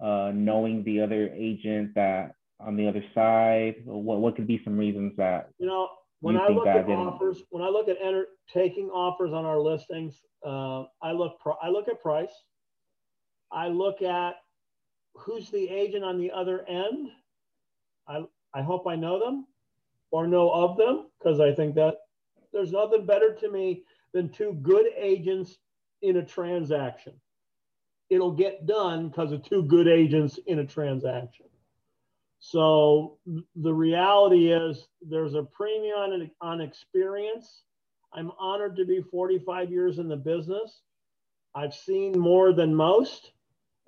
Uh, 0.00 0.32
knowing 0.34 0.82
the 0.84 1.00
other 1.00 1.30
agent 1.34 1.94
that 1.94 2.34
on 2.60 2.76
the 2.76 2.86
other 2.86 3.02
side, 3.14 3.76
what 3.84 4.20
what 4.20 4.36
could 4.36 4.46
be 4.46 4.60
some 4.64 4.76
reasons 4.76 5.12
that 5.16 5.50
you 5.58 5.66
know 5.66 5.88
when 6.20 6.34
you 6.34 6.40
I 6.40 6.48
look 6.48 6.66
at 6.66 6.88
offers, 6.88 7.42
when 7.50 7.62
I 7.62 7.68
look 7.68 7.88
at 7.88 7.96
enter, 8.02 8.26
taking 8.52 8.88
offers 8.90 9.32
on 9.32 9.44
our 9.44 9.58
listings, 9.58 10.20
uh, 10.44 10.84
I 11.02 11.12
look 11.12 11.38
I 11.62 11.68
look 11.68 11.88
at 11.88 12.02
price. 12.02 12.32
I 13.52 13.68
look 13.68 14.02
at 14.02 14.34
who's 15.14 15.50
the 15.50 15.68
agent 15.68 16.04
on 16.04 16.18
the 16.18 16.30
other 16.32 16.66
end. 16.68 17.08
I 18.08 18.24
I 18.54 18.62
hope 18.62 18.86
I 18.86 18.96
know 18.96 19.18
them 19.18 19.46
or 20.10 20.26
know 20.26 20.50
of 20.50 20.76
them 20.76 21.06
because 21.18 21.40
I 21.40 21.52
think 21.52 21.74
that 21.76 21.96
there's 22.54 22.72
nothing 22.72 23.04
better 23.04 23.34
to 23.34 23.50
me 23.50 23.82
than 24.14 24.30
two 24.30 24.54
good 24.62 24.86
agents 24.96 25.58
in 26.00 26.16
a 26.16 26.24
transaction. 26.24 27.12
It'll 28.08 28.32
get 28.32 28.66
done 28.66 29.08
because 29.08 29.32
of 29.32 29.42
two 29.44 29.64
good 29.64 29.88
agents 29.88 30.38
in 30.46 30.60
a 30.60 30.66
transaction. 30.66 31.46
So 32.38 33.18
the 33.56 33.74
reality 33.74 34.52
is 34.52 34.86
there's 35.02 35.34
a 35.34 35.42
premium 35.42 35.96
on, 35.96 36.30
on 36.40 36.60
experience 36.62 37.64
I'm 38.14 38.30
honored 38.38 38.76
to 38.76 38.84
be 38.84 39.02
45 39.02 39.70
years 39.70 39.98
in 39.98 40.08
the 40.08 40.16
business. 40.16 40.82
I've 41.54 41.74
seen 41.74 42.18
more 42.18 42.52
than 42.52 42.74
most, 42.74 43.32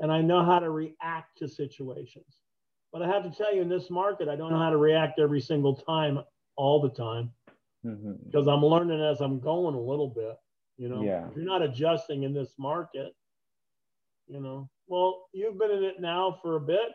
and 0.01 0.11
I 0.11 0.21
know 0.21 0.45
how 0.45 0.59
to 0.59 0.71
react 0.71 1.39
to 1.39 1.49
situations. 1.49 2.39
But 2.93 3.03
I 3.03 3.07
have 3.07 3.23
to 3.23 3.31
tell 3.31 3.55
you, 3.55 3.63
in 3.63 3.69
this 3.69 3.89
market, 3.89 4.29
I 4.29 4.37
don't 4.37 4.51
know 4.51 4.59
how 4.59 4.71
to 4.71 4.77
react 4.79 5.21
every 5.21 5.41
single 5.41 5.77
time, 5.77 6.21
all 6.57 6.81
the 6.81 6.91
time, 6.91 7.31
mm-hmm. 7.87 8.13
because 8.25 8.47
I'm 8.47 8.65
learning 8.65 9.01
as 9.01 9.21
I'm 9.21 9.41
going 9.41 9.75
a 9.75 9.81
little 9.81 10.09
bit. 10.09 10.37
You 10.77 10.91
know, 10.91 11.03
yeah. 11.03 11.27
you're 11.35 11.45
not 11.45 11.63
adjusting 11.63 12.25
in 12.25 12.35
this 12.35 12.53
market, 12.59 13.15
you 14.27 14.41
know, 14.41 14.69
well, 14.89 15.27
you've 15.33 15.59
been 15.59 15.71
in 15.71 15.85
it 15.85 16.01
now 16.01 16.39
for 16.43 16.57
a 16.57 16.61
bit, 16.61 16.91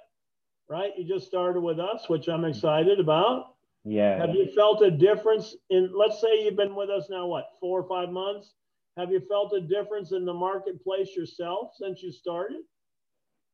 right? 0.70 0.92
You 0.98 1.08
just 1.08 1.28
started 1.28 1.62
with 1.62 1.80
us, 1.80 2.08
which 2.08 2.28
I'm 2.28 2.46
excited 2.46 3.00
about. 3.00 3.56
Yeah. 3.84 4.20
Have 4.20 4.36
you 4.36 4.50
felt 4.56 4.84
a 4.84 4.92
difference 4.92 5.56
in, 5.70 5.92
let's 5.96 6.22
say 6.22 6.44
you've 6.44 6.56
been 6.56 6.76
with 6.76 6.90
us 6.90 7.08
now, 7.10 7.26
what, 7.26 7.46
four 7.60 7.82
or 7.82 7.90
five 7.90 8.10
months? 8.14 8.54
Have 8.98 9.12
you 9.12 9.22
felt 9.28 9.54
a 9.54 9.62
difference 9.62 10.12
in 10.12 10.26
the 10.26 10.34
marketplace 10.34 11.16
yourself 11.16 11.72
since 11.80 12.04
you 12.04 12.12
started? 12.12 12.62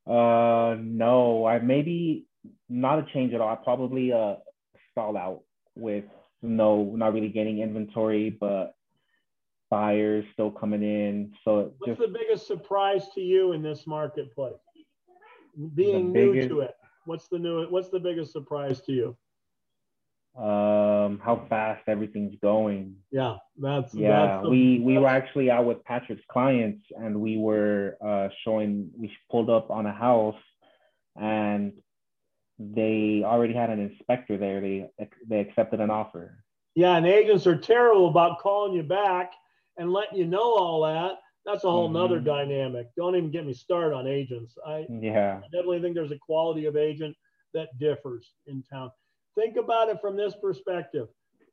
Uh, 0.06 0.76
no, 0.80 1.46
I 1.46 1.58
maybe 1.58 2.26
not 2.68 2.98
a 2.98 3.06
change 3.12 3.34
at 3.34 3.40
all. 3.40 3.48
I 3.48 3.56
probably 3.56 4.12
uh 4.12 4.36
stall 4.90 5.16
out 5.16 5.42
with 5.76 6.04
no, 6.42 6.84
not 6.94 7.12
really 7.12 7.28
getting 7.28 7.60
inventory, 7.60 8.30
but 8.30 8.74
buyers 9.70 10.24
still 10.32 10.50
coming 10.50 10.82
in. 10.82 11.32
So 11.44 11.72
what's 11.78 11.98
just, 11.98 12.00
the 12.00 12.18
biggest 12.18 12.46
surprise 12.46 13.06
to 13.14 13.20
you 13.20 13.52
in 13.52 13.62
this 13.62 13.86
marketplace? 13.86 14.54
Being 15.74 16.12
new 16.12 16.32
biggest, 16.32 16.48
to 16.50 16.60
it, 16.60 16.74
what's 17.04 17.28
the 17.28 17.38
new? 17.38 17.66
What's 17.68 17.88
the 17.88 18.00
biggest 18.00 18.32
surprise 18.32 18.80
to 18.82 18.92
you? 18.92 19.16
um, 20.38 21.18
how 21.24 21.44
fast 21.48 21.82
everything's 21.88 22.36
going. 22.40 22.94
Yeah, 23.10 23.38
that's 23.60 23.92
Yeah, 23.92 24.26
That's 24.26 24.42
the- 24.44 24.50
we 24.50 24.78
we 24.78 24.96
were 24.96 25.08
actually 25.08 25.50
out 25.50 25.64
with 25.64 25.82
Patrick's 25.84 26.24
clients, 26.30 26.86
and 26.96 27.20
we 27.20 27.38
were 27.38 27.96
uh, 28.00 28.28
showing. 28.44 28.90
We 28.96 29.12
pulled 29.30 29.50
up 29.50 29.70
on 29.70 29.86
a 29.86 29.92
house, 29.92 30.40
and 31.16 31.72
they 32.58 33.22
already 33.24 33.54
had 33.54 33.70
an 33.70 33.78
inspector 33.80 34.36
there. 34.36 34.60
They 34.60 34.88
they 35.28 35.40
accepted 35.40 35.80
an 35.80 35.90
offer. 35.90 36.44
yeah, 36.74 36.96
and 36.96 37.06
agents 37.06 37.46
are 37.46 37.56
terrible 37.56 38.08
about 38.08 38.38
calling 38.40 38.72
you 38.72 38.82
back 38.82 39.32
and 39.76 39.92
letting 39.92 40.18
you 40.18 40.26
know 40.26 40.54
all 40.56 40.82
that. 40.82 41.18
That's 41.44 41.64
a 41.64 41.70
whole 41.70 41.88
nother 41.88 42.20
Mhm. 42.20 42.24
dynamic. 42.24 42.88
Don't 42.96 43.16
even 43.16 43.30
get 43.30 43.46
me 43.46 43.52
started 43.54 43.94
on 43.94 44.06
agents. 44.06 44.56
I 44.66 44.86
Yeah. 44.88 45.38
I 45.42 45.48
definitely 45.48 45.80
think 45.80 45.94
there's 45.94 46.10
a 46.12 46.18
quality 46.18 46.66
of 46.66 46.76
agent 46.76 47.16
that 47.54 47.76
differs 47.78 48.34
in 48.46 48.62
town. 48.64 48.90
Think 49.34 49.56
about 49.56 49.88
it 49.88 50.00
from 50.00 50.16
this 50.16 50.34
perspective. 50.36 51.08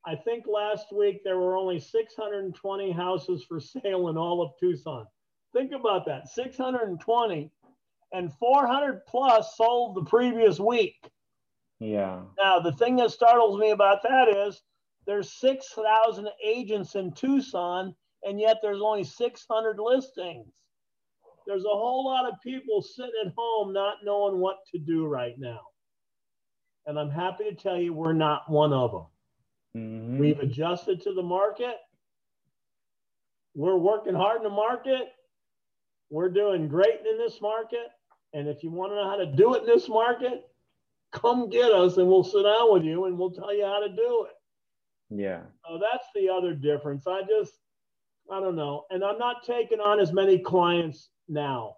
I 0.05 0.15
think 0.15 0.45
last 0.47 0.91
week 0.91 1.23
there 1.23 1.39
were 1.39 1.55
only 1.55 1.79
620 1.79 2.91
houses 2.91 3.43
for 3.45 3.59
sale 3.59 4.09
in 4.09 4.17
all 4.17 4.41
of 4.41 4.51
Tucson. 4.59 5.07
Think 5.53 5.71
about 5.71 6.05
that 6.07 6.27
620 6.27 7.49
and 8.15 8.33
400 8.33 9.05
plus 9.07 9.57
sold 9.57 9.95
the 9.95 10.05
previous 10.05 10.57
week. 10.59 10.95
Yeah. 11.79 12.21
Now, 12.41 12.59
the 12.59 12.71
thing 12.71 12.95
that 12.95 13.11
startles 13.11 13.59
me 13.59 13.71
about 13.71 14.01
that 14.03 14.29
is 14.29 14.61
there's 15.05 15.33
6,000 15.33 16.29
agents 16.43 16.95
in 16.95 17.11
Tucson, 17.11 17.93
and 18.23 18.39
yet 18.39 18.57
there's 18.61 18.81
only 18.81 19.03
600 19.03 19.79
listings. 19.79 20.47
There's 21.45 21.65
a 21.65 21.69
whole 21.69 22.05
lot 22.05 22.25
of 22.25 22.39
people 22.41 22.81
sitting 22.81 23.11
at 23.25 23.33
home 23.37 23.73
not 23.73 23.97
knowing 24.03 24.39
what 24.39 24.59
to 24.71 24.79
do 24.79 25.05
right 25.05 25.35
now. 25.37 25.59
And 26.87 26.97
I'm 26.97 27.11
happy 27.11 27.43
to 27.43 27.53
tell 27.53 27.77
you 27.77 27.93
we're 27.93 28.13
not 28.13 28.49
one 28.49 28.71
of 28.71 28.91
them. 28.91 29.05
Mhm. 29.75 30.19
We've 30.19 30.39
adjusted 30.39 31.01
to 31.01 31.13
the 31.13 31.21
market. 31.21 31.77
We're 33.55 33.77
working 33.77 34.15
hard 34.15 34.37
in 34.37 34.43
the 34.43 34.49
market. 34.49 35.13
We're 36.09 36.29
doing 36.29 36.67
great 36.69 37.05
in 37.05 37.17
this 37.17 37.41
market. 37.41 37.91
And 38.35 38.49
if 38.49 38.63
you 38.63 38.69
want 38.69 38.91
to 38.91 38.95
know 38.97 39.09
how 39.09 39.15
to 39.15 39.25
do 39.25 39.55
it 39.55 39.61
in 39.61 39.65
this 39.65 39.87
market, 39.87 40.45
come 41.13 41.49
get 41.49 41.71
us 41.71 41.95
and 41.95 42.05
we'll 42.05 42.23
sit 42.23 42.43
down 42.43 42.73
with 42.73 42.83
you 42.83 43.05
and 43.05 43.17
we'll 43.17 43.31
tell 43.31 43.55
you 43.55 43.63
how 43.63 43.79
to 43.79 43.87
do 43.87 44.27
it. 44.27 44.35
Yeah. 45.09 45.39
So 45.65 45.79
that's 45.79 46.07
the 46.13 46.29
other 46.29 46.53
difference. 46.53 47.07
I 47.07 47.21
just, 47.21 47.53
I 48.29 48.41
don't 48.41 48.57
know. 48.57 48.83
And 48.89 49.05
I'm 49.05 49.17
not 49.17 49.45
taking 49.45 49.79
on 49.79 50.01
as 50.01 50.11
many 50.11 50.37
clients 50.37 51.11
now. 51.29 51.77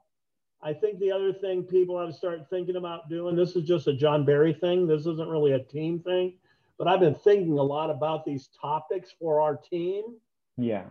I 0.59 0.73
think 0.73 0.97
the 0.97 1.11
other 1.11 1.31
thing 1.31 1.61
people 1.61 1.99
have 1.99 2.09
to 2.09 2.15
start 2.15 2.49
thinking 2.49 2.77
about 2.77 3.07
doing, 3.07 3.35
this 3.35 3.55
is 3.55 3.63
just 3.63 3.85
a 3.85 3.93
John 3.93 4.25
Barry 4.25 4.53
thing. 4.53 4.87
This 4.87 5.01
isn't 5.01 5.29
really 5.29 5.51
a 5.51 5.59
team 5.59 5.99
thing, 5.99 6.33
but 6.79 6.87
I've 6.87 7.01
been 7.01 7.13
thinking 7.13 7.59
a 7.59 7.63
lot 7.63 7.91
about 7.91 8.25
these 8.25 8.49
topics 8.59 9.13
for 9.19 9.41
our 9.41 9.55
team. 9.55 10.15
Yeah. 10.57 10.85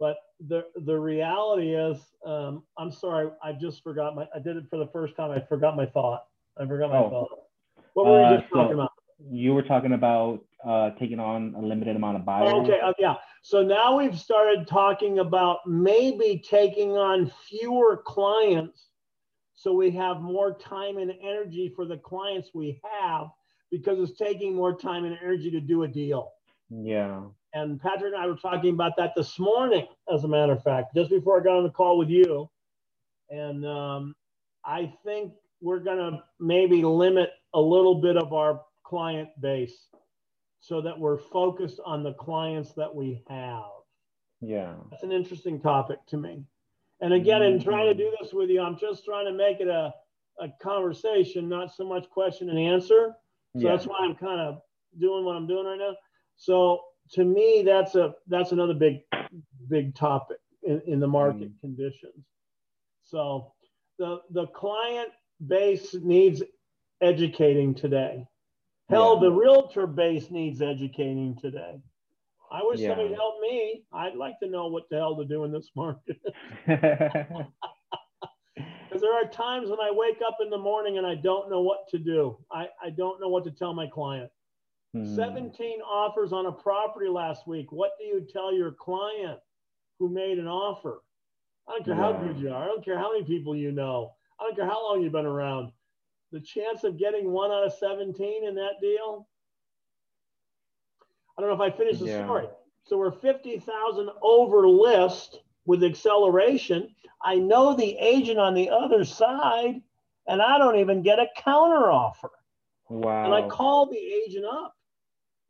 But 0.00 0.16
the 0.48 0.64
the 0.84 0.98
reality 0.98 1.74
is, 1.74 1.98
um, 2.26 2.64
I'm 2.78 2.90
sorry, 2.90 3.30
I 3.42 3.52
just 3.52 3.82
forgot 3.82 4.14
my. 4.16 4.26
I 4.34 4.38
did 4.40 4.56
it 4.56 4.64
for 4.68 4.78
the 4.78 4.88
first 4.88 5.16
time. 5.16 5.30
I 5.30 5.40
forgot 5.40 5.76
my 5.76 5.86
thought. 5.86 6.24
I 6.58 6.66
forgot 6.66 6.90
my 6.90 6.98
Oh. 6.98 7.10
thought. 7.10 7.28
What 7.94 8.06
were 8.06 8.18
we 8.18 8.24
Uh, 8.24 8.36
just 8.38 8.48
talking 8.52 8.68
so- 8.70 8.74
about? 8.74 8.90
You 9.30 9.54
were 9.54 9.62
talking 9.62 9.92
about 9.92 10.44
uh, 10.64 10.90
taking 10.92 11.20
on 11.20 11.54
a 11.56 11.60
limited 11.60 11.94
amount 11.94 12.16
of 12.16 12.24
buyers. 12.24 12.52
Okay, 12.52 12.80
uh, 12.80 12.92
yeah. 12.98 13.16
So 13.42 13.62
now 13.62 13.96
we've 13.96 14.18
started 14.18 14.66
talking 14.66 15.18
about 15.20 15.58
maybe 15.66 16.42
taking 16.44 16.96
on 16.96 17.26
fewer 17.26 17.98
clients 17.98 18.88
so 19.54 19.72
we 19.72 19.90
have 19.92 20.20
more 20.20 20.58
time 20.58 20.98
and 20.98 21.12
energy 21.22 21.72
for 21.76 21.84
the 21.86 21.96
clients 21.98 22.50
we 22.54 22.80
have 22.82 23.28
because 23.70 23.98
it's 24.00 24.18
taking 24.18 24.54
more 24.54 24.76
time 24.76 25.04
and 25.04 25.16
energy 25.22 25.50
to 25.50 25.60
do 25.60 25.84
a 25.84 25.88
deal. 25.88 26.32
Yeah. 26.70 27.22
And 27.54 27.80
Patrick 27.80 28.12
and 28.12 28.22
I 28.22 28.26
were 28.26 28.34
talking 28.34 28.74
about 28.74 28.96
that 28.96 29.12
this 29.16 29.38
morning, 29.38 29.86
as 30.12 30.24
a 30.24 30.28
matter 30.28 30.52
of 30.52 30.62
fact, 30.62 30.94
just 30.94 31.10
before 31.10 31.40
I 31.40 31.44
got 31.44 31.56
on 31.56 31.62
the 31.62 31.70
call 31.70 31.96
with 31.96 32.08
you. 32.08 32.50
And 33.30 33.64
um, 33.64 34.14
I 34.64 34.92
think 35.04 35.32
we're 35.60 35.78
going 35.78 35.98
to 35.98 36.22
maybe 36.40 36.82
limit 36.82 37.30
a 37.54 37.60
little 37.60 38.00
bit 38.00 38.16
of 38.16 38.32
our 38.32 38.60
client 38.84 39.28
base 39.40 39.86
so 40.58 40.80
that 40.80 40.98
we're 40.98 41.18
focused 41.18 41.78
on 41.86 42.02
the 42.02 42.14
clients 42.14 42.72
that 42.72 42.92
we 42.92 43.22
have. 43.28 43.62
Yeah. 44.40 44.74
That's 44.90 45.04
an 45.04 45.12
interesting 45.12 45.60
topic 45.60 45.98
to 46.08 46.16
me. 46.16 46.42
And 47.00 47.12
again, 47.12 47.42
in 47.42 47.62
trying 47.62 47.86
to 47.86 47.94
do 47.94 48.12
this 48.20 48.32
with 48.32 48.50
you, 48.50 48.62
I'm 48.62 48.78
just 48.78 49.04
trying 49.04 49.26
to 49.26 49.32
make 49.32 49.60
it 49.60 49.68
a, 49.68 49.92
a 50.40 50.48
conversation, 50.60 51.48
not 51.48 51.72
so 51.74 51.86
much 51.86 52.10
question 52.10 52.50
and 52.50 52.58
answer. 52.58 53.14
So 53.56 53.62
yeah. 53.62 53.70
that's 53.70 53.86
why 53.86 53.98
I'm 54.00 54.16
kind 54.16 54.40
of 54.40 54.60
doing 54.98 55.24
what 55.24 55.36
I'm 55.36 55.46
doing 55.46 55.66
right 55.66 55.78
now. 55.78 55.94
So 56.36 56.80
to 57.12 57.24
me, 57.24 57.62
that's 57.64 57.94
a 57.94 58.14
that's 58.28 58.52
another 58.52 58.74
big 58.74 59.00
big 59.68 59.94
topic 59.94 60.38
in, 60.62 60.80
in 60.86 61.00
the 61.00 61.06
market 61.06 61.50
mm. 61.50 61.60
conditions. 61.60 62.24
So 63.04 63.52
the 63.98 64.20
the 64.30 64.46
client 64.48 65.10
base 65.46 65.94
needs 65.94 66.42
educating 67.00 67.74
today. 67.74 68.26
Hell, 68.88 69.14
Yeah. 69.14 69.28
the 69.28 69.32
realtor 69.32 69.86
base 69.86 70.30
needs 70.30 70.62
educating 70.62 71.36
today. 71.40 71.80
I 72.50 72.62
wish 72.62 72.80
Yeah. 72.80 72.90
somebody 72.90 73.14
helped 73.14 73.40
me. 73.40 73.84
I'd 73.92 74.16
like 74.16 74.38
to 74.40 74.48
know 74.48 74.68
what 74.68 74.88
the 74.90 74.96
hell 74.96 75.16
to 75.16 75.24
do 75.24 75.44
in 75.44 75.52
this 75.52 75.70
market. 75.74 76.20
Because 78.94 79.02
there 79.02 79.14
are 79.14 79.28
times 79.28 79.70
when 79.70 79.80
I 79.80 79.90
wake 79.90 80.20
up 80.24 80.36
in 80.40 80.50
the 80.50 80.58
morning 80.58 80.98
and 80.98 81.06
I 81.06 81.16
don't 81.16 81.50
know 81.50 81.62
what 81.62 81.88
to 81.88 81.98
do. 81.98 82.38
I, 82.52 82.68
I 82.80 82.90
don't 82.90 83.20
know 83.20 83.26
what 83.26 83.42
to 83.42 83.50
tell 83.50 83.74
my 83.74 83.88
client. 83.88 84.30
Hmm. 84.94 85.16
17 85.16 85.80
offers 85.82 86.32
on 86.32 86.46
a 86.46 86.52
property 86.52 87.08
last 87.08 87.48
week. 87.48 87.72
What 87.72 87.92
do 87.98 88.04
you 88.04 88.24
tell 88.32 88.54
your 88.54 88.70
client 88.70 89.40
who 89.98 90.08
made 90.08 90.38
an 90.38 90.46
offer? 90.46 91.02
I 91.66 91.72
don't 91.72 91.84
care 91.84 91.96
how 91.96 92.12
good 92.12 92.38
you 92.38 92.50
are. 92.52 92.62
I 92.62 92.66
don't 92.66 92.84
care 92.84 92.96
how 92.96 93.12
many 93.12 93.24
people 93.24 93.56
you 93.56 93.72
know. 93.72 94.12
I 94.38 94.44
don't 94.44 94.54
care 94.54 94.66
how 94.66 94.80
long 94.84 95.02
you've 95.02 95.12
been 95.12 95.26
around. 95.26 95.72
The 96.30 96.40
chance 96.40 96.84
of 96.84 96.96
getting 96.96 97.32
one 97.32 97.50
out 97.50 97.64
of 97.64 97.72
17 97.72 98.44
in 98.44 98.54
that 98.54 98.80
deal. 98.80 99.26
I 101.36 101.40
don't 101.40 101.50
know 101.50 101.56
if 101.56 101.72
I 101.72 101.76
finished 101.76 102.00
the 102.00 102.06
Yeah. 102.06 102.24
story. 102.24 102.48
So 102.84 102.96
we're 102.96 103.10
50,000 103.10 104.10
over 104.22 104.68
list 104.68 105.42
with 105.66 105.82
acceleration. 105.82 106.94
I 107.20 107.36
know 107.36 107.74
the 107.74 107.96
agent 107.98 108.38
on 108.38 108.54
the 108.54 108.70
other 108.70 109.04
side, 109.04 109.82
and 110.28 110.40
I 110.40 110.58
don't 110.58 110.78
even 110.78 111.02
get 111.02 111.18
a 111.18 111.26
counter 111.36 111.90
offer. 111.90 112.30
Wow. 112.88 113.24
And 113.24 113.34
I 113.34 113.48
called 113.48 113.90
the 113.90 113.98
agent 113.98 114.44
up 114.44 114.76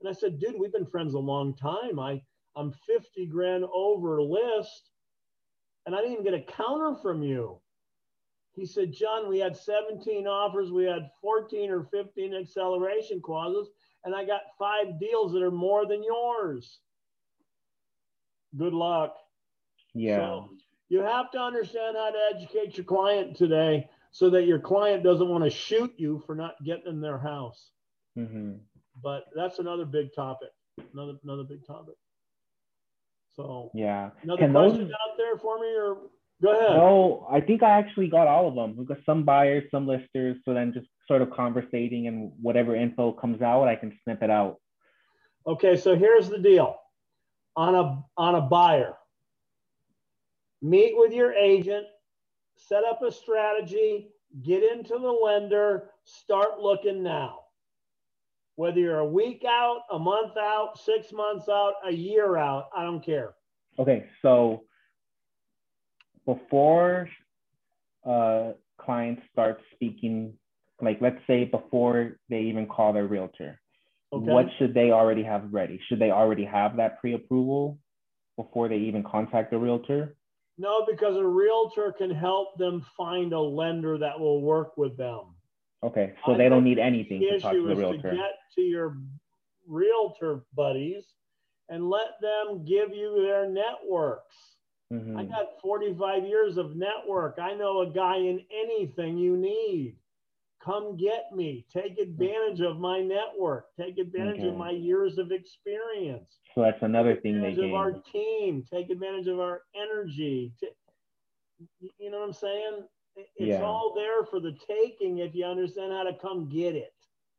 and 0.05 0.15
I 0.15 0.19
said, 0.19 0.39
dude, 0.39 0.57
we've 0.59 0.73
been 0.73 0.85
friends 0.85 1.15
a 1.15 1.19
long 1.19 1.57
time. 1.57 1.99
I, 1.99 2.21
I'm 2.57 2.75
50 2.87 3.27
grand 3.27 3.65
over 3.73 4.21
list 4.21 4.91
and 5.87 5.95
I 5.95 5.99
didn't 5.99 6.13
even 6.13 6.25
get 6.25 6.35
a 6.35 6.53
counter 6.53 6.95
from 7.01 7.23
you. 7.23 7.59
He 8.53 8.67
said, 8.67 8.93
John, 8.93 9.29
we 9.29 9.39
had 9.39 9.57
17 9.57 10.27
offers. 10.27 10.71
We 10.71 10.85
had 10.85 11.11
14 11.21 11.71
or 11.71 11.85
15 11.85 12.35
acceleration 12.35 13.21
clauses, 13.21 13.69
and 14.05 14.15
I 14.15 14.25
got 14.25 14.43
five 14.59 15.01
deals 15.01 15.33
that 15.33 15.43
are 15.43 15.51
more 15.51 15.87
than 15.87 16.05
yours. 16.05 16.79
Good 18.57 18.73
luck. 18.75 19.17
yeah. 19.95 20.19
So 20.19 20.51
you 20.89 21.01
have 21.01 21.33
to 21.33 21.39
understand 21.41 21.97
how 21.97 22.11
to 22.11 22.37
educate 22.37 22.77
your 22.77 22.85
client 22.85 23.37
today 23.37 23.89
so 24.13 24.31
that 24.31 24.47
your 24.47 24.61
client 24.61 25.03
doesn't 25.03 25.29
want 25.29 25.43
to 25.43 25.51
shoot 25.51 25.93
you 25.97 26.23
for 26.25 26.37
not 26.37 26.55
getting 26.65 26.87
in 26.87 27.01
their 27.01 27.19
house. 27.19 27.71
hmm 28.15 28.53
But 29.03 29.25
that's 29.35 29.59
another 29.59 29.85
big 29.85 30.15
topic. 30.15 30.51
Another 30.93 31.15
another 31.25 31.45
big 31.45 31.67
topic. 31.67 31.95
So 33.35 33.71
Yeah. 33.75 34.11
another 34.23 34.39
Can 34.39 34.53
question 34.53 34.85
those- 34.89 34.93
out 34.93 35.17
there 35.17 35.37
for 35.39 35.59
me 35.59 35.75
or 35.75 36.11
go 36.43 36.51
ahead. 36.53 36.77
No, 36.77 37.27
I 37.31 37.41
think 37.41 37.63
I 37.63 37.71
actually 37.71 38.09
got 38.09 38.29
all 38.29 38.47
of 38.49 38.55
them. 38.55 38.77
We've 38.77 38.87
got 38.87 39.03
some 39.05 39.25
buyers, 39.25 39.69
some 39.71 39.87
listers. 39.87 40.37
So 40.45 40.55
then 40.55 40.73
just 40.73 40.89
sort 41.09 41.23
of 41.23 41.31
conversating 41.31 42.07
and 42.07 42.33
whatever 42.41 42.75
info 42.77 43.13
comes 43.13 43.43
out, 43.43 43.67
I 43.69 43.77
can 43.77 43.97
snip 44.05 44.23
it 44.23 44.31
out. 44.31 44.61
Okay, 45.47 45.77
so 45.77 45.97
here's 45.97 46.29
the 46.29 46.39
deal. 46.39 46.81
On 47.57 47.75
a 47.75 48.05
on 48.17 48.35
a 48.37 48.41
buyer, 48.41 48.97
meet 50.63 50.97
with 50.97 51.13
your 51.13 51.33
agent, 51.35 51.87
set 52.57 52.85
up 52.85 53.03
a 53.03 53.11
strategy, 53.13 54.13
get 54.43 54.63
into 54.63 54.99
the 54.99 55.11
lender, 55.13 55.91
start 56.05 56.59
looking 56.61 57.03
now. 57.03 57.44
Whether 58.57 58.81
you're 58.81 58.99
a 58.99 59.07
week 59.07 59.45
out, 59.49 59.81
a 59.91 59.99
month 59.99 60.37
out, 60.37 60.79
six 60.79 61.13
months 61.13 61.49
out, 61.49 61.75
a 61.87 61.93
year 61.93 62.37
out, 62.37 62.69
I 62.77 62.85
don't 62.85 63.05
care. 63.05 63.35
Okay, 63.79 64.07
so 64.23 64.63
before 66.25 67.09
uh, 68.07 68.53
clients 68.81 69.23
start 69.33 69.61
speaking, 69.73 70.35
like 70.81 70.99
let's 71.01 71.19
say 71.27 71.45
before 71.45 72.19
they 72.29 72.41
even 72.43 72.67
call 72.67 72.93
their 72.93 73.07
realtor, 73.07 73.61
Okay. 74.13 74.31
what 74.31 74.47
should 74.59 74.75
they 74.75 74.93
already 74.93 75.25
have 75.25 75.53
ready? 75.53 75.81
Should 75.89 75.99
they 75.99 76.13
already 76.13 76.45
have 76.45 76.77
that 76.77 77.01
pre-approval 77.01 77.79
before 78.37 78.69
they 78.69 78.77
even 78.77 79.03
contact 79.03 79.51
the 79.51 79.59
realtor? 79.59 80.17
No, 80.57 80.87
because 80.89 81.17
a 81.17 81.27
realtor 81.27 81.93
can 81.99 82.11
help 82.11 82.57
them 82.57 82.87
find 82.97 83.33
a 83.33 83.41
lender 83.41 83.99
that 83.99 84.21
will 84.21 84.41
work 84.41 84.77
with 84.77 84.97
them. 84.97 85.34
Okay, 85.85 86.14
so 86.24 86.32
I 86.32 86.39
they 86.39 86.49
don't 86.49 86.64
need 86.64 86.78
anything 86.78 87.20
to 87.20 87.39
talk 87.39 87.53
to 87.53 87.62
the 87.62 87.72
is 87.72 87.78
to 87.78 87.85
realtor. 87.85 88.11
get 88.12 88.32
to 88.55 88.62
your 88.62 88.97
realtor 89.66 90.47
buddies 90.55 91.05
and 91.68 91.91
let 91.91 92.18
them 92.22 92.64
give 92.64 92.95
you 92.95 93.22
their 93.22 93.49
networks. 93.51 94.57
Mhm. 94.91 95.18
I 95.18 95.24
got 95.24 95.61
45 95.61 96.24
years 96.24 96.57
of 96.57 96.74
network. 96.76 97.39
I 97.39 97.55
know 97.55 97.80
a 97.80 97.91
guy 97.91 98.16
in 98.16 98.47
anything 98.51 99.18
you 99.18 99.37
need. 99.37 99.99
Come 100.61 100.97
get 100.97 101.35
me. 101.35 101.66
Take 101.68 101.99
advantage 101.99 102.62
of 102.62 102.78
my 102.78 103.03
network. 103.03 103.74
Take 103.76 103.99
advantage 103.99 104.43
of 104.45 104.57
my 104.57 104.70
years 104.70 105.18
of 105.18 105.32
experience. 105.32 106.41
So 106.55 106.62
that's 106.62 106.82
another 106.82 107.14
Take 107.14 107.22
thing 107.22 107.41
they 107.43 107.49
advantage 107.49 107.70
of 107.70 107.74
our 107.74 107.93
team. 108.11 108.62
Take 108.62 108.89
advantage 108.89 109.26
of 109.26 109.41
our 109.41 109.62
energy. 109.74 110.55
You 111.99 112.11
know 112.11 112.20
what 112.20 112.26
I'm 112.28 112.32
saying? 112.32 112.89
It- 113.17 113.29
It's 113.37 113.49
Yeah. 113.49 113.62
all 113.65 113.93
there 113.95 114.25
for 114.25 114.41
the 114.41 114.53
taking 114.67 115.19
if 115.19 115.35
you 115.35 115.45
understand 115.45 115.93
how 115.93 116.03
to 116.05 116.15
come 116.15 116.49
get 116.49 116.75
it. 116.75 116.93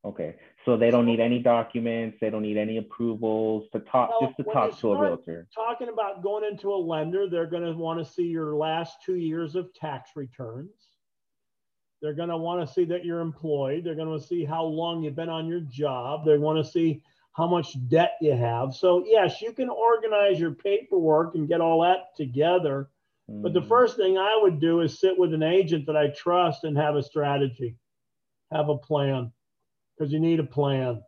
Okay. 0.05 0.35
So 0.65 0.77
they 0.77 0.91
don't 0.91 1.05
need 1.05 1.19
any 1.19 1.39
documents. 1.39 2.19
They 2.19 2.29
don't 2.29 2.43
need 2.43 2.57
any 2.57 2.77
approvals 2.77 3.67
to 3.71 3.79
talk, 3.79 4.09
Well, 4.11 4.21
just 4.29 4.37
to 4.37 4.43
talk 4.43 4.77
to 4.79 4.93
a 4.93 4.99
realtor. 5.01 5.47
talking 5.53 5.89
about 5.89 6.21
going 6.21 6.43
into 6.43 6.71
a 6.73 6.75
lender, 6.77 7.27
they're 7.27 7.47
going 7.47 7.63
to 7.63 7.73
want 7.77 7.99
to 7.99 8.05
see 8.05 8.27
your 8.27 8.55
last 8.55 9.01
two 9.03 9.15
years 9.15 9.55
of 9.55 9.73
tax 9.73 10.15
returns. 10.15 10.91
They're 12.01 12.13
going 12.13 12.29
to 12.29 12.37
want 12.37 12.61
to 12.67 12.71
see 12.71 12.85
that 12.85 13.03
you're 13.03 13.21
employed. 13.21 13.83
They're 13.83 13.95
going 13.95 14.17
to 14.17 14.23
see 14.23 14.45
how 14.45 14.63
long 14.63 15.01
you've 15.03 15.15
been 15.15 15.29
on 15.29 15.47
your 15.47 15.61
job. 15.61 16.23
They 16.23 16.37
want 16.37 16.63
to 16.63 16.71
see 16.71 17.01
how 17.31 17.47
much 17.47 17.75
debt 17.89 18.13
you 18.21 18.33
have. 18.33 18.75
So, 18.75 19.03
yes, 19.05 19.41
you 19.41 19.53
can 19.53 19.69
organize 19.69 20.39
your 20.39 20.51
paperwork 20.51 21.33
and 21.35 21.47
get 21.47 21.61
all 21.61 21.81
that 21.81 22.15
together. 22.15 22.91
But 23.43 23.53
the 23.53 23.61
Mm, 23.61 23.67
first 23.67 23.97
thing 23.97 24.17
I 24.17 24.37
would 24.41 24.59
do 24.59 24.81
is 24.81 24.99
sit 24.99 25.17
with 25.17 25.33
an 25.33 25.43
agent 25.43 25.85
that 25.87 25.97
I 25.97 26.09
trust 26.09 26.63
and 26.63 26.77
have 26.77 26.95
a 26.95 27.03
strategy, 27.03 27.77
have 28.51 28.69
a 28.69 28.77
plan, 28.77 29.31
because 29.97 30.13
you 30.13 30.19
need 30.19 30.39
a 30.39 30.43
plan. 30.45 31.01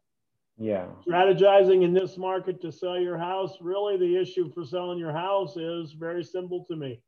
Yeah. 0.58 0.88
strategizing 1.08 1.84
in 1.84 1.94
this 1.94 2.18
market 2.18 2.62
to 2.62 2.72
sell 2.72 3.00
your 3.00 3.18
house 3.18 3.58
really 3.62 3.98
the 3.98 4.18
issue 4.18 4.52
for 4.52 4.66
selling 4.66 5.00
your 5.00 5.12
house 5.14 5.58
is 5.58 5.94
very 5.94 6.24
simple 6.24 6.66
to 6.66 6.76
me. 6.76 7.02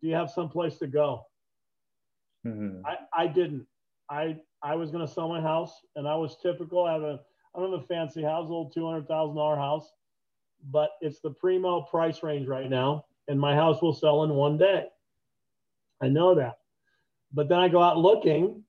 Do 0.00 0.08
you 0.08 0.14
have 0.14 0.30
someplace 0.30 0.78
to 0.78 0.86
go? 0.86 1.26
Mhm. 2.44 2.86
i, 2.86 2.96
I 3.14 3.26
didn't. 3.26 3.66
I 4.10 4.38
i 4.62 4.74
was 4.74 4.90
going 4.90 5.06
to 5.06 5.12
sell 5.12 5.28
my 5.28 5.40
house 5.40 5.80
and 5.96 6.08
i 6.08 6.14
was 6.16 6.36
typical. 6.42 6.84
I 6.84 6.92
have 6.94 7.02
a 7.02 7.20
i 7.54 7.60
don't 7.60 7.72
have 7.72 7.80
a 7.82 7.86
fancy 7.86 8.22
house 8.22 8.48
a 8.48 8.52
little 8.52 8.70
$200000 8.76 9.56
house 9.56 9.90
but 10.70 10.90
it's 11.00 11.20
the 11.20 11.30
primo 11.30 11.82
price 11.82 12.22
range 12.22 12.46
right 12.48 12.70
now 12.70 13.04
and 13.32 13.40
my 13.40 13.54
house 13.54 13.82
will 13.82 13.92
sell 13.94 14.22
in 14.22 14.30
one 14.30 14.56
day 14.56 14.86
i 16.00 16.08
know 16.08 16.36
that 16.36 16.58
but 17.32 17.48
then 17.48 17.58
i 17.58 17.68
go 17.68 17.82
out 17.82 17.98
looking 17.98 18.62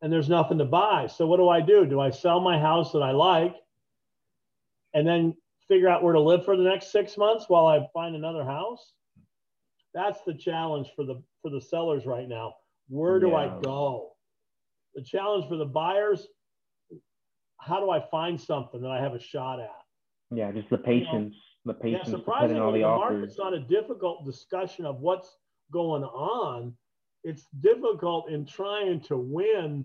and 0.00 0.10
there's 0.10 0.28
nothing 0.30 0.58
to 0.58 0.64
buy 0.64 1.06
so 1.06 1.26
what 1.26 1.36
do 1.36 1.48
i 1.48 1.60
do 1.60 1.84
do 1.84 2.00
i 2.00 2.10
sell 2.10 2.40
my 2.40 2.58
house 2.58 2.92
that 2.92 3.02
i 3.02 3.10
like 3.10 3.54
and 4.94 5.06
then 5.06 5.34
figure 5.68 5.88
out 5.88 6.02
where 6.02 6.12
to 6.12 6.20
live 6.20 6.44
for 6.44 6.56
the 6.56 6.62
next 6.62 6.90
six 6.92 7.16
months 7.16 7.46
while 7.48 7.66
I 7.66 7.86
find 7.92 8.14
another 8.14 8.44
house. 8.44 8.92
That's 9.92 10.20
the 10.26 10.34
challenge 10.34 10.88
for 10.96 11.04
the 11.04 11.22
for 11.42 11.50
the 11.50 11.60
sellers 11.60 12.06
right 12.06 12.28
now. 12.28 12.54
Where 12.88 13.20
do 13.20 13.34
I 13.34 13.60
go? 13.62 14.12
The 14.94 15.02
challenge 15.02 15.48
for 15.48 15.56
the 15.56 15.64
buyers, 15.64 16.26
how 17.58 17.80
do 17.80 17.90
I 17.90 18.00
find 18.10 18.40
something 18.40 18.80
that 18.82 18.90
I 18.90 19.00
have 19.00 19.14
a 19.14 19.20
shot 19.20 19.60
at? 19.60 19.70
Yeah. 20.30 20.50
Just 20.52 20.70
the 20.70 20.78
patience, 20.78 21.34
the 21.34 21.34
Yeah, 21.34 21.53
to 21.66 21.74
put 21.74 21.88
in 21.90 22.04
surprisingly, 22.04 22.60
all 22.60 22.72
the 22.72 22.78
the 22.78 22.86
market's 22.86 23.38
not 23.38 23.54
a 23.54 23.60
difficult 23.60 24.24
discussion 24.24 24.84
of 24.86 25.00
what's 25.00 25.36
going 25.72 26.04
on. 26.04 26.74
It's 27.24 27.46
difficult 27.60 28.30
in 28.30 28.44
trying 28.44 29.00
to 29.02 29.16
win 29.16 29.84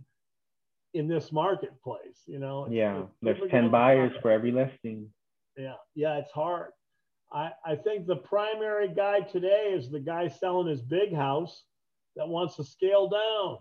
in 0.93 1.07
this 1.07 1.31
marketplace. 1.31 2.23
You 2.25 2.39
know, 2.39 2.67
Yeah. 2.69 3.03
There's 3.21 3.39
10 3.49 3.69
buyers 3.71 4.11
for 4.21 4.31
every 4.31 4.51
listing. 4.51 5.09
yeah, 5.57 5.75
yeah, 5.95 6.17
it's 6.17 6.31
hard. 6.31 6.71
I, 7.31 7.51
I 7.65 7.75
think 7.75 8.07
the 8.07 8.15
primary 8.15 8.89
guy 8.89 9.21
today 9.21 9.71
is 9.73 9.89
the 9.91 9.99
guy 9.99 10.27
selling 10.27 10.67
his 10.67 10.81
big 10.81 11.13
house 11.13 11.63
that 12.15 12.27
wants 12.27 12.55
to 12.55 12.63
scale 12.63 13.07
down. 13.07 13.59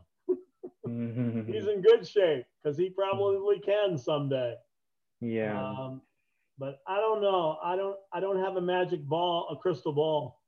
Mhm. 0.86 1.46
He's 1.54 1.68
in 1.68 1.82
good 1.82 2.06
shape 2.06 2.46
because 2.62 2.78
he 2.78 2.90
probably 2.90 3.60
can 3.60 3.96
someday. 3.98 4.54
yeah. 5.20 5.60
Um, 5.70 6.00
but 6.58 6.80
I 6.86 6.96
don't 6.96 7.20
know. 7.22 7.58
I 7.62 7.76
don't. 7.76 7.96
I 8.12 8.20
don't 8.20 8.38
have 8.42 8.56
a 8.56 8.60
magic 8.60 9.02
ball, 9.04 9.48
a 9.50 9.56
crystal 9.56 9.92
ball. 9.92 10.40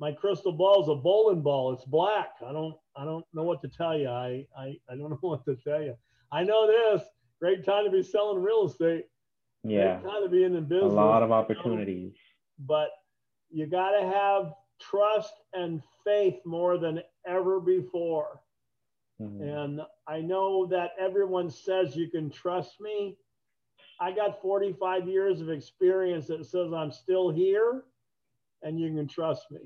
My 0.00 0.12
crystal 0.12 0.52
ball 0.52 0.82
is 0.82 0.88
a 0.88 0.94
bowling 0.94 1.42
ball. 1.42 1.72
It's 1.72 1.84
black. 1.84 2.30
I 2.46 2.52
don't. 2.52 2.74
I 2.96 3.04
don't 3.04 3.24
know 3.32 3.42
what 3.44 3.60
to 3.62 3.68
tell 3.68 3.96
you. 3.98 4.08
I. 4.08 4.46
I, 4.58 4.76
I 4.90 4.96
don't 4.96 5.10
know 5.10 5.18
what 5.20 5.44
to 5.46 5.56
tell 5.56 5.82
you. 5.82 5.94
I 6.32 6.42
know 6.44 6.66
this. 6.66 7.02
Great 7.40 7.64
time 7.64 7.84
to 7.84 7.90
be 7.90 8.02
selling 8.02 8.42
real 8.42 8.66
estate. 8.66 9.04
yeah. 9.62 10.00
Great 10.00 10.12
time 10.12 10.22
to 10.24 10.28
be 10.28 10.44
in 10.44 10.54
the 10.54 10.60
business. 10.60 10.92
A 10.92 10.96
lot 10.96 11.22
of 11.22 11.28
you 11.28 11.34
know? 11.34 11.40
opportunities. 11.40 12.12
but 12.58 12.88
you 13.50 13.66
got 13.66 13.90
to 13.98 14.04
have 14.06 14.52
trust 14.80 15.32
and 15.52 15.80
faith 16.04 16.36
more 16.44 16.78
than 16.78 17.00
ever 17.26 17.60
before. 17.60 18.40
Mhm. 19.22 19.40
And 19.64 19.80
I 20.08 20.20
know 20.20 20.66
that 20.66 20.90
everyone 20.98 21.48
says 21.50 21.94
you 21.96 22.08
can 22.10 22.30
trust 22.30 22.80
me. 22.80 23.16
I 24.00 24.12
got 24.12 24.42
45 24.42 25.08
years 25.08 25.40
of 25.40 25.50
experience 25.50 26.26
that 26.26 26.44
says 26.46 26.72
I'm 26.72 26.90
still 26.90 27.30
here 27.30 27.84
and 28.62 28.80
you 28.80 28.88
can 28.94 29.06
trust 29.06 29.50
me. 29.50 29.60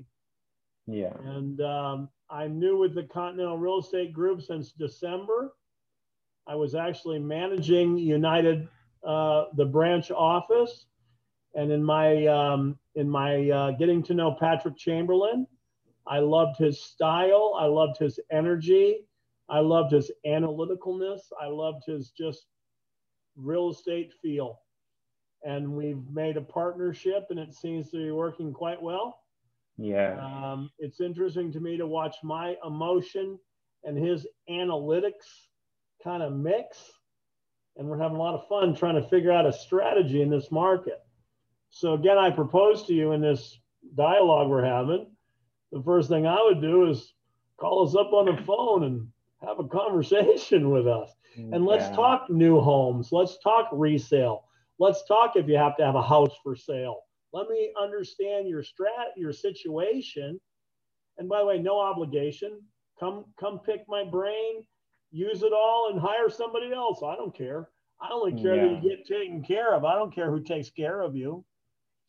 Yeah. 0.85 1.13
And 1.23 1.61
um, 1.61 2.09
I'm 2.29 2.59
new 2.59 2.77
with 2.77 2.93
the 2.93 3.03
Continental 3.03 3.57
Real 3.57 3.79
Estate 3.79 4.13
Group 4.13 4.41
since 4.41 4.71
December. 4.71 5.53
I 6.47 6.55
was 6.55 6.75
actually 6.75 7.19
managing 7.19 7.97
United, 7.97 8.67
uh, 9.05 9.45
the 9.55 9.65
branch 9.65 10.11
office, 10.11 10.85
and 11.55 11.71
in 11.71 11.83
my 11.83 12.25
um, 12.27 12.77
in 12.95 13.09
my 13.09 13.49
uh, 13.49 13.71
getting 13.71 14.03
to 14.03 14.13
know 14.13 14.35
Patrick 14.39 14.77
Chamberlain, 14.77 15.47
I 16.07 16.19
loved 16.19 16.57
his 16.57 16.81
style. 16.81 17.55
I 17.59 17.65
loved 17.65 17.97
his 17.99 18.19
energy. 18.31 19.05
I 19.47 19.59
loved 19.59 19.91
his 19.91 20.11
analyticalness. 20.25 21.21
I 21.39 21.47
loved 21.47 21.85
his 21.85 22.11
just 22.11 22.45
real 23.39 23.69
estate 23.69 24.13
feel. 24.21 24.59
And 25.43 25.71
we've 25.71 26.03
made 26.11 26.37
a 26.37 26.41
partnership, 26.41 27.27
and 27.29 27.39
it 27.39 27.53
seems 27.53 27.89
to 27.91 27.97
be 27.97 28.11
working 28.11 28.53
quite 28.53 28.81
well. 28.81 29.19
Yeah. 29.77 30.19
Um, 30.19 30.69
it's 30.79 30.99
interesting 30.99 31.51
to 31.53 31.59
me 31.59 31.77
to 31.77 31.87
watch 31.87 32.17
my 32.23 32.55
emotion 32.65 33.39
and 33.85 33.97
his 33.97 34.27
analytics 34.49 35.47
kind 36.03 36.21
of 36.21 36.33
mix. 36.33 36.77
And 37.77 37.87
we're 37.87 37.99
having 37.99 38.17
a 38.17 38.21
lot 38.21 38.35
of 38.35 38.47
fun 38.49 38.75
trying 38.75 39.01
to 39.01 39.07
figure 39.07 39.31
out 39.31 39.45
a 39.45 39.53
strategy 39.53 40.21
in 40.21 40.29
this 40.29 40.51
market. 40.51 40.99
So, 41.69 41.93
again, 41.93 42.17
I 42.17 42.29
propose 42.31 42.85
to 42.87 42.93
you 42.93 43.13
in 43.13 43.21
this 43.21 43.57
dialogue 43.95 44.49
we're 44.49 44.65
having 44.65 45.07
the 45.71 45.81
first 45.83 46.09
thing 46.09 46.25
I 46.25 46.41
would 46.41 46.61
do 46.61 46.89
is 46.89 47.13
call 47.57 47.87
us 47.87 47.95
up 47.95 48.13
on 48.13 48.25
the 48.25 48.41
phone 48.43 48.83
and 48.83 49.07
have 49.41 49.59
a 49.59 49.63
conversation 49.67 50.69
with 50.71 50.87
us. 50.87 51.15
And 51.37 51.65
let's 51.65 51.87
Yeah. 51.89 51.95
talk 51.95 52.29
new 52.29 52.59
homes. 52.59 53.11
Let's 53.11 53.37
talk 53.39 53.69
resale. 53.71 54.43
Let's 54.79 55.05
talk 55.05 55.35
if 55.35 55.47
you 55.47 55.57
have 55.57 55.77
to 55.77 55.85
have 55.85 55.95
a 55.95 56.01
house 56.01 56.35
for 56.43 56.55
sale. 56.55 57.01
Let 57.33 57.47
me 57.49 57.71
understand 57.81 58.47
your 58.47 58.63
strat, 58.63 59.11
your 59.15 59.31
situation. 59.33 60.39
And 61.17 61.29
by 61.29 61.39
the 61.39 61.45
way, 61.45 61.59
no 61.59 61.79
obligation. 61.79 62.59
Come, 62.99 63.25
come 63.39 63.59
pick 63.59 63.81
my 63.87 64.03
brain, 64.03 64.65
use 65.11 65.43
it 65.43 65.53
all, 65.53 65.89
and 65.91 65.99
hire 65.99 66.29
somebody 66.29 66.73
else. 66.73 67.01
I 67.03 67.15
don't 67.15 67.35
care. 67.35 67.69
I 68.01 68.09
only 68.11 68.33
care 68.41 68.55
that 68.57 68.83
you 68.83 68.89
get 68.89 69.05
taken 69.05 69.43
care 69.43 69.73
of. 69.73 69.85
I 69.85 69.95
don't 69.95 70.13
care 70.13 70.31
who 70.31 70.41
takes 70.41 70.69
care 70.69 71.01
of 71.01 71.15
you. 71.15 71.43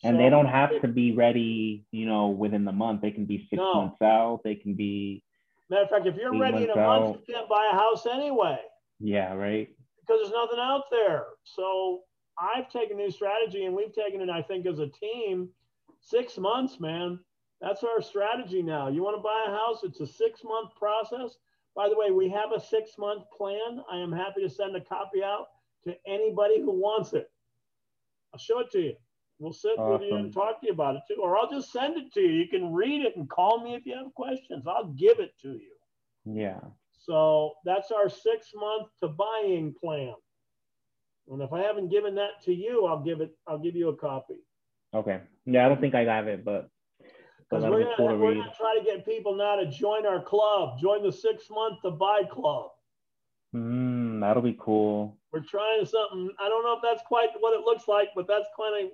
And 0.02 0.14
So- 0.16 0.18
they 0.22 0.30
don't 0.30 0.46
have 0.46 0.80
to 0.80 0.88
be 0.88 1.12
ready, 1.12 1.84
you 1.92 2.06
know, 2.06 2.28
within 2.28 2.64
the 2.64 2.72
month. 2.72 3.02
They 3.02 3.10
can 3.10 3.26
be 3.26 3.38
six 3.50 3.56
No. 3.58 3.74
months 3.74 4.00
out. 4.02 4.40
They 4.44 4.54
can 4.54 4.74
be, 4.74 5.22
Matter 5.70 5.84
of 5.84 5.90
fact, 5.90 6.06
if 6.06 6.16
you're 6.16 6.36
ready 6.38 6.64
in 6.64 6.70
a 6.70 6.76
months 6.76 7.06
month, 7.06 7.24
you 7.28 7.34
can't 7.34 7.48
buy 7.48 7.70
a 7.72 7.76
house 7.76 8.04
anyway. 8.06 8.58
yeah, 8.98 9.32
right. 9.34 9.68
because 10.00 10.20
there's 10.22 10.32
nothing 10.32 10.58
out 10.58 10.84
there. 10.90 11.24
So 11.44 12.00
I've 12.38 12.68
taken 12.70 12.98
a 12.98 13.02
new 13.04 13.10
strategy 13.10 13.64
and 13.64 13.74
we've 13.74 13.94
taken 13.94 14.20
it, 14.20 14.28
I 14.28 14.42
think, 14.42 14.66
as 14.66 14.80
a 14.80 14.88
team, 14.88 15.48
six 16.00 16.36
months, 16.38 16.80
man. 16.80 17.20
That's 17.60 17.84
our 17.84 18.02
strategy 18.02 18.62
now. 18.62 18.88
You 18.88 19.02
want 19.02 19.16
to 19.16 19.22
buy 19.22 19.44
a 19.46 19.50
house, 19.50 19.84
it's 19.84 20.00
a 20.00 20.06
six 20.06 20.40
month 20.42 20.74
process. 20.74 21.36
By 21.76 21.88
the 21.88 21.96
way, 21.96 22.10
we 22.10 22.28
have 22.30 22.52
a 22.54 22.60
six 22.60 22.92
month 22.98 23.24
plan. 23.36 23.80
I 23.92 23.98
am 23.98 24.10
happy 24.10 24.42
to 24.42 24.50
send 24.50 24.74
a 24.74 24.80
copy 24.80 25.22
out 25.22 25.46
to 25.84 25.94
anybody 26.06 26.60
who 26.60 26.72
wants 26.72 27.12
it. 27.12 27.30
I'll 28.32 28.40
show 28.40 28.58
it 28.60 28.70
to 28.72 28.80
you. 28.80 28.94
We'll 29.40 29.54
sit 29.54 29.72
with 29.78 30.02
you 30.02 30.16
and 30.16 30.30
talk 30.30 30.60
to 30.60 30.66
you 30.66 30.72
about 30.74 30.96
it 30.96 31.02
too, 31.08 31.18
or 31.22 31.38
I'll 31.38 31.50
just 31.50 31.72
send 31.72 31.96
it 31.96 32.12
to 32.12 32.20
you. 32.20 32.28
You 32.28 32.48
can 32.48 32.74
read 32.74 33.06
it 33.06 33.16
and 33.16 33.28
call 33.28 33.64
me 33.64 33.74
if 33.74 33.86
you 33.86 33.96
have 33.96 34.12
questions. 34.12 34.66
I'll 34.66 34.92
give 34.92 35.18
it 35.18 35.32
to 35.40 35.52
you. 35.52 35.72
Yeah. 36.26 36.60
So 36.92 37.54
that's 37.64 37.90
our 37.90 38.10
six 38.10 38.48
month 38.54 38.88
to 39.00 39.08
buying 39.08 39.74
plan. 39.80 40.12
And 41.30 41.40
if 41.40 41.54
I 41.54 41.60
haven't 41.60 41.88
given 41.88 42.14
that 42.16 42.42
to 42.44 42.52
you, 42.52 42.84
I'll 42.84 43.02
give 43.02 43.22
it, 43.22 43.30
I'll 43.46 43.58
give 43.58 43.74
you 43.74 43.88
a 43.88 43.96
copy. 43.96 44.36
Okay. 44.92 45.20
Yeah, 45.46 45.64
I 45.64 45.68
don't 45.70 45.80
think 45.80 45.94
I 45.94 46.02
have 46.02 46.28
it, 46.28 46.44
but 46.44 46.68
Because 47.48 47.64
we're 47.64 47.84
gonna, 47.84 47.96
to 47.96 48.16
we're 48.16 48.34
gonna 48.34 48.52
try 48.58 48.76
to 48.78 48.84
get 48.84 49.06
people 49.06 49.34
now 49.34 49.56
to 49.56 49.70
join 49.70 50.04
our 50.04 50.22
club, 50.22 50.78
join 50.78 51.02
the 51.02 51.12
six 51.12 51.44
month 51.50 51.80
to 51.82 51.92
buy 51.92 52.24
club. 52.30 52.72
Mm, 53.56 54.20
that'll 54.20 54.42
be 54.42 54.56
cool. 54.60 55.16
We're 55.32 55.40
trying 55.40 55.86
something. 55.86 56.30
I 56.38 56.50
don't 56.50 56.62
know 56.62 56.74
if 56.74 56.80
that's 56.82 57.02
quite 57.06 57.30
what 57.38 57.58
it 57.58 57.64
looks 57.64 57.88
like, 57.88 58.08
but 58.14 58.28
that's 58.28 58.46
kind 58.58 58.84
of 58.84 58.90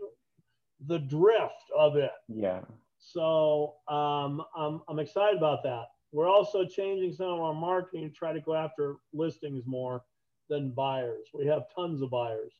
the 0.87 0.99
drift 0.99 1.70
of 1.77 1.97
it. 1.97 2.11
Yeah. 2.29 2.61
So 2.99 3.74
um, 3.89 4.43
I'm, 4.57 4.83
I'm 4.89 4.99
excited 4.99 5.39
about 5.39 5.62
that. 5.62 5.85
We're 6.12 6.29
also 6.29 6.64
changing 6.64 7.12
some 7.12 7.29
of 7.29 7.41
our 7.41 7.55
marketing 7.55 8.09
to 8.09 8.14
try 8.14 8.33
to 8.33 8.41
go 8.41 8.55
after 8.55 8.97
listings 9.12 9.64
more 9.66 10.03
than 10.49 10.70
buyers. 10.70 11.27
We 11.35 11.47
have 11.47 11.62
tons 11.74 12.03
of 12.03 12.11
buyers. 12.11 12.53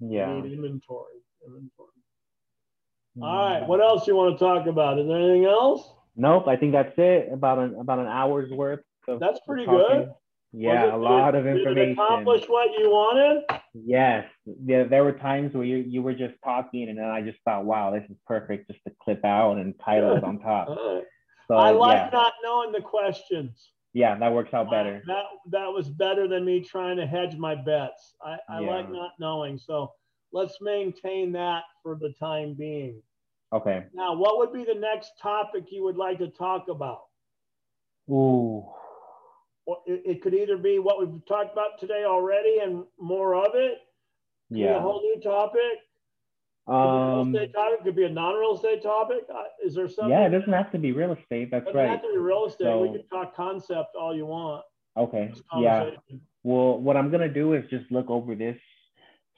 Yeah. 0.00 0.34
We 0.34 0.42
need 0.42 0.52
inventory. 0.52 1.20
Inventory. 1.46 1.88
All 3.22 3.48
right. 3.48 3.66
What 3.66 3.80
else 3.80 4.06
you 4.06 4.16
want 4.16 4.36
to 4.36 4.44
talk 4.44 4.66
about? 4.66 4.98
Is 4.98 5.06
there 5.06 5.18
anything 5.18 5.44
else? 5.44 5.92
Nope. 6.16 6.48
I 6.48 6.56
think 6.56 6.72
that's 6.72 6.94
it. 6.98 7.28
About 7.32 7.58
an 7.58 7.76
about 7.78 8.00
an 8.00 8.06
hour's 8.06 8.50
worth. 8.50 8.80
That's 9.06 9.38
pretty 9.46 9.66
good. 9.66 10.10
Yeah, 10.56 10.94
a 10.94 10.96
lot 10.96 11.34
of 11.34 11.46
it- 11.46 11.54
Did 11.54 11.66
it 11.66 11.68
information. 11.68 11.92
accomplish 11.92 12.44
what 12.48 12.70
you 12.78 12.88
wanted? 12.90 13.44
Yes, 13.74 14.26
there, 14.46 14.84
there 14.84 15.02
were 15.02 15.12
times 15.12 15.52
where 15.54 15.64
you, 15.64 15.78
you 15.78 16.00
were 16.00 16.14
just 16.14 16.34
talking, 16.44 16.88
and 16.88 16.96
then 16.98 17.06
I 17.06 17.22
just 17.22 17.38
thought, 17.44 17.64
wow, 17.64 17.90
this 17.90 18.08
is 18.08 18.16
perfect 18.26 18.68
just 18.70 18.78
to 18.86 18.94
clip 19.02 19.24
out 19.24 19.56
and 19.58 19.74
title 19.84 20.16
it 20.16 20.22
on 20.22 20.38
top. 20.38 20.68
So 21.48 21.54
I 21.56 21.70
like 21.72 21.96
yeah, 21.96 22.10
not 22.12 22.32
knowing 22.44 22.72
the 22.72 22.80
questions. 22.80 23.70
yeah, 23.92 24.16
that 24.18 24.32
works 24.32 24.54
out 24.54 24.70
better. 24.70 25.02
That 25.06 25.24
that 25.50 25.66
was 25.66 25.88
better 25.90 26.26
than 26.28 26.44
me 26.44 26.60
trying 26.60 26.96
to 26.98 27.06
hedge 27.06 27.36
my 27.36 27.54
bets. 27.54 28.14
I, 28.24 28.36
I 28.48 28.60
like 28.60 28.90
not 28.90 29.10
knowing. 29.18 29.58
So 29.58 29.92
let's 30.32 30.56
maintain 30.60 31.32
that 31.32 31.64
for 31.82 31.96
the 32.00 32.14
time 32.18 32.54
being. 32.54 33.02
Okay. 33.52 33.84
Now, 33.92 34.14
what 34.14 34.38
would 34.38 34.52
be 34.52 34.64
the 34.64 34.78
next 34.78 35.12
topic 35.20 35.64
you 35.70 35.82
would 35.84 35.96
like 35.96 36.18
to 36.18 36.28
talk 36.28 36.68
about? 36.68 37.02
Ooh. 38.10 38.64
It, 39.86 40.20
could 40.22 40.34
either 40.34 40.56
be 40.58 40.78
what 40.78 40.98
we've 41.00 41.24
talked 41.26 41.52
about 41.52 41.78
today 41.80 42.04
already 42.04 42.58
and 42.62 42.84
more 42.98 43.34
of 43.34 43.54
it. 43.54 43.78
Could 44.50 44.56
be 44.56 44.64
a 44.64 44.80
whole 44.80 45.00
new 45.00 45.20
topic. 45.22 45.60
Could 46.66 46.72
be 46.72 46.76
a 46.76 46.82
real 46.82 47.20
Um. 47.20 47.34
estate 47.34 47.52
topic. 47.54 47.84
Could 47.84 47.96
be 47.96 48.04
a 48.04 48.10
non-real 48.10 48.54
estate 48.56 48.82
topic. 48.82 49.24
Uh, 49.32 49.44
is 49.64 49.74
there 49.74 49.88
something? 49.88 50.10
Yeah, 50.10 50.26
it 50.26 50.30
doesn't 50.30 50.52
have 50.52 50.70
to 50.72 50.78
be 50.78 50.92
real 50.92 51.12
estate. 51.12 51.50
That's 51.50 51.64
right. 51.66 51.74
It 51.74 51.74
doesn't 51.74 51.88
have 51.90 52.02
to 52.02 52.12
be 52.12 52.18
real 52.18 52.46
estate. 52.46 52.78
we 52.78 52.88
So- 52.88 52.92
can 52.94 53.08
talk 53.08 53.34
concept 53.34 53.96
all 53.96 54.14
you 54.14 54.26
want. 54.26 54.64
Okay. 54.96 55.32
Yeah. 55.58 55.90
Well, 56.42 56.78
what 56.78 56.96
I'm 56.96 57.10
gonna 57.10 57.28
do 57.28 57.54
is 57.54 57.68
just 57.70 57.90
look 57.90 58.10
over 58.10 58.34
this, 58.34 58.58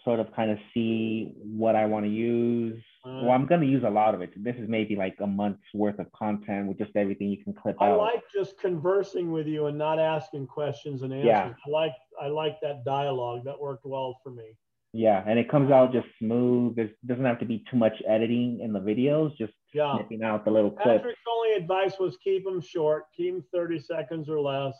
sort 0.07 0.20
of 0.20 0.32
kind 0.34 0.52
of 0.52 0.59
see 0.72 1.32
what 1.42 1.74
I 1.74 1.84
want 1.84 2.07
to 2.07 2.11
use. 2.11 2.80
Well, 3.04 3.30
I'm 3.30 3.46
gonna 3.46 3.66
use 3.66 3.82
a 3.84 3.90
lot 3.90 4.14
of 4.14 4.20
it. 4.22 4.30
This 4.42 4.57
is 4.57 4.68
maybe 4.68 4.96
like 4.96 5.16
a 5.20 5.26
month's 5.26 5.62
worth 5.74 5.98
of 5.98 6.11
content 6.12 6.68
with 6.68 6.78
just 6.78 6.92
everything 6.96 7.28
you 7.28 7.42
can 7.42 7.52
clip 7.52 7.76
I 7.80 7.88
out. 7.88 8.00
I 8.00 8.02
like 8.14 8.22
just 8.32 8.59
conversing 8.59 9.30
with 9.32 9.46
you 9.46 9.66
and 9.66 9.76
not 9.76 9.98
asking 9.98 10.46
questions 10.46 11.02
and 11.02 11.12
answers. 11.12 11.26
Yeah. 11.26 11.52
I 11.66 11.70
like 11.70 11.92
I 12.22 12.28
like 12.28 12.57
that 12.62 12.84
dialogue. 12.84 13.44
That 13.44 13.61
worked 13.61 13.84
well 13.84 14.16
for 14.22 14.30
me. 14.30 14.57
Yeah, 14.92 15.22
and 15.26 15.38
it 15.38 15.48
comes 15.50 15.70
out 15.70 15.92
just 15.92 16.07
smooth. 16.18 16.76
There 16.76 16.90
doesn't 17.04 17.24
have 17.24 17.38
to 17.40 17.44
be 17.44 17.64
too 17.70 17.76
much 17.76 18.00
editing 18.09 18.61
in 18.61 18.72
the 18.72 18.80
videos. 18.80 19.36
Just 19.36 19.52
Yeah. 19.74 19.96
snipping 19.96 20.22
out 20.22 20.44
the 20.44 20.50
little 20.52 20.70
clips. 20.70 20.98
Patrick's 20.98 21.20
only 21.28 21.52
advice 21.54 21.98
was 21.98 22.16
keep 22.18 22.44
them 22.44 22.61
short, 22.61 23.04
keep 23.16 23.34
them 23.34 23.44
30 23.52 23.80
seconds 23.80 24.28
or 24.28 24.40
less. 24.40 24.74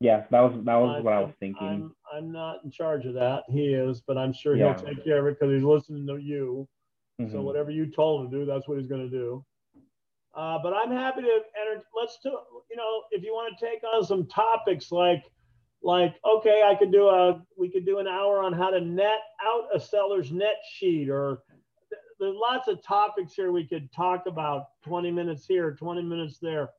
Yeah, 0.00 0.24
that 0.30 0.40
was 0.40 0.52
that 0.64 0.76
was 0.76 0.90
I'm- 0.96 1.04
what 1.04 1.12
I 1.12 1.20
was 1.20 1.34
thinking. 1.38 1.66
I'm 1.66 1.94
I'm 2.12 2.32
not 2.32 2.64
in 2.64 2.70
charge 2.70 3.04
of 3.06 3.14
that. 3.14 3.44
He 3.48 3.74
is, 3.74 4.00
but 4.00 4.16
I'm 4.18 4.32
sure 4.32 4.56
Yeah. 4.56 4.74
he'll 4.76 4.86
take 4.94 5.04
care 5.04 5.18
of 5.18 5.26
it 5.26 5.38
because 5.38 5.52
he's 5.54 5.62
listening 5.62 6.06
to 6.06 6.16
you. 6.16 6.66
So 7.18 7.26
Mhm. 7.38 7.42
whatever 7.44 7.70
you 7.70 7.86
told 7.86 8.24
him 8.24 8.30
to 8.30 8.38
do, 8.38 8.44
that's 8.46 8.66
what 8.66 8.78
he's 8.78 8.86
going 8.86 9.02
to 9.02 9.10
do. 9.10 9.44
Uh, 10.34 10.58
but 10.62 10.72
I'm 10.72 10.90
happy 10.90 11.20
to 11.20 11.44
enter. 11.60 11.84
Let's 11.94 12.18
do. 12.22 12.30
You 12.70 12.76
know, 12.76 13.04
if 13.10 13.22
you 13.22 13.34
want 13.34 13.56
to 13.58 13.64
take 13.66 13.82
on 13.84 14.02
some 14.02 14.26
topics 14.26 14.90
like, 14.90 15.30
like 15.82 16.14
okay, 16.24 16.62
I 16.62 16.74
could 16.76 16.90
do 16.92 17.08
a. 17.08 17.44
We 17.58 17.68
could 17.68 17.84
do 17.84 17.98
an 17.98 18.06
hour 18.08 18.42
on 18.42 18.54
how 18.54 18.70
to 18.70 18.80
net 18.80 19.20
out 19.42 19.68
a 19.74 19.78
seller's 19.78 20.32
net 20.32 20.56
sheet, 20.72 21.10
or 21.10 21.42
th- 21.90 22.00
there's 22.18 22.36
lots 22.36 22.68
of 22.68 22.82
topics 22.82 23.34
here 23.34 23.52
we 23.52 23.66
could 23.66 23.92
talk 23.92 24.24
about. 24.26 24.68
20 24.82 25.10
minutes 25.10 25.46
here, 25.46 25.74
20 25.74 26.00
minutes 26.02 26.38
there. 26.38 26.70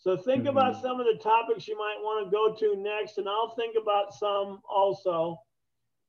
So 0.00 0.16
think 0.16 0.46
about 0.46 0.74
Mhm. 0.74 0.80
some 0.80 0.98
of 0.98 1.06
the 1.06 1.16
topics 1.16 1.68
you 1.68 1.76
might 1.76 1.98
want 2.02 2.24
to 2.24 2.30
go 2.30 2.54
to 2.54 2.76
next, 2.76 3.18
and 3.18 3.28
I'll 3.28 3.50
think 3.50 3.76
about 3.76 4.14
some 4.14 4.62
also. 4.66 5.38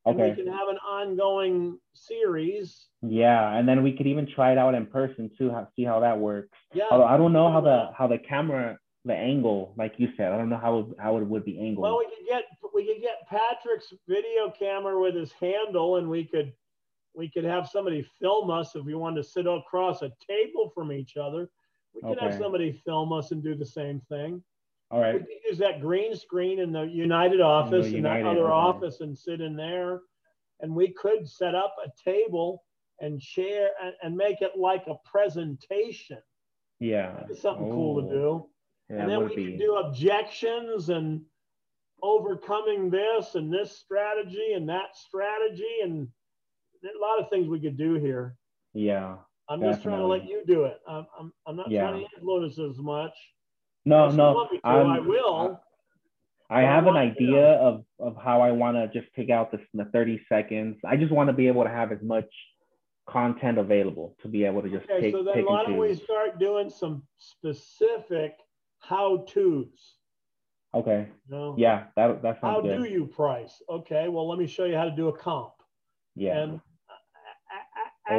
And 0.06 0.18
we 0.18 0.34
can 0.34 0.48
have 0.48 0.70
an 0.70 0.80
ongoing 0.80 1.78
series. 1.94 2.88
Yeah, 3.04 3.54
and 3.56 3.68
then 3.68 3.84
we 3.84 3.96
could 3.96 4.08
even 4.08 4.26
try 4.26 4.52
it 4.54 4.58
out 4.58 4.74
in 4.74 4.88
person 4.88 5.30
too. 5.38 5.52
How, 5.52 5.68
see 5.76 5.84
how 5.84 6.00
that 6.00 6.18
works. 6.18 6.58
Yeah. 6.74 6.86
Although 6.90 7.06
I 7.06 7.18
don't 7.18 7.34
know 7.34 7.52
how 7.52 7.60
the 7.62 7.92
how 7.92 8.08
the 8.08 8.18
camera, 8.18 8.80
the 9.04 9.14
angle, 9.14 9.74
like 9.78 10.00
you 10.00 10.12
said, 10.16 10.32
I 10.32 10.38
don't 10.38 10.50
know 10.50 10.58
how 10.58 10.80
it, 10.80 10.86
how 10.98 11.18
it 11.18 11.24
would 11.26 11.44
be 11.44 11.60
angled. 11.60 11.84
Well, 11.84 12.00
we 12.00 12.06
could 12.06 12.26
get 12.26 12.46
we 12.74 12.86
could 12.86 13.02
get 13.02 13.28
Patrick's 13.28 13.94
video 14.08 14.50
camera 14.52 15.00
with 15.00 15.16
his 15.16 15.34
handle, 15.34 15.98
and 15.98 16.10
we 16.10 16.24
could 16.26 16.54
we 17.14 17.30
could 17.30 17.44
have 17.44 17.68
somebody 17.68 18.04
film 18.20 18.50
us 18.50 18.74
if 18.74 18.86
we 18.86 18.96
wanted 18.96 19.18
to 19.18 19.24
sit 19.24 19.46
across 19.46 20.02
a 20.02 20.12
table 20.26 20.70
from 20.70 20.94
each 20.94 21.18
other. 21.18 21.52
We 21.94 22.02
could 22.02 22.20
have 22.20 22.38
somebody 22.38 22.72
film 22.86 23.12
us 23.14 23.32
and 23.32 23.44
do 23.44 23.56
the 23.56 23.66
same 23.66 24.02
thing. 24.10 24.42
All 24.90 25.00
right. 25.00 25.14
We 25.14 25.20
could 25.20 25.50
use 25.50 25.58
that 25.60 25.82
green 25.82 26.16
screen 26.16 26.60
in 26.60 26.72
the 26.72 26.84
United 26.84 27.42
office 27.42 27.88
and 27.88 28.06
that 28.06 28.26
other 28.26 28.46
okay. 28.46 28.52
office 28.52 29.02
and 29.02 29.18
sit 29.18 29.42
in 29.42 29.56
there, 29.56 30.02
and 30.60 30.76
we 30.76 30.94
could 30.94 31.28
set 31.28 31.56
up 31.56 31.76
a 31.86 32.10
table 32.10 32.64
and 33.00 33.22
share 33.22 33.70
and, 33.84 33.94
and 34.04 34.16
make 34.16 34.42
it 34.42 34.52
like 34.58 34.84
a 34.88 34.96
presentation. 35.06 36.20
Yeah. 36.80 37.24
It's 37.30 37.42
something 37.42 37.70
cool 37.70 38.02
to 38.02 38.10
do. 38.10 38.46
Yeah, 38.90 39.02
and 39.02 39.10
then 39.10 39.24
we 39.24 39.36
could 39.36 39.60
do 39.60 39.76
objections 39.76 40.90
and 40.90 41.22
overcoming 42.04 42.90
this 42.90 43.36
and 43.36 43.54
this 43.54 43.78
strategy 43.78 44.54
and 44.56 44.68
that 44.68 44.96
strategy 44.96 45.80
and 45.84 46.08
a 46.84 47.00
lot 47.00 47.20
of 47.20 47.30
things 47.30 47.48
we 47.48 47.62
could 47.62 47.78
do 47.78 47.94
here. 47.96 48.36
Yeah. 48.74 49.18
I'm 49.52 49.62
just 49.62 49.84
trying 49.84 50.00
to 50.00 50.06
let 50.08 50.24
you 50.28 50.44
do 50.48 50.64
it. 50.64 50.80
I'm, 50.88 51.06
I'm, 51.20 51.34
I'm 51.46 51.56
not 51.58 51.70
Yeah. 51.70 51.82
trying 51.90 52.06
to 52.06 52.08
influence 52.18 52.58
as 52.60 52.78
much. 52.80 53.12
No, 53.86 54.04
Unless 54.06 54.18
no. 54.18 54.48
to, 54.48 54.60
I'm- 54.64 55.08
will. 55.08 55.60
I 56.50 56.60
I 56.60 56.62
have 56.64 56.86
an 56.88 56.98
idea 56.98 57.54
of, 57.54 57.86
of 57.98 58.18
how 58.22 58.42
I 58.42 58.52
want 58.52 58.76
to 58.76 58.88
just 59.00 59.14
take 59.16 59.30
out 59.30 59.52
this, 59.54 59.62
the 59.74 59.86
30 59.86 60.20
seconds. 60.28 60.78
I 60.86 60.98
just 60.98 61.12
want 61.12 61.28
to 61.30 61.34
be 61.34 61.48
able 61.48 61.64
to 61.64 61.70
have 61.70 61.94
as 61.94 62.02
much 62.02 62.26
content 63.08 63.58
available 63.58 64.18
to 64.22 64.28
be 64.28 64.44
able 64.44 64.62
to 64.62 64.70
just 64.70 64.84
Okay, 64.90 65.00
pick, 65.00 65.14
so 65.14 65.24
then 65.24 65.46
why 65.46 65.64
don't 65.64 65.78
we 65.78 65.96
start 65.96 66.40
doing 66.40 66.70
some 66.70 67.04
specific 67.20 68.36
how-tos? 68.80 69.96
Okay. 70.74 71.08
You 71.30 71.36
know? 71.36 71.56
Yeah, 71.58 71.86
that, 71.96 72.22
that 72.22 72.40
How 72.42 72.56
sounds 72.56 72.68
good. 72.68 72.84
do 72.84 72.90
you 72.90 73.06
price? 73.06 73.62
Okay, 73.70 74.10
well, 74.10 74.28
let 74.28 74.38
me 74.38 74.46
show 74.48 74.66
you 74.66 74.76
how 74.76 74.86
to 74.86 74.92
do 74.96 75.08
a 75.08 75.18
comp. 75.18 75.54
yeah. 76.16 76.38
And 76.38 76.60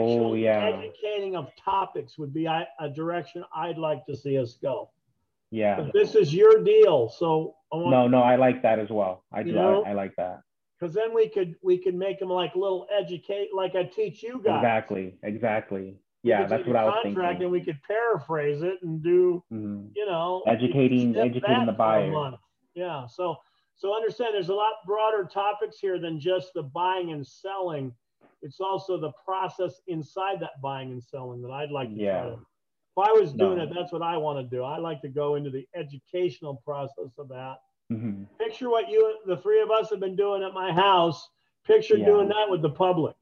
Oh, 0.00 0.34
yeah. 0.34 0.68
educating 0.78 1.36
of 1.36 1.48
topics 1.62 2.18
would 2.18 2.32
be 2.32 2.46
a, 2.46 2.66
a 2.80 2.88
direction 2.88 3.44
I'd 3.54 3.78
like 3.78 4.04
to 4.06 4.16
see 4.16 4.38
us 4.38 4.58
go. 4.62 4.90
yeah. 5.50 5.76
But 5.80 5.92
this 5.92 6.14
is 6.14 6.34
your 6.34 6.62
deal, 6.62 7.08
so 7.08 7.54
No, 7.72 8.08
no, 8.08 8.22
I 8.22 8.36
like 8.36 8.62
that 8.62 8.78
as 8.78 8.90
well. 8.90 9.24
I 9.32 9.42
do. 9.42 9.52
know? 9.52 9.84
I, 9.84 9.92
like 9.92 10.14
that. 10.16 10.40
because 10.78 10.94
then 10.94 11.14
we 11.14 11.28
could 11.28 11.54
we 11.62 11.78
could 11.78 11.94
make 11.94 12.18
them 12.18 12.28
like 12.30 12.54
little 12.54 12.86
educate 12.96 13.48
like 13.54 13.74
I 13.74 13.84
teach 13.84 14.22
you 14.22 14.40
guys. 14.44 14.56
Exactly. 14.58 15.16
Exactly. 15.22 15.98
Yeah, 16.24 16.46
that's 16.46 16.64
what 16.66 16.76
I 16.76 16.84
was 16.84 16.94
contract 17.02 17.28
thinking. 17.40 17.42
And 17.44 17.52
we 17.52 17.60
could 17.62 17.80
paraphrase 17.82 18.62
it 18.62 18.78
and 18.82 19.02
do 19.02 19.42
Mhm. 19.52 19.90
you 19.96 20.06
know 20.06 20.42
Educating- 20.46 21.16
educating 21.16 21.66
the 21.66 21.72
buyer. 21.72 22.32
Yeah. 22.74 23.06
So 23.06 23.36
so 23.76 23.94
understand 23.96 24.34
there's 24.34 24.48
a 24.48 24.54
lot 24.54 24.74
broader 24.86 25.24
topics 25.24 25.78
here 25.78 25.98
than 25.98 26.20
just 26.20 26.54
the 26.54 26.62
buying 26.62 27.10
and 27.12 27.26
selling. 27.26 27.92
It's 28.42 28.60
also 28.60 28.98
the 28.98 29.12
process 29.24 29.80
inside 29.86 30.40
that 30.40 30.60
buying 30.60 30.90
and 30.90 31.02
selling 31.02 31.40
that 31.42 31.50
I'd 31.50 31.70
like 31.70 31.88
to 31.90 31.94
Yeah. 31.94 32.20
try 32.20 32.30
to. 32.30 32.34
If 32.34 33.08
I 33.08 33.12
was 33.12 33.32
doing 33.32 33.56
No. 33.58 33.64
it, 33.64 33.70
that's 33.74 33.92
what 33.92 34.02
I 34.02 34.16
want 34.18 34.38
to 34.38 34.56
do. 34.56 34.64
I 34.64 34.76
like 34.78 35.00
to 35.02 35.08
go 35.08 35.36
into 35.36 35.48
the 35.50 35.66
educational 35.74 36.56
process 36.64 37.16
of 37.18 37.28
that. 37.28 37.60
Mhm. 37.90 38.26
Picture 38.38 38.68
what 38.68 38.90
you, 38.90 39.18
the 39.26 39.38
three 39.38 39.60
of 39.62 39.70
us, 39.70 39.90
have 39.90 40.00
been 40.00 40.16
doing 40.16 40.42
at 40.42 40.52
my 40.52 40.72
house. 40.72 41.26
Picture 41.64 41.96
Yeah. 41.96 42.06
doing 42.06 42.28
that 42.28 42.50
with 42.50 42.60
the 42.60 42.70
public. 42.70 43.16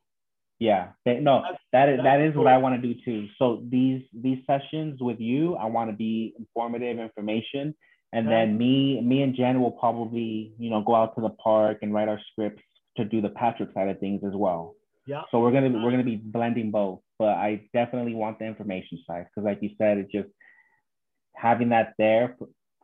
Yeah. 0.58 0.92
No, 1.06 1.42
that's, 1.42 1.62
that 1.72 1.88
is 1.88 2.02
that 2.02 2.20
is 2.20 2.32
is 2.32 2.36
what. 2.36 2.46
I 2.48 2.58
want 2.58 2.80
to 2.80 2.94
do 2.94 3.00
too. 3.00 3.28
So 3.38 3.62
these 3.68 4.02
these 4.12 4.44
sessions 4.46 5.00
with 5.00 5.18
you, 5.20 5.56
I 5.56 5.66
want 5.66 5.90
to 5.90 5.96
be 5.96 6.34
informative 6.38 6.98
information, 6.98 7.74
and 8.12 8.26
Okay. 8.26 8.34
then 8.34 8.58
me 8.58 9.00
me 9.00 9.22
and 9.22 9.34
Jen 9.34 9.60
will 9.62 9.72
probably 9.72 10.52
you 10.58 10.68
know 10.70 10.82
go 10.82 10.94
out 10.94 11.14
to 11.14 11.20
the 11.22 11.30
park 11.30 11.78
and 11.82 11.94
write 11.94 12.08
our 12.08 12.20
scripts 12.32 12.62
to 12.96 13.04
do 13.04 13.20
the 13.20 13.30
Patrick 13.30 13.72
side 13.72 13.88
of 13.88 13.98
things 14.00 14.22
as 14.24 14.34
well. 14.34 14.74
Yeah. 15.10 15.22
So 15.32 15.40
we're 15.40 15.50
gonna 15.50 15.70
we're 15.70 15.90
gonna 15.90 16.04
be 16.04 16.14
blending 16.14 16.70
both, 16.70 17.00
but 17.18 17.30
I 17.30 17.62
definitely 17.74 18.14
want 18.14 18.38
the 18.38 18.44
information 18.44 18.96
side 19.04 19.26
because, 19.26 19.44
like 19.44 19.58
you 19.60 19.70
said, 19.76 19.98
it's 19.98 20.12
just 20.12 20.28
having 21.34 21.70
that 21.70 21.94
there 21.98 22.36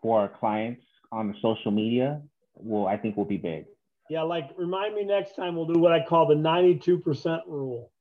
for, 0.03 0.21
our 0.21 0.29
clients 0.29 0.83
on 1.13 1.29
the 1.29 1.35
social 1.41 1.71
media 1.71 2.21
will 2.57 2.89
I 2.89 2.97
think 2.97 3.17
will 3.17 3.25
be 3.25 3.37
big. 3.37 3.67
Yeah, 4.11 4.23
like 4.23 4.51
remind 4.57 4.97
me 4.97 5.05
next 5.05 5.37
time 5.37 5.55
we'll 5.55 5.67
do 5.67 5.79
what 5.79 5.93
I 5.93 6.05
call 6.05 6.27
the 6.27 6.35
92% 6.35 7.43
rule. 7.47 7.93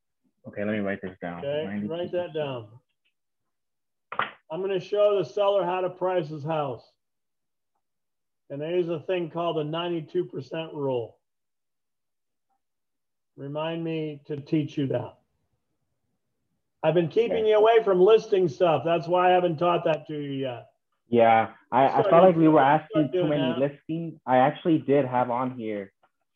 Okay, 0.48 0.64
let 0.64 0.72
me 0.72 0.80
write 0.80 1.02
this 1.04 1.18
down. 1.22 1.46
Okay, 1.46 1.68
92%. 1.68 1.90
write 1.90 2.12
that 2.12 2.34
down. 2.34 2.68
I'm 4.52 4.62
going 4.62 4.80
to 4.80 4.86
show 4.86 5.18
the 5.18 5.28
seller 5.28 5.66
how 5.66 5.82
to 5.82 5.90
price 5.90 6.28
his 6.28 6.44
house. 6.44 6.84
And 8.52 8.62
there's 8.62 8.90
a 8.90 9.00
thing 9.00 9.32
called 9.32 9.58
the 9.58 9.64
92% 9.64 10.74
rule. 10.74 11.18
Remind 13.38 13.84
me 13.84 14.22
to 14.28 14.38
teach 14.38 14.78
you 14.78 14.88
that. 14.88 15.18
I've 16.84 16.94
been 16.94 17.08
keeping 17.08 17.46
you 17.46 17.58
away 17.58 17.84
from 17.84 18.00
listing 18.00 18.48
stuff. 18.48 18.84
That's 18.86 19.08
why 19.08 19.32
I 19.32 19.34
haven't 19.34 19.58
taught 19.58 19.84
that 19.86 20.08
to 20.08 20.14
you 20.14 20.32
yet. 20.32 20.68
Yeah, 21.10 21.50
I, 21.72 21.88
I 21.88 22.04
felt 22.04 22.24
like 22.24 22.36
we 22.36 22.48
were 22.48 22.60
asking 22.60 23.12
too 23.12 23.28
many 23.28 23.42
that. 23.42 23.60
listings. 23.60 24.20
I 24.26 24.38
actually 24.38 24.80
did 24.80 25.06
have 25.06 25.30
on 25.30 25.58
here 25.58 25.92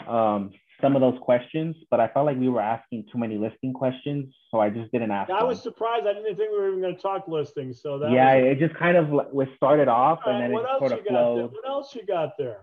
um, 0.08 0.52
some 0.82 0.96
of 0.96 1.02
those 1.02 1.20
questions, 1.22 1.76
but 1.90 2.00
I 2.00 2.08
felt 2.08 2.26
like 2.26 2.38
we 2.38 2.50
were 2.50 2.62
asking 2.62 3.06
too 3.12 3.18
many 3.18 3.38
listing 3.38 3.74
questions, 3.74 4.34
so 4.52 4.60
I 4.60 4.70
just 4.70 4.92
didn't 4.92 5.12
ask. 5.12 5.30
I 5.32 5.44
was 5.44 5.64
them. 5.64 5.72
surprised. 5.72 6.06
I 6.06 6.14
didn't 6.14 6.36
think 6.36 6.52
we 6.52 6.58
were 6.58 6.70
even 6.70 6.82
going 6.82 6.96
to 6.96 7.02
talk 7.02 7.28
listings. 7.28 7.82
So 7.82 8.00
that 8.00 8.12
yeah, 8.12 8.36
was, 8.36 8.46
it 8.46 8.60
just 8.60 8.76
kind 8.76 8.98
of 8.98 9.10
was 9.10 9.48
started 9.56 9.88
off 9.88 10.20
and 10.26 10.42
then 10.42 10.52
what 10.52 10.66
it 10.66 10.70
else 10.70 10.80
sort 10.80 10.92
you 10.92 10.98
of 10.98 11.06
got 11.06 11.36
there? 11.36 11.48
What 11.48 11.68
else 11.68 11.96
you 11.96 12.06
got 12.06 12.38
there? 12.38 12.60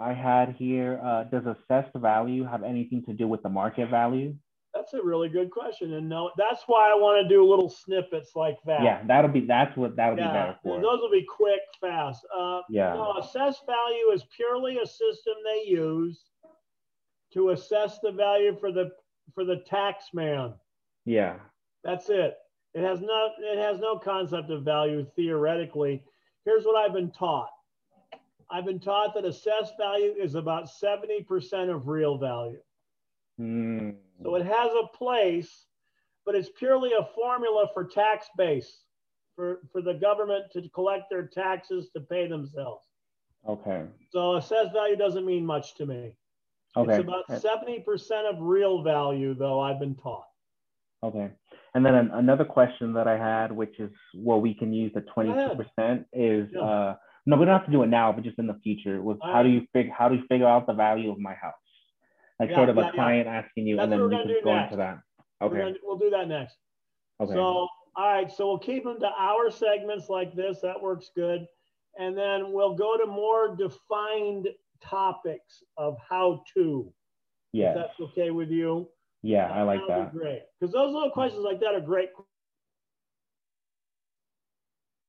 I 0.00 0.12
had 0.14 0.54
here, 0.58 1.00
uh, 1.04 1.24
does 1.24 1.44
assessed 1.46 1.94
value 1.94 2.44
have 2.44 2.62
anything 2.62 3.04
to 3.04 3.12
do 3.12 3.28
with 3.28 3.42
the 3.42 3.48
market 3.50 3.90
value? 3.90 4.34
That's 4.74 4.94
a 4.94 5.02
really 5.02 5.28
good 5.28 5.50
question. 5.50 5.94
And 5.94 6.08
no, 6.08 6.30
that's 6.38 6.62
why 6.66 6.90
I 6.90 6.94
want 6.94 7.22
to 7.22 7.28
do 7.28 7.44
little 7.44 7.68
snippets 7.68 8.30
like 8.36 8.56
that. 8.66 8.82
Yeah, 8.82 9.02
that'll 9.06 9.30
be 9.30 9.40
that's 9.40 9.76
what 9.76 9.96
that'll 9.96 10.14
be 10.16 10.22
Yeah, 10.22 10.32
better 10.32 10.56
for. 10.62 10.80
those 10.80 11.00
will 11.00 11.10
be 11.10 11.24
quick, 11.28 11.60
fast. 11.80 12.24
Uh, 12.36 12.60
Yeah. 12.70 12.94
No, 12.94 13.16
assess 13.18 13.60
value 13.66 14.10
is 14.14 14.24
purely 14.34 14.78
a 14.78 14.86
system 14.86 15.34
they 15.44 15.68
use 15.70 16.22
to 17.34 17.50
assess 17.50 17.98
the 18.00 18.12
value 18.12 18.56
for 18.58 18.72
the 18.72 18.90
for 19.34 19.44
the 19.44 19.56
tax 19.68 20.06
man. 20.14 20.54
Yeah. 21.04 21.36
That's 21.84 22.08
it. 22.08 22.36
It 22.74 22.82
has 22.84 23.00
no 23.00 23.30
it 23.38 23.58
has 23.58 23.80
no 23.80 23.98
concept 23.98 24.50
of 24.50 24.62
value 24.62 25.04
theoretically. 25.16 26.04
Here's 26.44 26.64
what 26.64 26.76
I've 26.76 26.94
been 26.94 27.10
taught. 27.10 27.50
I've 28.50 28.64
been 28.64 28.80
taught 28.80 29.14
that 29.14 29.24
assessed 29.24 29.74
value 29.78 30.14
is 30.18 30.34
about 30.34 30.68
70% 30.68 31.74
of 31.74 31.86
real 31.88 32.18
value. 32.18 32.60
Hmm. 33.38 33.90
So 34.22 34.34
it 34.34 34.44
has 34.44 34.72
a 34.72 34.86
place, 34.96 35.66
but 36.26 36.34
it's 36.34 36.50
purely 36.58 36.90
a 36.92 37.08
formula 37.14 37.68
for 37.72 37.84
tax 37.84 38.28
base 38.36 38.82
for, 39.36 39.60
for 39.72 39.80
the 39.80 39.94
government 39.94 40.46
to 40.52 40.68
collect 40.70 41.04
their 41.10 41.26
taxes 41.26 41.90
to 41.94 42.00
pay 42.00 42.26
themselves. 42.26 42.84
Okay. 43.48 43.84
So 44.10 44.36
assessed 44.36 44.72
value 44.72 44.96
doesn't 44.96 45.24
mean 45.24 45.46
much 45.46 45.74
to 45.76 45.86
me. 45.86 46.12
Okay. 46.76 46.92
It's 46.92 47.02
about 47.02 47.28
70% 47.28 48.30
of 48.30 48.40
real 48.40 48.82
value, 48.82 49.34
though, 49.34 49.60
I've 49.60 49.80
been 49.80 49.96
taught. 49.96 50.26
Okay. 51.02 51.30
And 51.74 51.86
then 51.86 51.94
an, 51.94 52.10
another 52.12 52.44
question 52.44 52.92
that 52.92 53.08
I 53.08 53.16
had, 53.16 53.50
which 53.50 53.80
is 53.80 53.90
what 54.12 54.42
we 54.42 54.52
can 54.54 54.72
use 54.72 54.92
the 54.94 55.00
22% 55.00 56.04
is 56.12 56.50
Yeah. 56.52 56.60
uh 56.60 56.96
no, 57.26 57.36
we 57.36 57.44
don't 57.44 57.56
have 57.56 57.66
to 57.66 57.72
do 57.72 57.82
it 57.82 57.88
now, 57.88 58.12
but 58.12 58.24
just 58.24 58.38
in 58.38 58.46
the 58.46 58.58
future. 58.62 59.02
Was 59.02 59.18
how 59.22 59.42
do 59.42 59.48
you 59.48 59.66
figure 59.72 59.92
how 59.96 60.08
do 60.08 60.16
you 60.16 60.22
figure 60.28 60.46
out 60.46 60.66
the 60.66 60.72
value 60.72 61.10
of 61.10 61.18
my 61.18 61.34
house? 61.34 61.54
Like 62.38 62.50
Yeah, 62.50 62.56
sort 62.56 62.68
of 62.70 62.76
yeah, 62.76 62.82
a 62.82 62.86
yeah. 62.86 62.92
client 62.92 63.28
asking 63.28 63.66
you, 63.66 63.76
That's 63.76 63.84
and 63.84 63.92
then 63.92 64.02
we 64.02 64.10
can 64.10 64.44
go 64.44 64.54
next. 64.54 64.72
into 64.72 64.76
that. 64.76 64.98
Okay. 65.42 65.58
gonna- 65.58 65.74
we'll 65.82 65.98
do 65.98 66.10
that 66.10 66.28
next. 66.28 66.56
Okay. 67.20 67.32
So, 67.32 67.38
all 67.42 67.68
right. 67.96 68.30
So 68.30 68.46
we'll 68.46 68.58
keep 68.58 68.84
them 68.84 68.98
to 69.00 69.10
our 69.18 69.50
segments 69.50 70.08
like 70.08 70.34
this. 70.34 70.60
That 70.60 70.80
works 70.80 71.10
good. 71.14 71.46
And 71.98 72.16
then 72.16 72.52
we'll 72.52 72.74
go 72.74 72.96
to 72.96 73.06
more 73.06 73.54
defined 73.56 74.48
topics 74.80 75.62
of 75.76 75.98
how 75.98 76.42
to. 76.54 76.92
If 77.52 77.58
yeah. 77.60 77.74
that's 77.74 77.98
okay 78.00 78.30
with 78.30 78.48
you. 78.48 78.88
Yeah, 79.22 79.50
I 79.50 79.62
like 79.62 79.80
that. 79.88 80.12
be 80.12 80.18
Great. 80.18 80.42
Because 80.58 80.72
those 80.72 80.94
little 80.94 81.10
questions 81.10 81.44
like 81.44 81.60
that 81.60 81.74
are 81.74 81.80
great. 81.80 82.10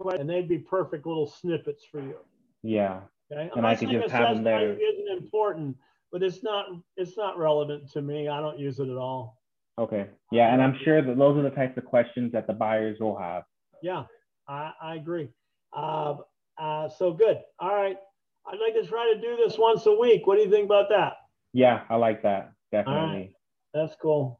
And 0.09 0.29
they'd 0.29 0.47
be 0.47 0.57
perfect 0.57 1.05
little 1.05 1.27
snippets 1.27 1.85
for 1.89 2.01
you. 2.01 2.15
Yeah. 2.63 3.01
Okay. 3.31 3.49
And 3.55 3.65
I 3.65 3.75
could 3.75 3.89
just 3.89 4.11
have 4.11 4.35
them 4.35 4.43
there. 4.43 4.73
Isn't 4.73 5.17
important, 5.17 5.77
but 6.11 6.21
it's 6.21 6.43
not 6.43 6.65
it's 6.97 7.17
not 7.17 7.37
relevant 7.37 7.91
to 7.91 8.01
me. 8.01 8.27
I 8.27 8.41
don't 8.41 8.59
use 8.59 8.79
it 8.79 8.89
at 8.89 8.97
all. 8.97 9.41
Okay. 9.79 10.07
Yeah, 10.31 10.53
and 10.53 10.61
I'm 10.61 10.77
sure 10.83 11.01
that 11.01 11.17
those 11.17 11.37
are 11.37 11.41
the 11.41 11.49
types 11.49 11.77
of 11.77 11.85
questions 11.85 12.31
that 12.33 12.45
the 12.45 12.53
buyers 12.53 12.97
will 12.99 13.17
have. 13.17 13.43
Yeah, 13.81 14.03
I, 14.47 14.73
I 14.81 14.95
agree. 14.95 15.29
Uh, 15.75 16.15
uh, 16.59 16.89
so 16.89 17.13
good. 17.13 17.39
All 17.59 17.73
right. 17.73 17.97
I'd 18.45 18.59
like 18.59 18.73
to 18.73 18.87
try 18.87 19.11
to 19.13 19.21
do 19.21 19.37
this 19.37 19.57
once 19.57 19.85
a 19.85 19.93
week. 19.93 20.27
What 20.27 20.35
do 20.35 20.43
you 20.43 20.49
think 20.49 20.65
about 20.65 20.89
that? 20.89 21.13
Yeah, 21.53 21.81
I 21.89 21.95
like 21.95 22.21
that. 22.23 22.51
Definitely. 22.71 23.35
That's 23.73 23.95
cool. 24.01 24.39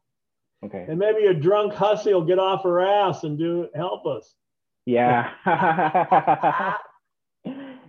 Okay. 0.64 0.86
And 0.88 0.98
maybe 0.98 1.26
a 1.26 1.34
drunk 1.34 1.72
hussy 1.72 2.12
will 2.12 2.24
get 2.24 2.38
off 2.38 2.62
her 2.64 2.80
ass 2.80 3.24
and 3.24 3.38
do 3.38 3.68
help 3.74 4.06
us. 4.06 4.34
Yeah. 4.86 5.30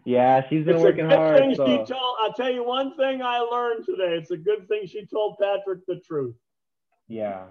yeah, 0.06 0.48
she's 0.50 0.66
been 0.66 0.76
It's 0.76 0.84
a 0.84 0.86
working 0.86 1.08
good 1.08 1.18
hard. 1.18 1.38
thing 1.40 1.52
she 1.52 1.56
So. 1.56 1.86
told. 1.86 2.18
I'll 2.22 2.34
tell 2.34 2.52
you 2.52 2.64
one 2.64 2.96
thing 2.98 3.22
I 3.22 3.40
learned 3.40 3.86
today. 3.86 4.16
It's 4.18 4.32
a 4.32 4.38
good 4.38 4.68
thing 4.68 4.86
she 4.86 5.06
told 5.06 5.38
Patrick 5.40 5.86
the 5.88 6.00
truth. 6.06 6.36
Yeah. 7.08 7.46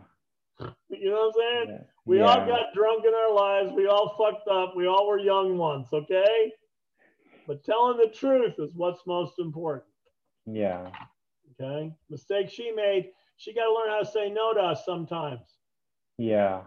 You 0.88 1.11
know 1.11 1.32
what 1.32 1.45
I'm 1.45 1.66
saying? 1.66 1.78
yeah. 1.80 1.84
We 2.05 2.18
yeah. 2.18 2.24
all 2.24 2.47
got 2.47 2.74
drunk 2.74 3.05
in 3.05 3.14
our 3.14 3.32
lives. 3.32 3.72
We 3.74 3.86
all 3.86 4.14
fucked 4.18 4.49
up. 4.49 4.74
We 4.76 4.86
all 4.86 5.07
were 5.09 5.18
young 5.18 5.57
once, 5.59 5.88
okay? 5.93 6.53
But 7.47 7.64
telling 7.64 7.99
the 7.99 8.09
truth 8.09 8.55
is 8.59 8.74
what's 8.74 9.05
most 9.07 9.34
important, 9.38 9.84
Yeah. 10.47 10.90
okay? 11.61 11.93
Mistake 12.11 12.51
she 12.51 12.70
made, 12.70 13.11
she 13.36 13.53
got 13.55 13.64
to 13.64 13.72
learn 13.74 13.88
how 13.90 13.99
to 14.01 14.07
say 14.07 14.30
no 14.30 14.53
to 14.55 14.61
us 14.61 14.84
sometimes. 14.84 15.57
Yeah. 16.18 16.62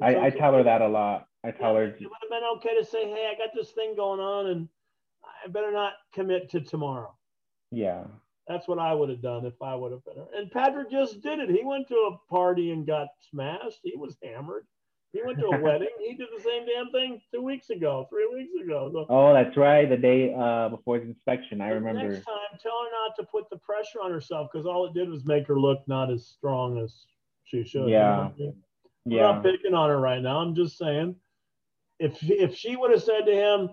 I, 0.00 0.26
I 0.26 0.30
tell 0.30 0.52
her 0.54 0.62
that 0.64 0.82
a 0.82 0.88
lot. 0.88 1.26
I 1.44 1.50
tell 1.50 1.74
Yeah, 1.74 1.78
her, 1.80 1.84
It 1.86 2.00
would 2.00 2.10
have 2.22 2.30
been 2.30 2.44
okay 2.56 2.76
to 2.78 2.84
say, 2.84 3.08
hey, 3.08 3.30
I 3.32 3.38
got 3.38 3.54
this 3.54 3.72
thing 3.72 3.94
going 3.96 4.20
on 4.20 4.46
and 4.48 4.68
I 5.44 5.48
better 5.48 5.72
not 5.72 5.94
commit 6.12 6.50
to 6.50 6.60
tomorrow. 6.60 7.14
yeah. 7.70 8.04
That's 8.48 8.68
what 8.68 8.78
I 8.78 8.94
would 8.94 9.08
have 9.08 9.20
done 9.22 9.44
if 9.44 9.60
I 9.60 9.74
would 9.74 9.90
have 9.90 10.04
been 10.04 10.18
her. 10.18 10.26
And 10.36 10.48
Patrick 10.52 10.88
just 10.88 11.20
did 11.20 11.40
it. 11.40 11.50
He 11.50 11.64
went 11.64 11.88
to 11.88 11.96
a 11.96 12.16
party 12.32 12.70
and 12.70 12.86
got 12.86 13.08
smashed. 13.28 13.80
He 13.82 13.96
was 13.96 14.16
hammered. 14.22 14.64
He 15.12 15.20
went 15.24 15.40
to 15.40 15.46
a 15.46 15.56
wedding. 15.60 15.88
He 15.98 16.14
did 16.14 16.28
the 16.36 16.40
same 16.40 16.64
damn 16.64 16.92
thing 16.92 17.20
two 17.34 17.42
weeks 17.42 17.70
ago, 17.70 18.06
three 18.08 18.28
weeks 18.32 18.52
ago. 18.64 18.88
So 18.92 19.06
Oh, 19.08 19.32
that's 19.34 19.56
right. 19.56 19.88
The 19.88 19.96
day 19.96 20.32
uh 20.32 20.68
before 20.68 21.00
the 21.00 21.06
inspection, 21.06 21.60
I 21.60 21.70
remember. 21.70 22.08
Next 22.08 22.24
time, 22.24 22.36
tell 22.62 22.78
her 22.84 22.90
not 22.92 23.16
to 23.18 23.24
put 23.24 23.50
the 23.50 23.56
pressure 23.58 23.98
on 24.00 24.12
herself 24.12 24.48
because 24.52 24.64
all 24.64 24.86
it 24.86 24.94
did 24.94 25.08
was 25.08 25.24
make 25.24 25.48
her 25.48 25.58
look 25.58 25.80
not 25.88 26.12
as 26.12 26.24
strong 26.28 26.78
as 26.78 27.06
she 27.42 27.64
should. 27.64 27.88
you 27.88 27.90
know 27.90 27.90
Yeah. 27.90 28.20
I 28.20 28.38
mean? 28.38 28.54
I'm 29.06 29.12
Yeah. 29.12 29.22
not 29.32 29.42
picking 29.42 29.74
on 29.74 29.88
her 29.90 29.98
right 29.98 30.22
now. 30.22 30.38
I'm 30.38 30.54
just 30.54 30.78
saying, 30.78 31.16
if 31.98 32.18
if 32.22 32.54
she 32.56 32.76
would 32.76 32.90
have 32.90 33.02
said 33.02 33.22
to 33.26 33.32
him, 33.34 33.70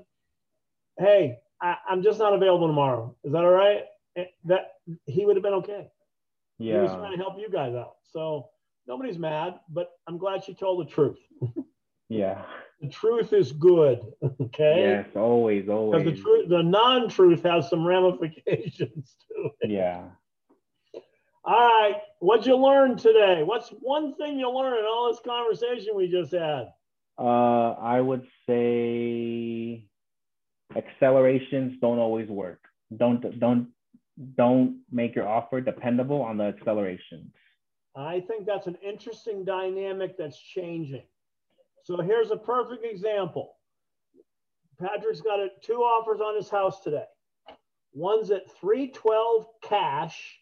"Hey, 0.97 1.39
I, 1.61 1.75
I'm 1.89 2.01
just 2.03 2.19
not 2.19 2.33
available 2.33 2.67
tomorrow," 2.67 3.15
is 3.23 3.31
that 3.33 3.43
all 3.43 3.51
right? 3.51 3.83
Eh, 4.17 4.25
That 4.45 4.73
he 5.05 5.25
would 5.25 5.35
have 5.35 5.43
been 5.43 5.53
okay. 5.55 5.87
Yeah, 6.59 6.75
he 6.75 6.79
was 6.81 6.91
trying 6.91 7.11
to 7.11 7.17
help 7.17 7.37
you 7.39 7.49
guys 7.49 7.73
out. 7.75 7.95
So 8.03 8.49
nobody's 8.87 9.17
mad, 9.17 9.59
but 9.69 9.91
I'm 10.07 10.17
glad 10.17 10.43
she 10.43 10.53
told 10.53 10.85
the 10.85 10.91
truth. 10.91 11.17
Yeah. 12.09 12.43
The 12.81 12.89
truth 12.89 13.33
is 13.33 13.51
good. 13.53 13.99
Okay. 14.41 14.75
Yes. 14.77 15.07
Always. 15.15 15.63
Because 15.63 15.73
Always. 15.75 16.05
the 16.05 16.21
truth, 16.21 16.49
the 16.49 16.61
non-truth 16.61 17.41
has 17.43 17.69
some 17.69 17.83
ramifications 17.85 19.15
to 19.29 19.49
it. 19.61 19.71
Yeah. 19.71 20.03
All 21.45 21.53
right. 21.55 21.95
What'd 22.19 22.45
you 22.45 22.55
learn 22.55 22.97
today? 22.97 23.41
What's 23.43 23.69
one 23.69 24.13
thing 24.15 24.37
you 24.37 24.49
learned 24.49 24.79
in 24.79 24.85
all 24.85 25.11
this 25.11 25.21
conversation 25.25 25.95
we 25.95 26.07
just 26.07 26.31
had? 26.33 26.65
Uh, 27.17 27.71
I 27.71 28.01
would 28.01 28.25
say 28.47 29.85
accelerations 30.75 31.79
don't 31.79 31.99
always 31.99 32.29
work. 32.29 32.59
Don't 32.95 33.39
don't 33.39 33.67
don't 34.35 34.81
make 34.91 35.15
your 35.15 35.27
offer 35.27 35.61
dependable 35.61 36.21
on 36.21 36.37
the 36.37 36.45
accelerations. 36.45 37.31
I 37.95 38.21
think 38.21 38.45
that's 38.45 38.67
an 38.67 38.77
interesting 38.83 39.45
dynamic 39.45 40.17
that's 40.17 40.39
changing. 40.39 41.03
So 41.83 42.01
here's 42.01 42.31
a 42.31 42.37
perfect 42.37 42.85
example. 42.85 43.55
Patrick's 44.79 45.21
got 45.21 45.39
a, 45.39 45.49
two 45.61 45.75
offers 45.75 46.19
on 46.19 46.35
his 46.35 46.49
house 46.49 46.81
today. 46.81 47.05
One's 47.93 48.31
at 48.31 48.49
312 48.59 49.45
cash 49.61 50.39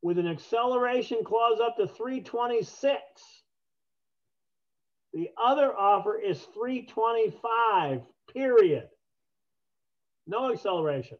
with 0.00 0.18
an 0.18 0.26
acceleration 0.26 1.22
clause 1.24 1.60
up 1.60 1.76
to 1.76 1.86
326. 1.86 2.94
The 5.12 5.30
other 5.42 5.74
offer 5.74 6.18
is 6.18 6.38
325, 6.54 8.02
period. 8.32 8.88
No 10.26 10.52
acceleration. 10.52 11.18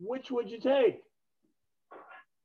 Which 0.00 0.30
would 0.30 0.50
you 0.50 0.60
take? 0.60 1.00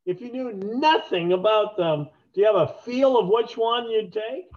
If 0.05 0.19
you 0.21 0.31
knew 0.31 0.53
nothing 0.53 1.33
about 1.33 1.77
them, 1.77 2.09
do 2.33 2.41
you 2.41 2.47
have 2.47 2.55
a 2.55 2.73
feel 2.83 3.17
of 3.17 3.27
which 3.27 3.55
one 3.55 3.89
you'd 3.89 4.11
take? 4.11 4.49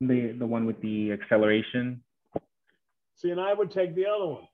The 0.00 0.32
the 0.32 0.46
one 0.46 0.66
with 0.66 0.80
the 0.80 1.12
acceleration. 1.12 2.02
See, 3.16 3.30
and 3.30 3.40
I 3.40 3.54
would 3.54 3.70
take 3.70 3.94
the 3.94 4.06
other 4.06 4.26
one. 4.26 4.48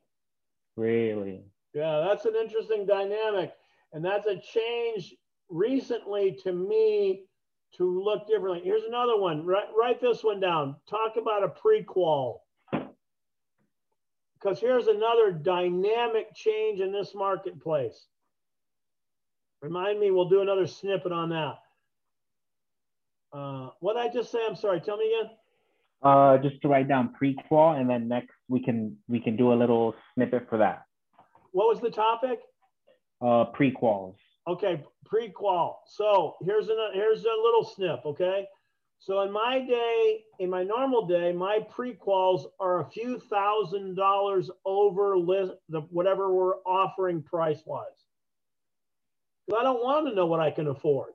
Really. 0.76 1.42
Yeah, 1.74 2.04
that's 2.06 2.24
an 2.24 2.34
interesting 2.36 2.86
dynamic. 2.86 3.52
And 3.92 4.04
that's 4.04 4.26
a 4.26 4.38
change 4.38 5.14
recently 5.48 6.38
to 6.42 6.52
me 6.52 7.24
to 7.76 8.02
look 8.02 8.26
differently. 8.26 8.62
Here's 8.64 8.84
another 8.84 9.18
one. 9.18 9.44
Write, 9.44 9.68
write 9.78 10.00
this 10.00 10.24
one 10.24 10.40
down. 10.40 10.76
Talk 10.88 11.16
about 11.16 11.44
a 11.44 11.48
prequal. 11.48 12.40
Because 14.40 14.60
here's 14.60 14.86
another 14.86 15.32
dynamic 15.32 16.34
change 16.34 16.80
in 16.80 16.92
this 16.92 17.14
marketplace. 17.14 18.06
Remind 19.62 19.98
me, 19.98 20.10
we'll 20.10 20.28
do 20.28 20.40
another 20.40 20.66
snippet 20.66 21.12
on 21.12 21.30
that. 21.30 21.58
Uh, 23.32 23.70
what 23.80 23.94
did 23.94 24.08
I 24.08 24.12
just 24.12 24.30
say? 24.30 24.38
I'm 24.48 24.56
sorry. 24.56 24.80
Tell 24.80 24.96
me 24.96 25.12
again. 25.20 25.30
Uh, 26.02 26.38
just 26.38 26.62
to 26.62 26.68
write 26.68 26.88
down 26.88 27.12
prequal, 27.20 27.78
and 27.78 27.90
then 27.90 28.06
next 28.06 28.34
we 28.48 28.62
can 28.62 28.96
we 29.08 29.18
can 29.18 29.36
do 29.36 29.52
a 29.52 29.56
little 29.56 29.94
snippet 30.14 30.48
for 30.48 30.58
that. 30.58 30.84
What 31.50 31.66
was 31.66 31.80
the 31.80 31.90
topic? 31.90 32.38
Uh, 33.20 33.46
prequals. 33.52 34.14
Okay, 34.48 34.82
prequal. 35.06 35.76
So 35.86 36.36
here's 36.42 36.68
a 36.68 36.90
here's 36.94 37.24
a 37.24 37.42
little 37.42 37.64
snip. 37.64 38.00
Okay, 38.06 38.46
so 38.98 39.20
in 39.20 39.30
my 39.30 39.60
day, 39.60 40.24
in 40.38 40.48
my 40.48 40.64
normal 40.64 41.06
day, 41.06 41.32
my 41.32 41.60
prequals 41.70 42.46
are 42.58 42.80
a 42.80 42.90
few 42.90 43.18
thousand 43.18 43.94
dollars 43.94 44.50
over 44.64 45.18
list 45.18 45.52
the 45.68 45.82
whatever 45.82 46.34
we're 46.34 46.56
offering 46.66 47.22
price 47.22 47.60
wise. 47.66 47.86
Because 49.46 49.60
I 49.60 49.64
don't 49.64 49.82
want 49.82 50.08
to 50.08 50.14
know 50.14 50.26
what 50.26 50.40
I 50.40 50.50
can 50.50 50.68
afford. 50.68 51.12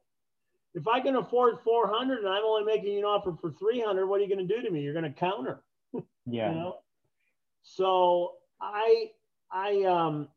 If 0.75 0.87
I 0.87 0.99
can 1.01 1.15
afford 1.17 1.59
400 1.63 2.19
and 2.19 2.27
I'm 2.27 2.43
only 2.43 2.65
making 2.65 2.97
an 2.97 3.03
offer 3.03 3.35
for 3.39 3.51
300, 3.51 4.07
what 4.07 4.19
are 4.19 4.23
you 4.23 4.33
going 4.33 4.47
to 4.47 4.55
do 4.55 4.61
to 4.63 4.71
me? 4.71 4.81
You're 4.81 4.93
going 4.93 5.11
to 5.11 5.19
counter. 5.19 5.63
Yeah. 6.25 6.51
You 6.51 6.55
know? 6.55 6.75
So 7.63 8.35
I 8.61 9.11
I 9.51 9.83
um 9.83 10.29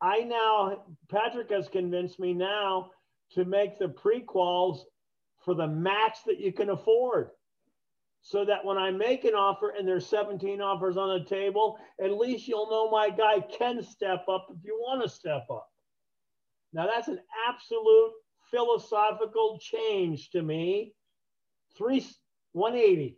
I 0.00 0.20
now 0.20 0.84
Patrick 1.10 1.50
has 1.50 1.68
convinced 1.68 2.18
me 2.18 2.34
now 2.34 2.90
to 3.32 3.44
make 3.44 3.78
the 3.78 3.86
prequals 3.88 4.80
for 5.44 5.54
the 5.54 5.66
max 5.66 6.20
that 6.26 6.38
you 6.38 6.52
can 6.52 6.70
afford. 6.70 7.30
So 8.22 8.44
that 8.44 8.64
when 8.64 8.76
I 8.76 8.90
make 8.90 9.24
an 9.24 9.34
offer 9.34 9.72
and 9.78 9.86
there's 9.86 10.06
17 10.06 10.60
offers 10.60 10.96
on 10.96 11.16
the 11.16 11.24
table, 11.24 11.78
at 12.02 12.10
least 12.10 12.48
you'll 12.48 12.68
know 12.68 12.90
my 12.90 13.08
guy 13.08 13.40
can 13.56 13.80
step 13.82 14.24
up 14.28 14.48
if 14.50 14.64
you 14.64 14.76
want 14.80 15.02
to 15.02 15.08
step 15.08 15.46
up. 15.48 15.68
Now 16.72 16.88
that's 16.92 17.06
an 17.06 17.20
absolute 17.48 18.12
philosophical 18.50 19.60
change 19.60 20.30
to 20.30 20.42
me. 20.42 20.92
Three 21.78 22.04
180, 22.52 23.16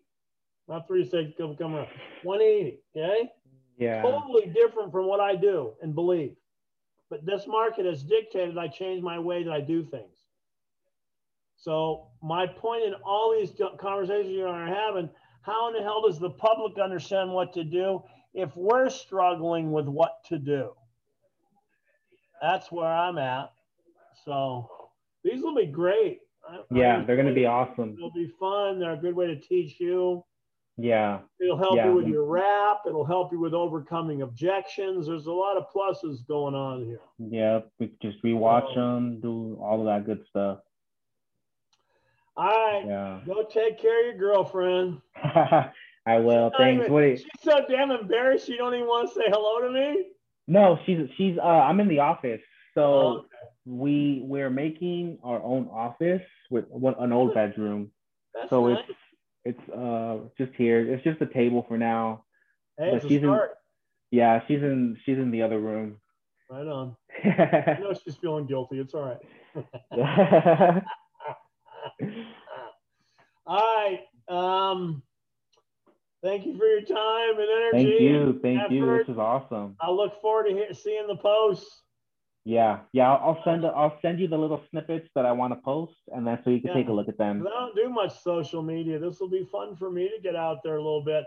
not 0.68 0.86
three 0.86 1.08
six 1.08 1.30
come 1.38 1.56
come 1.56 1.74
around. 1.74 1.88
180. 2.24 2.80
Okay. 2.94 3.30
Yeah. 3.78 4.02
Totally 4.02 4.46
different 4.46 4.92
from 4.92 5.06
what 5.06 5.20
I 5.20 5.36
do 5.36 5.72
and 5.80 5.94
believe. 5.94 6.34
But 7.10 7.24
this 7.24 7.46
market 7.46 7.86
has 7.86 8.02
dictated 8.02 8.58
I 8.58 8.68
change 8.68 9.02
my 9.02 9.18
way 9.18 9.42
that 9.42 9.52
I 9.52 9.60
do 9.60 9.84
things. 9.84 10.16
So 11.56 12.08
my 12.22 12.46
point 12.46 12.84
in 12.84 12.94
all 13.04 13.34
these 13.36 13.50
conversations 13.80 14.32
you 14.32 14.46
are 14.46 14.66
having, 14.66 15.10
how 15.42 15.68
in 15.68 15.74
the 15.74 15.82
hell 15.82 16.02
does 16.06 16.18
the 16.18 16.30
public 16.30 16.78
understand 16.78 17.32
what 17.32 17.52
to 17.54 17.64
do 17.64 18.02
if 18.34 18.54
we're 18.56 18.90
struggling 18.90 19.72
with 19.72 19.86
what 19.86 20.22
to 20.26 20.38
do? 20.38 20.72
That's 22.40 22.70
where 22.70 22.86
I'm 22.86 23.18
at. 23.18 23.50
So 24.24 24.70
these 25.24 25.42
will 25.42 25.56
be 25.56 25.66
great. 25.66 26.20
Yeah, 26.70 27.04
they're 27.04 27.16
going 27.16 27.28
to 27.28 27.34
be 27.34 27.46
awesome. 27.46 27.96
They'll 27.96 28.12
be 28.12 28.32
fun. 28.38 28.78
They're 28.78 28.94
a 28.94 28.96
good 28.96 29.14
way 29.14 29.26
to 29.26 29.36
teach 29.36 29.80
you. 29.80 30.24
Yeah. 30.80 31.18
It'll 31.40 31.58
help 31.58 31.74
Yeah. 31.76 31.88
you 31.88 31.94
with 31.96 32.06
your 32.06 32.24
rap. 32.24 32.82
It'll 32.86 33.04
help 33.04 33.32
you 33.32 33.40
with 33.40 33.52
overcoming 33.52 34.22
objections. 34.22 35.08
There's 35.08 35.26
a 35.26 35.32
lot 35.32 35.56
of 35.56 35.68
pluses 35.74 36.24
going 36.26 36.54
on 36.54 36.84
here. 36.84 37.00
Yeah. 37.18 37.60
We 37.80 37.90
just 38.00 38.22
rewatch 38.22 38.68
Oh. 38.70 38.74
them, 38.74 39.20
do 39.20 39.58
all 39.60 39.80
of 39.80 39.86
that 39.86 40.06
good 40.06 40.24
stuff. 40.28 40.60
All 42.36 42.46
right. 42.46 42.84
Yeah. 42.86 43.20
Go 43.26 43.42
take 43.42 43.80
care 43.80 44.00
of 44.00 44.06
your 44.06 44.14
girlfriend. 44.18 45.00
I 46.06 46.18
will. 46.20 46.52
Thanks. 46.56 46.82
even- 46.82 46.92
What? 46.92 47.00
you- 47.02 47.16
She's 47.16 47.26
so 47.42 47.64
damn 47.68 47.90
embarrassed. 47.90 48.46
She 48.46 48.56
don't 48.56 48.74
even 48.74 48.86
want 48.86 49.08
to 49.08 49.14
say 49.14 49.24
hello 49.26 49.60
to 49.60 49.70
me. 49.70 50.06
No, 50.46 50.78
she's 50.86 51.10
she's. 51.16 51.36
Uh, 51.36 51.42
I'm 51.42 51.78
in 51.80 51.88
the 51.88 51.98
office, 51.98 52.40
so 52.74 52.82
Oh, 52.82 53.06
okay. 53.18 53.26
we 53.66 54.22
we're 54.24 54.48
making 54.48 55.18
our 55.22 55.42
own 55.42 55.68
office 55.70 56.22
with 56.50 56.66
one, 56.70 56.94
an 57.00 57.12
old 57.12 57.34
bedroom. 57.34 57.90
That's 58.32 58.48
So 58.48 58.68
nice. 58.68 58.78
it's 58.88 58.98
it's 59.44 59.68
uh 59.70 60.18
just 60.36 60.52
here. 60.54 60.92
It's 60.92 61.04
just 61.04 61.20
a 61.20 61.26
table 61.26 61.64
for 61.68 61.78
now. 61.78 62.24
hey, 62.78 62.90
but 62.90 62.96
it's 62.96 63.04
a 63.04 63.08
she's 63.08 63.18
in- 63.18 63.24
start. 63.24 63.50
Yeah, 64.10 64.40
she's 64.46 64.62
in 64.62 64.96
she's 65.04 65.18
in 65.18 65.30
the 65.30 65.42
other 65.42 65.58
room. 65.58 66.00
Right 66.50 66.66
on. 66.66 66.96
I 67.24 67.78
know 67.80 67.92
she's 67.92 68.16
feeling 68.16 68.46
guilty. 68.46 68.78
It's 68.78 68.94
all 68.94 69.02
right. 69.04 69.18
All 73.46 73.60
right. 73.60 74.00
Um, 74.28 75.02
thank 76.22 76.44
you 76.44 76.56
for 76.58 76.66
your 76.66 76.82
time 76.82 77.38
and 77.38 77.48
energy. 77.48 77.98
Thank 77.98 78.00
you, 78.00 78.40
thank 78.42 78.70
you. 78.70 78.98
This 78.98 79.08
is 79.08 79.18
awesome. 79.18 79.74
I 79.80 79.90
look 79.90 80.20
forward 80.20 80.48
to 80.48 80.74
seeing 80.74 81.06
the 81.06 81.16
posts. 81.16 81.82
Yeah, 82.48 82.78
yeah. 82.94 83.12
I'll, 83.12 83.36
I'll 83.36 83.44
send 83.44 83.66
I'll 83.66 83.98
send 84.00 84.18
you 84.18 84.26
the 84.26 84.38
little 84.38 84.62
snippets 84.70 85.10
that 85.14 85.26
I 85.26 85.32
want 85.32 85.52
to 85.52 85.60
post, 85.60 85.98
and 86.14 86.26
then 86.26 86.38
so 86.42 86.48
you 86.48 86.62
can 86.62 86.70
Yeah. 86.70 86.76
take 86.76 86.88
a 86.88 86.92
look 86.92 87.06
at 87.06 87.18
them. 87.18 87.46
I 87.46 87.50
don't 87.50 87.76
do 87.76 87.90
much 87.90 88.18
social 88.22 88.62
media. 88.62 88.98
This 88.98 89.20
will 89.20 89.28
be 89.28 89.44
fun 89.52 89.76
for 89.76 89.90
me 89.90 90.08
to 90.08 90.22
get 90.22 90.34
out 90.34 90.62
there 90.64 90.76
a 90.76 90.82
little 90.82 91.04
bit. 91.04 91.24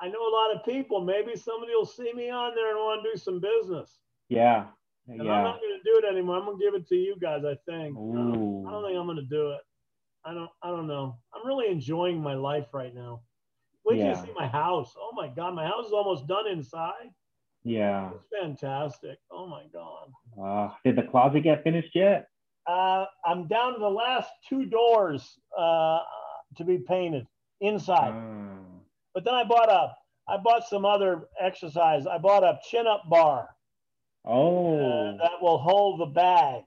I 0.00 0.08
know 0.08 0.22
a 0.26 0.34
lot 0.40 0.56
of 0.56 0.64
people. 0.64 1.04
Maybe 1.04 1.36
somebody 1.36 1.72
will 1.74 1.84
see 1.84 2.10
me 2.14 2.30
on 2.30 2.54
there 2.54 2.70
and 2.70 2.78
want 2.78 3.04
to 3.04 3.10
do 3.12 3.18
some 3.18 3.38
business. 3.38 3.98
Yeah, 4.30 4.68
And 5.08 5.20
I'm 5.20 5.26
not 5.44 5.60
going 5.60 5.76
to 5.78 5.84
do 5.84 6.00
it 6.02 6.10
anymore. 6.10 6.36
I'm 6.38 6.46
going 6.46 6.58
to 6.58 6.64
give 6.64 6.74
it 6.74 6.88
to 6.88 6.96
you 6.96 7.16
guys. 7.20 7.44
I 7.44 7.56
think. 7.70 7.98
I 7.98 8.14
don't, 8.14 8.36
Ooh. 8.36 8.66
I 8.66 8.70
don't 8.70 8.84
think 8.86 8.98
I'm 8.98 9.04
going 9.04 9.16
to 9.18 9.22
do 9.38 9.50
it. 9.50 9.60
I 10.24 10.32
don't. 10.32 10.50
I 10.62 10.68
don't 10.68 10.86
know. 10.86 11.18
I'm 11.34 11.46
really 11.46 11.70
enjoying 11.70 12.18
my 12.18 12.32
life 12.34 12.68
right 12.72 12.94
now. 12.94 13.20
Wait 13.84 13.96
till 13.96 14.06
Yeah. 14.06 14.18
you 14.18 14.26
see 14.26 14.32
my 14.34 14.46
house. 14.46 14.94
Oh 14.98 15.10
my 15.14 15.28
God, 15.28 15.54
my 15.54 15.66
house 15.66 15.84
is 15.88 15.92
almost 15.92 16.26
done 16.26 16.46
inside. 16.48 17.10
Yeah. 17.64 18.10
It's 18.14 18.24
fantastic. 18.42 19.18
Oh 19.30 19.46
my 19.46 19.64
God. 19.72 20.10
Uh, 20.42 20.74
did 20.84 20.96
the 20.96 21.02
closet 21.02 21.42
get 21.42 21.62
finished 21.62 21.94
yet? 21.94 22.28
Uh, 22.66 23.06
I'm 23.24 23.48
down 23.48 23.74
to 23.74 23.78
the 23.78 23.88
last 23.88 24.30
two 24.48 24.66
doors 24.66 25.38
uh, 25.58 26.00
to 26.56 26.64
be 26.64 26.78
painted 26.78 27.26
inside. 27.60 28.12
Ah. 28.14 28.58
But 29.14 29.24
then 29.24 29.34
I 29.34 29.44
bought 29.44 29.70
a, 29.70 29.92
I 30.28 30.36
bought 30.36 30.68
some 30.68 30.84
other 30.84 31.28
exercise. 31.40 32.06
I 32.06 32.18
bought 32.18 32.44
a 32.44 32.58
chin 32.70 32.86
up 32.86 33.02
bar 33.08 33.48
uh, 34.26 34.30
oh, 34.30 35.16
that 35.18 35.40
will 35.40 35.58
hold 35.58 36.00
the 36.00 36.06
bag. 36.06 36.62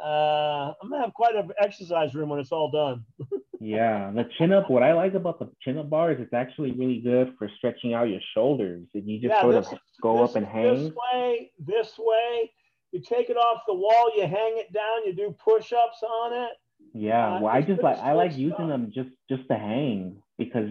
Uh, 0.00 0.72
I'm 0.80 0.90
gonna 0.90 1.02
have 1.02 1.14
quite 1.14 1.34
an 1.34 1.50
exercise 1.60 2.14
room 2.14 2.28
when 2.28 2.38
it's 2.38 2.52
all 2.52 2.70
done. 2.70 3.04
yeah. 3.60 4.10
The 4.14 4.28
chin 4.38 4.52
up. 4.52 4.70
What 4.70 4.82
I 4.82 4.92
like 4.92 5.14
about 5.14 5.38
the 5.38 5.50
chin 5.62 5.78
up 5.78 5.90
bar 5.90 6.12
is 6.12 6.18
it's 6.20 6.32
actually 6.34 6.72
really 6.72 7.00
good 7.00 7.34
for 7.38 7.48
stretching 7.56 7.94
out 7.94 8.08
your 8.08 8.20
shoulders. 8.34 8.86
If 8.94 9.06
you 9.06 9.20
just 9.20 9.34
Yeah, 9.34 9.40
sort 9.42 9.54
this 9.54 9.72
of 9.72 9.78
go 10.02 10.20
this 10.22 10.30
up 10.30 10.36
and 10.36 10.46
hang. 10.46 10.84
This 10.84 10.92
way, 11.12 11.50
this 11.58 11.94
way. 11.98 12.50
You 12.92 13.00
take 13.00 13.28
it 13.30 13.36
off 13.36 13.62
the 13.66 13.74
wall, 13.74 14.10
you 14.16 14.22
hang 14.22 14.54
it 14.56 14.72
down, 14.72 15.04
you 15.04 15.12
do 15.12 15.34
push-ups 15.44 16.02
on 16.02 16.32
it. 16.32 16.52
Yeah. 16.94 17.34
uh, 17.34 17.40
well, 17.40 17.52
I 17.54 17.60
just 17.60 17.82
like 17.82 17.98
I 17.98 18.12
like 18.12 18.32
using 18.36 18.54
stuff. 18.54 18.68
them 18.68 18.92
just 18.94 19.10
just 19.28 19.46
to 19.48 19.54
hang 19.56 20.22
because 20.38 20.68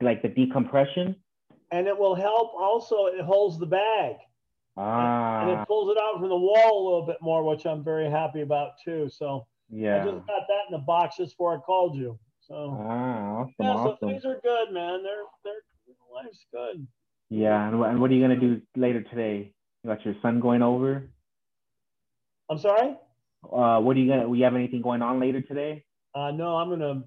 like 0.00 0.20
the 0.22 0.28
decompression. 0.28 1.16
And 1.70 1.86
it 1.86 1.96
will 1.98 2.14
help 2.14 2.52
also, 2.54 3.06
it 3.06 3.24
holds 3.24 3.58
the 3.58 3.66
bag. 3.66 4.16
Ah. 4.76 5.42
And 5.42 5.50
Ah, 5.56 5.62
it 5.62 5.66
pulls 5.68 5.90
it 5.90 5.98
out 6.00 6.20
from 6.20 6.28
the 6.28 6.36
wall 6.36 6.82
a 6.82 6.84
little 6.84 7.06
bit 7.06 7.16
more, 7.20 7.42
which 7.44 7.64
I'm 7.64 7.82
very 7.82 8.10
happy 8.10 8.42
about 8.42 8.72
too. 8.84 9.08
So 9.08 9.46
I 9.72 10.04
just 10.04 10.26
got 10.26 10.42
that 10.48 10.62
in 10.68 10.72
the 10.72 10.78
box 10.78 11.16
just 11.16 11.32
before 11.32 11.54
I 11.56 11.58
called 11.60 11.96
you. 11.96 12.18
So 12.40 12.76
Ah, 12.78 13.40
awesome, 13.40 13.54
yeah, 13.58 13.74
so 13.84 13.96
things 14.06 14.24
are 14.24 14.40
good, 14.42 14.70
man. 14.72 15.02
They're 15.02 15.24
they're 15.44 15.62
life's 16.12 16.44
good. 16.52 16.86
Yeah, 17.30 17.68
and, 17.68 17.80
wh- 17.80 17.88
and 17.88 18.00
what 18.00 18.10
are 18.10 18.14
you 18.14 18.20
gonna 18.22 18.38
do 18.38 18.60
later 18.76 19.02
today? 19.02 19.52
You 19.82 19.90
got 19.90 20.04
your 20.04 20.14
son 20.22 20.40
going 20.40 20.62
over? 20.62 21.08
I'm 22.50 22.58
sorry. 22.58 22.96
Uh, 23.50 23.80
what 23.80 23.96
are 23.96 24.00
you 24.00 24.10
gonna? 24.10 24.28
We 24.28 24.40
have 24.40 24.54
anything 24.54 24.82
going 24.82 25.02
on 25.02 25.20
later 25.20 25.40
today? 25.40 25.84
Uh, 26.14 26.30
no, 26.30 26.56
I'm 26.56 26.68
gonna 26.68 27.04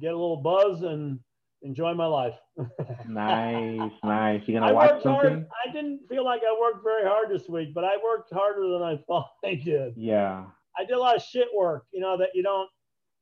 get 0.00 0.08
a 0.12 0.16
little 0.16 0.36
buzz 0.38 0.82
and 0.82 1.20
enjoy 1.62 1.94
my 1.94 2.06
life. 2.06 2.34
Nice, 3.08 3.92
nice. 4.04 4.42
You 4.46 4.56
I 4.56 4.60
gonna 4.60 4.74
watch 4.74 4.90
worked 4.90 5.02
something? 5.04 5.30
hard. 5.30 5.46
I 5.68 5.72
didn't 5.72 6.00
feel 6.08 6.24
like 6.24 6.42
I 6.42 6.56
worked 6.60 6.82
very 6.84 7.04
hard 7.04 7.30
this 7.30 7.48
week, 7.48 7.72
but 7.72 7.84
I 7.84 7.96
worked 8.02 8.32
harder 8.32 8.68
than 8.68 8.82
I 8.82 8.96
thought 9.06 9.30
I 9.44 9.54
did. 9.54 9.94
Yeah, 9.96 10.46
I 10.78 10.84
did 10.84 10.96
a 10.96 11.00
lot 11.00 11.16
of 11.16 11.22
shit 11.22 11.48
work, 11.56 11.84
you 11.92 12.00
know, 12.00 12.16
that 12.18 12.30
you 12.34 12.42
don't. 12.42 12.68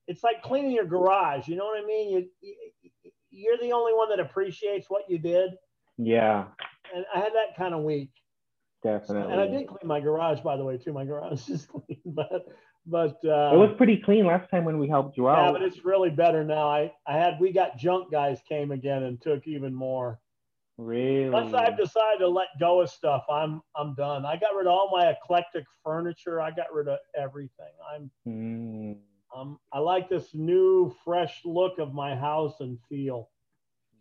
It's 0.07 0.23
like 0.23 0.43
cleaning 0.43 0.73
your 0.73 0.85
garage. 0.85 1.49
You 1.49 1.57
know 1.57 1.65
what 1.65 1.83
I 1.83 1.87
mean? 1.87 2.11
You, 2.13 2.27
you 2.43 2.55
you're 3.31 3.57
the 3.59 3.73
only 3.73 3.93
one 3.95 4.09
that 4.11 4.21
appreciates 4.21 4.87
what 4.89 5.03
you 5.09 5.19
did, 5.19 5.51
yeah, 5.99 6.45
and 6.95 7.05
I 7.15 7.19
had 7.19 7.33
that 7.35 7.57
kind 7.57 7.75
of 7.75 7.83
week. 7.83 8.11
definitely. 8.83 9.33
And 9.33 9.41
I 9.41 9.47
did 9.47 9.67
clean 9.67 9.79
my 9.87 10.01
garage, 10.01 10.41
by 10.41 10.57
the 10.57 10.65
way, 10.65 10.77
too. 10.79 10.93
My 10.93 11.05
garage 11.05 11.49
is 11.49 11.67
clean, 11.67 12.01
but 12.07 12.47
but 12.87 13.17
uh, 13.25 13.51
It 13.55 13.59
was 13.59 13.75
pretty 13.79 13.97
clean 14.05 14.27
last 14.27 14.51
time 14.51 14.65
when 14.67 14.79
we 14.79 14.89
helped 14.89 15.17
you 15.17 15.29
out. 15.29 15.47
yeah, 15.47 15.53
but 15.53 15.63
it's 15.63 15.85
really 15.85 16.11
better 16.11 16.45
now. 16.45 16.69
I 16.69 16.93
I 17.07 17.17
had 17.17 17.41
we 17.41 17.53
got 17.53 17.79
junk 17.79 18.11
guys 18.13 18.41
came 18.49 18.73
again 18.73 19.05
and 19.05 19.21
took 19.21 19.47
even 19.47 19.75
more. 19.75 20.21
Really. 20.79 21.31
Once 21.31 21.55
I've 21.55 21.77
decided 21.77 22.19
to 22.21 22.29
let 22.29 22.49
go 22.61 22.81
of 22.81 22.91
stuff, 22.91 23.25
I'm 23.31 23.63
I'm 23.77 23.95
done. 23.95 24.25
I 24.27 24.37
got 24.37 24.55
rid 24.55 24.67
of 24.67 24.73
all 24.73 24.91
my 24.93 25.09
eclectic 25.11 25.65
furniture. 25.83 26.41
I 26.41 26.51
got 26.51 26.73
rid 26.73 26.89
of 26.89 26.99
everything. 27.17 27.73
I'm 27.95 28.11
Mm, 28.27 28.97
um 29.35 29.59
I 29.73 29.79
like 29.79 30.09
this 30.09 30.35
new 30.35 30.95
fresh 31.05 31.41
look 31.45 31.79
of 31.79 31.93
my 31.95 32.15
house 32.17 32.61
and 32.61 32.79
feel. 32.89 33.31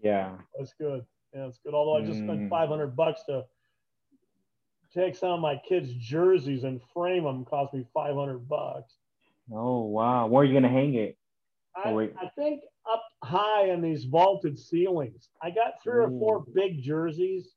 yeah, 0.01 0.37
That's 0.57 0.73
good. 0.79 1.05
Yeah, 1.33 1.47
it's 1.47 1.59
good. 1.59 1.73
Although 1.73 1.97
I 1.97 2.01
just 2.05 2.21
Mm. 2.21 2.25
spent 2.25 2.47
500 2.49 2.95
bucks 2.95 3.23
to 3.25 3.43
take 4.93 5.15
some 5.15 5.31
of 5.31 5.39
my 5.39 5.57
kids' 5.67 5.93
jerseys 5.95 6.63
and 6.63 6.81
frame 6.93 7.23
them. 7.23 7.45
Cost 7.45 7.73
me 7.73 7.85
five 7.93 8.15
hundred 8.15 8.47
bucks. 8.47 8.97
Oh 9.51 9.81
wow! 9.85 10.27
Where 10.27 10.41
are 10.41 10.45
you 10.45 10.53
gonna 10.53 10.69
hang 10.69 10.93
it? 10.95 11.17
I, 11.75 11.89
Oh. 11.89 11.99
I 12.21 12.29
think 12.37 12.61
up 12.91 13.03
high 13.23 13.65
in 13.69 13.81
these 13.81 14.05
vaulted 14.05 14.57
ceilings. 14.59 15.29
I 15.41 15.49
got 15.51 15.81
three 15.81 16.03
or 16.03 16.09
four 16.09 16.43
big 16.53 16.81
jerseys. 16.81 17.55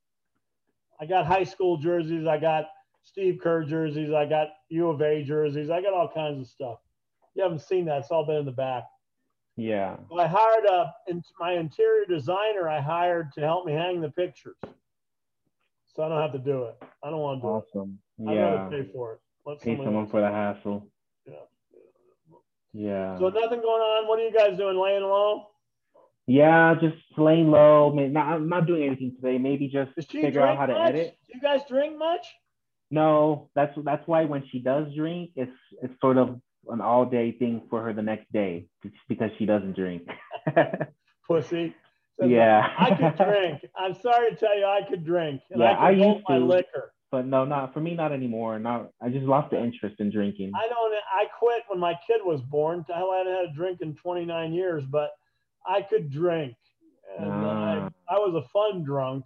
I 0.99 1.05
got 1.05 1.25
high 1.25 1.43
school 1.43 1.77
jerseys. 1.77 2.25
I 2.27 2.37
got 2.37 2.65
Steve 3.03 3.39
Kerr 3.41 3.63
jerseys. 3.63 4.11
I 4.13 4.25
got 4.25 4.47
U 4.69 4.89
of 4.89 5.01
A 5.01 5.23
jerseys. 5.23 5.69
I 5.69 5.81
got 5.81 5.93
all 5.93 6.09
kinds 6.09 6.39
of 6.39 6.47
stuff. 6.47 6.79
You 7.35 7.43
haven't 7.43 7.61
seen 7.61 7.85
that. 7.85 7.99
It's 7.99 8.09
all 8.11 8.25
been 8.25 8.37
in 8.37 8.45
the 8.45 8.51
back. 8.51 8.83
Yeah. 9.57 9.97
I 10.17 10.27
hired 10.27 10.65
a 10.65 10.93
my 11.39 11.53
interior 11.53 12.05
designer. 12.05 12.69
I 12.69 12.79
hired 12.79 13.31
to 13.33 13.41
help 13.41 13.65
me 13.65 13.73
hang 13.73 14.01
the 14.01 14.09
pictures, 14.09 14.57
so 15.87 16.03
I 16.03 16.09
don't 16.09 16.21
have 16.21 16.31
to 16.33 16.39
do 16.39 16.65
it. 16.65 16.77
I 17.03 17.09
don't 17.09 17.19
want 17.19 17.41
to 17.41 17.41
do 17.41 17.47
Awesome. 17.47 17.99
it. 18.19 18.27
I'd 18.29 18.35
Yeah. 18.35 18.53
rather 18.53 18.83
pay 18.83 18.91
for 18.91 19.13
it. 19.13 19.19
Let 19.45 19.59
Pay 19.61 19.71
someone 19.71 19.87
someone 19.87 20.07
for 20.07 20.21
the 20.21 20.29
hassle. 20.29 20.85
Yeah. 21.25 21.33
Yeah. 22.73 23.17
So 23.17 23.29
nothing 23.29 23.61
going 23.61 23.81
on. 23.81 24.07
What 24.07 24.19
are 24.19 24.23
you 24.23 24.33
guys 24.33 24.57
doing? 24.57 24.77
Laying 24.79 25.03
low? 25.03 25.47
Yeah, 26.27 26.75
just 26.81 26.97
laying 27.17 27.49
low. 27.51 27.91
Not, 27.91 28.27
I'm 28.27 28.49
not 28.49 28.67
doing 28.67 28.83
anything 28.83 29.15
today. 29.15 29.37
Maybe 29.37 29.67
just 29.69 29.91
figure 30.11 30.41
out 30.41 30.57
how 30.57 30.65
to 30.65 30.73
much? 30.73 30.89
edit. 30.89 31.17
Do 31.27 31.33
you 31.35 31.41
guys 31.41 31.61
drink 31.69 31.97
much? 31.97 32.25
No, 32.91 33.49
that's 33.55 33.73
that's 33.83 34.05
why 34.07 34.25
when 34.25 34.43
she 34.51 34.59
does 34.59 34.93
drink, 34.95 35.31
it's 35.35 35.51
it's 35.81 35.93
sort 36.01 36.17
of 36.17 36.39
an 36.69 36.81
all 36.81 37.05
day 37.05 37.31
thing 37.31 37.61
for 37.69 37.83
her 37.83 37.93
the 37.93 38.01
next 38.01 38.31
day, 38.31 38.67
because 39.07 39.31
she 39.37 39.45
doesn't 39.45 39.73
drink. 39.75 40.03
Pussy. 41.27 41.73
Says, 42.19 42.29
yeah. 42.29 42.67
I 42.77 42.95
could 42.95 43.15
drink. 43.25 43.61
I'm 43.77 43.93
sorry 44.01 44.31
to 44.31 44.35
tell 44.35 44.57
you, 44.57 44.65
I 44.65 44.81
could 44.89 45.05
drink, 45.05 45.41
and 45.51 45.61
Yeah, 45.61 45.71
I 45.79 45.93
could 45.93 46.01
I 46.03 46.07
used 46.07 46.25
my 46.27 46.39
to. 46.39 46.45
liquor. 46.45 46.93
But 47.11 47.25
no, 47.25 47.45
not 47.45 47.73
for 47.73 47.79
me, 47.79 47.95
not 47.95 48.11
anymore. 48.11 48.59
Not 48.59 48.91
I 49.01 49.09
just 49.09 49.25
lost 49.25 49.51
the 49.51 49.61
interest 49.61 49.95
in 49.99 50.11
drinking. 50.11 50.51
I 50.55 50.67
don't. 50.67 50.93
I 51.11 51.25
quit 51.39 51.63
when 51.67 51.79
my 51.79 51.97
kid 52.05 52.21
was 52.23 52.41
born. 52.41 52.85
I 52.93 52.99
hadn't 52.99 53.33
had 53.33 53.45
a 53.45 53.53
drink 53.53 53.79
in 53.81 53.95
29 53.95 54.53
years, 54.53 54.83
but 54.89 55.11
I 55.65 55.81
could 55.81 56.09
drink, 56.11 56.55
and 57.17 57.31
Ah. 57.31 57.89
I, 58.09 58.15
I 58.15 58.19
was 58.19 58.35
a 58.35 58.47
fun 58.49 58.83
drunk. 58.83 59.25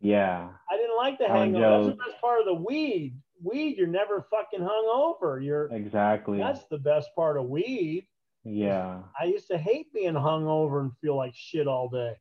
Yeah. 0.00 0.48
I 0.70 0.76
didn't 0.76 0.96
like 0.96 1.18
the 1.18 1.28
hangover. 1.28 1.84
That's 1.84 1.96
the 1.96 2.04
best 2.04 2.20
part 2.20 2.40
of 2.40 2.46
the 2.46 2.54
weed. 2.54 3.16
Weed, 3.42 3.76
you're 3.78 3.86
never 3.86 4.26
fucking 4.30 4.60
hungover. 4.60 5.44
You're. 5.44 5.66
Exactly. 5.72 6.38
That's 6.38 6.64
the 6.70 6.78
best 6.78 7.10
part 7.14 7.36
of 7.36 7.44
weed. 7.48 8.06
Yeah. 8.44 9.00
I 9.20 9.24
used 9.24 9.46
to 9.48 9.58
hate 9.58 9.92
being 9.92 10.14
hungover 10.14 10.80
and 10.80 10.90
feel 11.00 11.16
like 11.16 11.32
shit 11.34 11.68
all 11.68 11.88
day. 11.88 12.14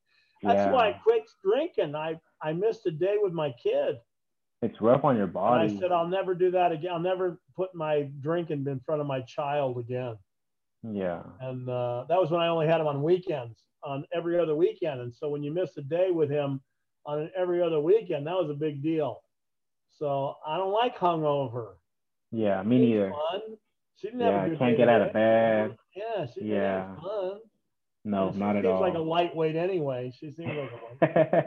That's 0.43 0.57
yeah. 0.57 0.71
why 0.71 0.89
I 0.89 0.93
quit 0.93 1.23
drinking. 1.43 1.95
I 1.95 2.19
I 2.41 2.53
missed 2.53 2.85
a 2.85 2.91
day 2.91 3.17
with 3.19 3.33
my 3.33 3.53
kid. 3.61 3.97
It's 4.61 4.79
rough 4.79 5.03
on 5.03 5.15
your 5.15 5.25
And 5.25 5.33
body. 5.33 5.75
I 5.75 5.79
said, 5.79 5.91
I'll 5.91 6.07
never 6.07 6.35
do 6.35 6.51
that 6.51 6.71
again. 6.71 6.91
I'll 6.93 6.99
never 6.99 7.39
put 7.55 7.73
my 7.73 8.09
drinking 8.21 8.65
in 8.67 8.79
front 8.85 9.01
of 9.01 9.07
my 9.07 9.21
child 9.21 9.77
again. 9.79 10.15
yeah. 10.83 11.23
And 11.39 11.67
uh, 11.67 12.05
that 12.09 12.19
was 12.19 12.29
when 12.29 12.41
I 12.41 12.47
only 12.47 12.67
had 12.67 12.79
him 12.79 12.87
on 12.87 13.01
weekends, 13.01 13.63
on 13.83 14.05
every 14.13 14.39
other 14.39 14.55
weekend. 14.55 15.01
And 15.01 15.13
so 15.13 15.29
when 15.29 15.41
you 15.43 15.51
miss 15.51 15.75
a 15.77 15.81
day 15.81 16.11
with 16.11 16.29
him 16.29 16.61
on 17.05 17.29
every 17.35 17.61
other 17.63 17.79
weekend, 17.79 18.27
that 18.27 18.35
was 18.35 18.49
a 18.51 18.53
big 18.53 18.83
deal. 18.83 19.23
So 19.97 20.35
I 20.45 20.57
don't 20.57 20.71
like 20.73 20.95
hungover. 20.97 21.73
Yeah. 22.31 22.61
Me 22.63 22.77
neither. 22.79 23.09
Fun. 23.11 23.41
She 23.97 24.07
didn't 24.07 24.21
Yeah, 24.21 24.31
have 24.31 24.35
a 24.35 24.45
I 24.45 24.49
good 24.49 24.59
can't 24.59 24.77
get 24.77 24.89
out 24.89 25.01
of 25.01 25.13
bed. 25.13 25.75
Yeah, 25.95 26.25
she 26.27 26.39
didn't 26.41 26.49
Yeah. 26.55 26.87
have 26.87 26.97
fun. 26.97 27.39
No, 28.03 28.31
she 28.31 28.39
not 28.39 28.55
at 28.55 28.65
all. 28.65 28.79
seems 28.81 28.93
like 28.93 28.97
a 28.99 29.03
lightweight 29.03 29.55
anyway. 29.55 30.11
She 30.19 30.31
seems 30.31 30.49
like 30.55 30.71
a 30.71 31.05
lightweight. 31.05 31.45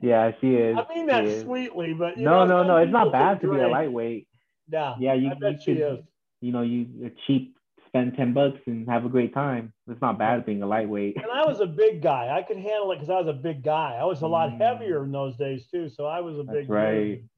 Yeah, 0.00 0.30
she 0.40 0.54
is. 0.54 0.76
I 0.78 0.94
mean 0.94 1.06
that 1.06 1.42
sweetly, 1.42 1.92
but 1.94 2.16
you 2.16 2.24
No, 2.24 2.44
know, 2.44 2.62
no, 2.62 2.68
no. 2.68 2.76
It's 2.78 2.92
not 2.92 3.12
bad 3.12 3.40
to 3.42 3.50
be 3.52 3.58
a 3.60 3.68
lightweight. 3.68 4.26
Yeah, 4.70 4.94
Yeah, 4.98 5.14
you, 5.14 5.28
I 5.30 5.48
you 5.50 5.58
could, 5.64 6.04
you 6.40 6.52
know, 6.52 6.62
you 6.62 7.10
cheap, 7.26 7.56
spend 7.88 8.14
ten 8.16 8.32
bucks 8.32 8.58
and 8.66 8.88
have 8.88 9.04
a 9.04 9.08
great 9.08 9.34
time. 9.34 9.72
It's 9.88 10.00
not 10.00 10.18
bad 10.18 10.46
being 10.46 10.62
a 10.62 10.66
lightweight. 10.66 11.16
And 11.16 11.30
I 11.30 11.44
was 11.44 11.60
a 11.60 11.66
big 11.66 12.00
guy. 12.02 12.34
I 12.34 12.42
could 12.42 12.56
handle 12.56 12.90
it 12.92 12.96
because 12.96 13.10
I 13.10 13.18
was 13.18 13.28
a 13.28 13.32
big 13.38 13.62
guy. 13.62 13.98
I 14.00 14.04
was 14.04 14.22
a 14.22 14.26
lot 14.26 14.50
Mm. 14.50 14.58
heavier 14.58 15.04
in 15.04 15.12
those 15.12 15.36
days 15.36 15.66
too, 15.66 15.88
so 15.88 16.06
I 16.06 16.20
was 16.20 16.38
a 16.38 16.42
That's 16.44 16.58
big. 16.60 16.70
right. 16.70 17.04
dude. 17.16 17.28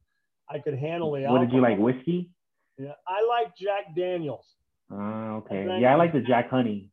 I 0.49 0.59
could 0.59 0.75
handle 0.79 1.11
the 1.13 1.23
What 1.27 1.41
did 1.41 1.53
you 1.53 1.61
like? 1.61 1.79
Whiskey? 1.79 2.31
Yeah, 2.79 2.93
I 3.09 3.25
like 3.27 3.57
Jack 3.57 3.95
Daniels. 3.97 4.47
Ah, 4.91 5.37
okay. 5.37 5.65
drank- 5.65 5.83
Yeah, 5.83 5.93
I 5.93 5.97
like 5.97 6.13
the 6.13 6.21
Jack 6.21 6.51
Honey. 6.51 6.91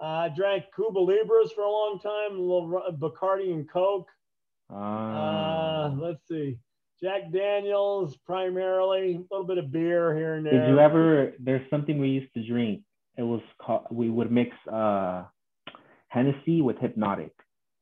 Uh, 0.00 0.04
I 0.04 0.28
drank 0.28 0.64
Cuba 0.74 0.98
Libras 0.98 1.52
for 1.52 1.62
a 1.62 1.70
long 1.70 1.98
time, 1.98 2.36
a 2.38 2.40
little 2.40 2.82
Bacardi 2.98 3.52
and 3.52 3.68
Coke. 3.68 4.08
Ah. 4.72 5.84
Uh, 5.86 5.90
let's 5.98 6.20
see, 6.28 6.58
Jack 7.02 7.30
Daniels 7.32 8.16
primarily, 8.26 9.14
a 9.16 9.34
little 9.34 9.46
bit 9.46 9.58
of 9.58 9.72
beer 9.72 10.14
here 10.16 10.34
and 10.34 10.46
there. 10.46 10.52
Did 10.60 10.68
you 10.68 10.78
ever? 10.78 11.32
There's 11.40 11.68
something 11.70 11.98
we 11.98 12.08
used 12.08 12.32
to 12.34 12.46
drink. 12.46 12.82
It 13.16 13.22
was 13.22 13.40
called. 13.60 13.86
We 13.90 14.10
would 14.10 14.30
mix 14.30 14.56
uh, 14.70 15.24
Hennessy 16.08 16.62
with 16.62 16.76
Hpnotiq, 16.76 17.30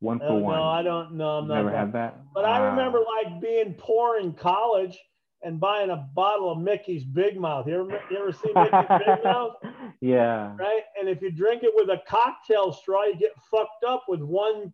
one 0.00 0.18
for 0.18 0.26
Oh, 0.26 0.34
one. 0.36 0.56
no, 0.56 0.64
I 0.64 0.82
don't 0.82 1.12
know. 1.14 1.38
I'm 1.38 1.48
never 1.48 1.70
had 1.70 1.92
that. 1.92 2.18
But 2.34 2.44
I 2.44 2.58
Ah. 2.60 2.70
remember 2.70 3.00
like 3.00 3.40
being 3.40 3.74
poor 3.78 4.18
in 4.18 4.32
college 4.32 4.98
and 5.42 5.60
buying 5.60 5.90
a 5.90 5.96
bottle 6.14 6.50
of 6.50 6.58
Mickey's 6.58 7.04
Big 7.04 7.38
Mouth. 7.38 7.68
You 7.68 7.80
ever, 7.82 8.00
you 8.10 8.16
ever 8.18 8.32
see 8.32 8.52
Mickey's 8.54 8.98
Big 9.06 9.22
Mouth? 9.24 9.52
yeah. 10.00 10.56
Right? 10.56 10.82
And 10.98 11.08
if 11.08 11.22
you 11.22 11.30
drink 11.30 11.62
it 11.62 11.72
with 11.76 11.88
a 11.90 12.02
cocktail 12.08 12.72
straw, 12.72 13.04
you 13.04 13.14
get 13.16 13.30
fucked 13.50 13.84
up 13.86 14.04
with 14.08 14.20
one 14.20 14.72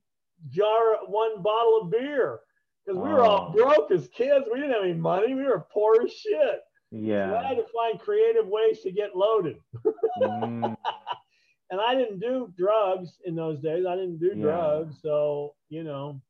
jar, 0.51 0.99
one 1.07 1.42
bottle 1.42 1.82
of 1.82 1.90
beer. 1.90 2.40
Because 2.84 3.01
we 3.01 3.09
were 3.09 3.22
all 3.22 3.49
Oh. 3.49 3.53
broke 3.57 3.90
as 3.90 4.09
kids. 4.09 4.45
We 4.53 4.61
didn't 4.61 4.72
have 4.74 4.82
any 4.84 4.92
money. 4.92 5.34
We 5.34 5.45
were 5.45 5.66
poor 5.72 6.03
as 6.03 6.12
shit. 6.12 6.61
So 6.92 7.36
I 7.36 7.45
had 7.45 7.57
to 7.57 7.64
find 7.74 7.99
creative 7.99 8.47
ways 8.47 8.80
to 8.82 8.92
get 8.92 9.16
loaded. 9.16 9.59
Mm, 10.22 10.76
And 11.70 11.80
I 11.80 11.95
didn't 11.97 12.20
do 12.20 12.53
drugs 12.57 13.18
in 13.24 13.34
those 13.34 13.59
days. 13.61 13.84
I 13.86 13.97
didn't 13.97 14.18
do 14.18 14.28
Yeah. 14.36 14.42
drugs. 14.42 15.01
So, 15.03 15.55
you 15.70 15.82
know, 15.82 16.20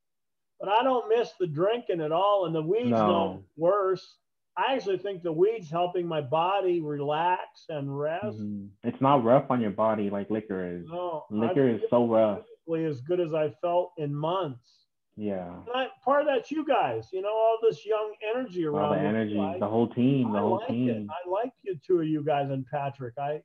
but 0.58 0.68
I 0.70 0.82
don't 0.82 1.08
miss 1.08 1.32
the 1.38 1.46
drinking 1.46 2.00
at 2.00 2.12
all. 2.12 2.46
And 2.46 2.54
the 2.54 2.62
weed's 2.62 2.90
no, 2.92 3.06
No. 3.06 3.44
worse. 3.56 4.16
I 4.56 4.74
actually 4.74 4.98
think 4.98 5.22
the 5.22 5.32
weed's 5.32 5.68
helping 5.68 6.06
my 6.06 6.20
body 6.22 6.80
relax 6.80 7.66
and 7.68 7.98
rest. 7.98 8.38
mhm. 8.40 8.70
It's 8.84 9.00
not 9.02 9.24
rough 9.24 9.50
on 9.50 9.60
your 9.60 9.72
body 9.72 10.08
like 10.08 10.30
liquor 10.30 10.64
is. 10.78 10.86
No, 10.88 11.26
Liquor 11.28 11.68
I 11.68 11.72
is 11.72 11.82
so 11.90 12.06
rough. 12.06 12.46
Physically 12.64 12.84
as 12.88 13.00
good 13.00 13.20
as 13.20 13.34
I 13.34 13.50
felt 13.60 13.92
in 13.98 14.14
months. 14.14 14.86
Yeah. 15.16 15.52
I, 15.72 15.88
part 16.04 16.22
of 16.22 16.26
that's 16.26 16.50
you 16.50 16.66
guys, 16.66 17.08
you 17.12 17.22
know, 17.22 17.28
all 17.28 17.58
this 17.62 17.86
young 17.86 18.14
energy 18.34 18.64
around. 18.64 18.84
All 18.84 18.94
the 18.94 19.00
energy, 19.00 19.56
the 19.60 19.68
whole 19.68 19.88
team, 19.88 20.32
the 20.32 20.38
I 20.38 20.40
whole 20.40 20.58
like 20.58 20.68
team. 20.68 20.88
it. 20.88 21.06
I 21.08 21.30
like 21.30 21.52
you 21.62 21.78
two 21.86 22.00
of 22.00 22.06
you 22.06 22.24
guys 22.24 22.50
and 22.50 22.66
Patrick. 22.66 23.14
I 23.18 23.40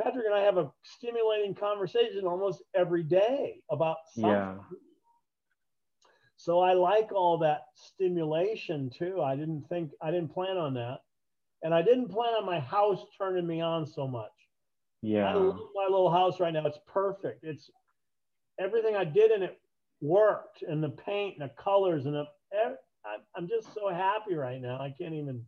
Patrick 0.00 0.26
and 0.26 0.34
I 0.34 0.40
have 0.40 0.58
a 0.58 0.70
stimulating 0.82 1.54
conversation 1.54 2.26
almost 2.26 2.62
every 2.74 3.02
day 3.02 3.60
about 3.70 3.96
something. 4.14 4.30
Yeah. 4.30 4.54
So 6.36 6.60
I 6.60 6.74
like 6.74 7.10
all 7.12 7.38
that 7.38 7.62
stimulation 7.74 8.90
too. 8.96 9.20
I 9.22 9.34
didn't 9.34 9.68
think 9.68 9.90
I 10.00 10.10
didn't 10.10 10.32
plan 10.32 10.56
on 10.56 10.74
that. 10.74 10.98
And 11.62 11.72
I 11.72 11.80
didn't 11.80 12.08
plan 12.08 12.34
on 12.34 12.44
my 12.44 12.60
house 12.60 13.04
turning 13.16 13.46
me 13.46 13.60
on 13.62 13.86
so 13.86 14.06
much. 14.06 14.30
Yeah. 15.00 15.30
I 15.30 15.34
love 15.34 15.58
my 15.74 15.84
little 15.84 16.10
house 16.10 16.38
right 16.38 16.52
now. 16.52 16.66
It's 16.66 16.78
perfect. 16.86 17.42
It's 17.42 17.70
everything 18.58 18.96
I 18.96 19.04
did 19.04 19.30
in 19.30 19.42
it 19.42 19.58
worked, 20.00 20.62
and 20.62 20.82
the 20.82 20.90
paint 20.90 21.36
and 21.40 21.48
the 21.50 21.54
colors 21.62 22.06
and 22.06 22.14
the. 22.14 22.24
I'm, 23.36 23.48
just 23.48 23.74
so 23.74 23.88
happy 23.90 24.34
right 24.34 24.60
now. 24.60 24.80
I 24.80 24.94
can't 24.98 25.12
even 25.14 25.44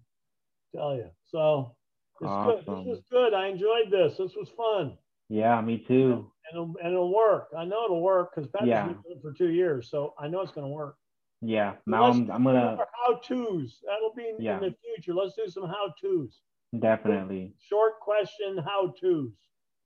tell 0.74 0.94
you. 0.94 1.08
So 1.30 1.74
it's 2.20 2.30
good. 2.44 2.58
This 2.58 2.86
was 2.86 3.02
good. 3.10 3.32
I 3.32 3.46
enjoyed 3.48 3.90
this. 3.90 4.18
This 4.18 4.32
was 4.36 4.48
fun, 4.56 4.98
Yeah, 5.28 5.60
me 5.62 5.78
too. 5.78 6.30
and 6.50 6.52
it'll, 6.52 6.74
and 6.82 6.92
it'll 6.92 7.14
work. 7.14 7.48
I 7.56 7.64
know 7.64 7.84
it'll 7.84 8.02
work 8.02 8.34
because 8.34 8.48
Patrick's 8.50 8.68
Yeah. 8.68 8.86
been 8.86 8.92
doing 9.02 9.16
it 9.16 9.22
for 9.22 9.32
two 9.32 9.48
years, 9.48 9.88
so 9.90 10.14
I 10.18 10.28
know 10.28 10.40
it's 10.42 10.52
going 10.52 10.66
to 10.66 10.72
work. 10.72 10.96
Yeah. 11.40 11.74
Now 11.86 12.06
Let's 12.06 12.18
I'm 12.18 12.30
I'm 12.30 12.44
gonna 12.44 12.78
how 13.06 13.14
tos. 13.16 13.78
That'll 13.86 14.14
be 14.14 14.28
in, 14.28 14.36
Yeah. 14.42 14.56
in 14.56 14.62
the 14.62 14.74
future. 14.84 15.14
Let's 15.14 15.34
do 15.36 15.48
some 15.48 15.64
how 15.66 15.92
tos. 16.00 16.40
definitely. 16.78 17.54
Short 17.58 18.00
question 18.00 18.58
how 18.58 18.94
tos. 19.00 19.30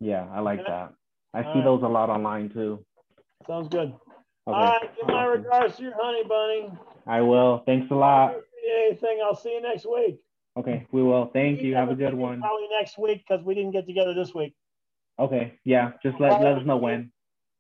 Yeah, 0.01 0.29
I 0.33 0.41
like 0.41 0.65
that. 0.67 0.95
I 1.35 1.43
see 1.53 1.61
those 1.61 1.83
a 1.83 1.89
lot 1.89 2.09
online 2.11 2.49
too. 2.49 2.85
Sounds 3.47 3.69
good. 3.69 3.89
Okay. 3.89 3.97
All 4.47 4.53
right. 4.53 4.97
Give 4.97 5.07
my 5.07 5.25
regards 5.25 5.77
to 5.77 5.83
your 5.83 5.95
honey 5.97 6.23
bunny. 6.29 6.79
I 7.07 7.21
will. 7.21 7.63
Thanks 7.67 7.91
a 7.91 7.95
lot. 7.95 8.33
If 8.37 8.45
you 8.63 8.69
need 8.69 8.89
anything, 8.91 9.21
I'll 9.25 9.37
see 9.37 9.53
you 9.53 9.63
next 9.63 9.87
week. 9.91 10.21
Okay, 10.57 10.87
we 10.93 11.03
will. 11.03 11.31
Thank 11.33 11.63
you. 11.63 11.75
Have 11.75 11.91
a 11.91 11.95
good 11.95 12.15
one. 12.15 12.41
Probably 12.41 12.67
next 12.79 12.99
week 12.99 13.25
because 13.27 13.45
we 13.45 13.55
didn't 13.55 13.71
get 13.71 13.87
together 13.87 14.15
this 14.15 14.35
week. 14.35 14.55
Okay. 15.19 15.55
Yeah. 15.65 15.93
Just 16.03 16.21
let 16.21 16.41
let 16.41 16.59
us 16.59 16.67
know 16.67 16.77
when. 16.77 17.13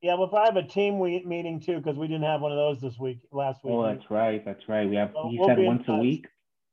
Yeah, 0.02 0.14
we'll 0.14 0.28
probably 0.28 0.60
have 0.60 0.64
a 0.64 0.68
team 0.68 0.98
meeting 1.28 1.60
too 1.60 1.76
because 1.76 1.98
we 1.98 2.08
didn't 2.08 2.24
have 2.24 2.40
one 2.40 2.52
of 2.52 2.56
those 2.56 2.80
this 2.80 2.98
week, 2.98 3.20
last 3.32 3.62
week. 3.62 3.74
Oh, 3.74 3.82
that's 3.84 4.10
right. 4.10 4.42
That's 4.44 4.68
right. 4.68 4.88
We 4.88 4.96
have. 4.96 5.12
Well, 5.14 5.30
You 5.30 5.40
we'll 5.40 5.48
said 5.48 5.58
once 5.58 5.84
a 5.88 5.96
week. 5.96 6.26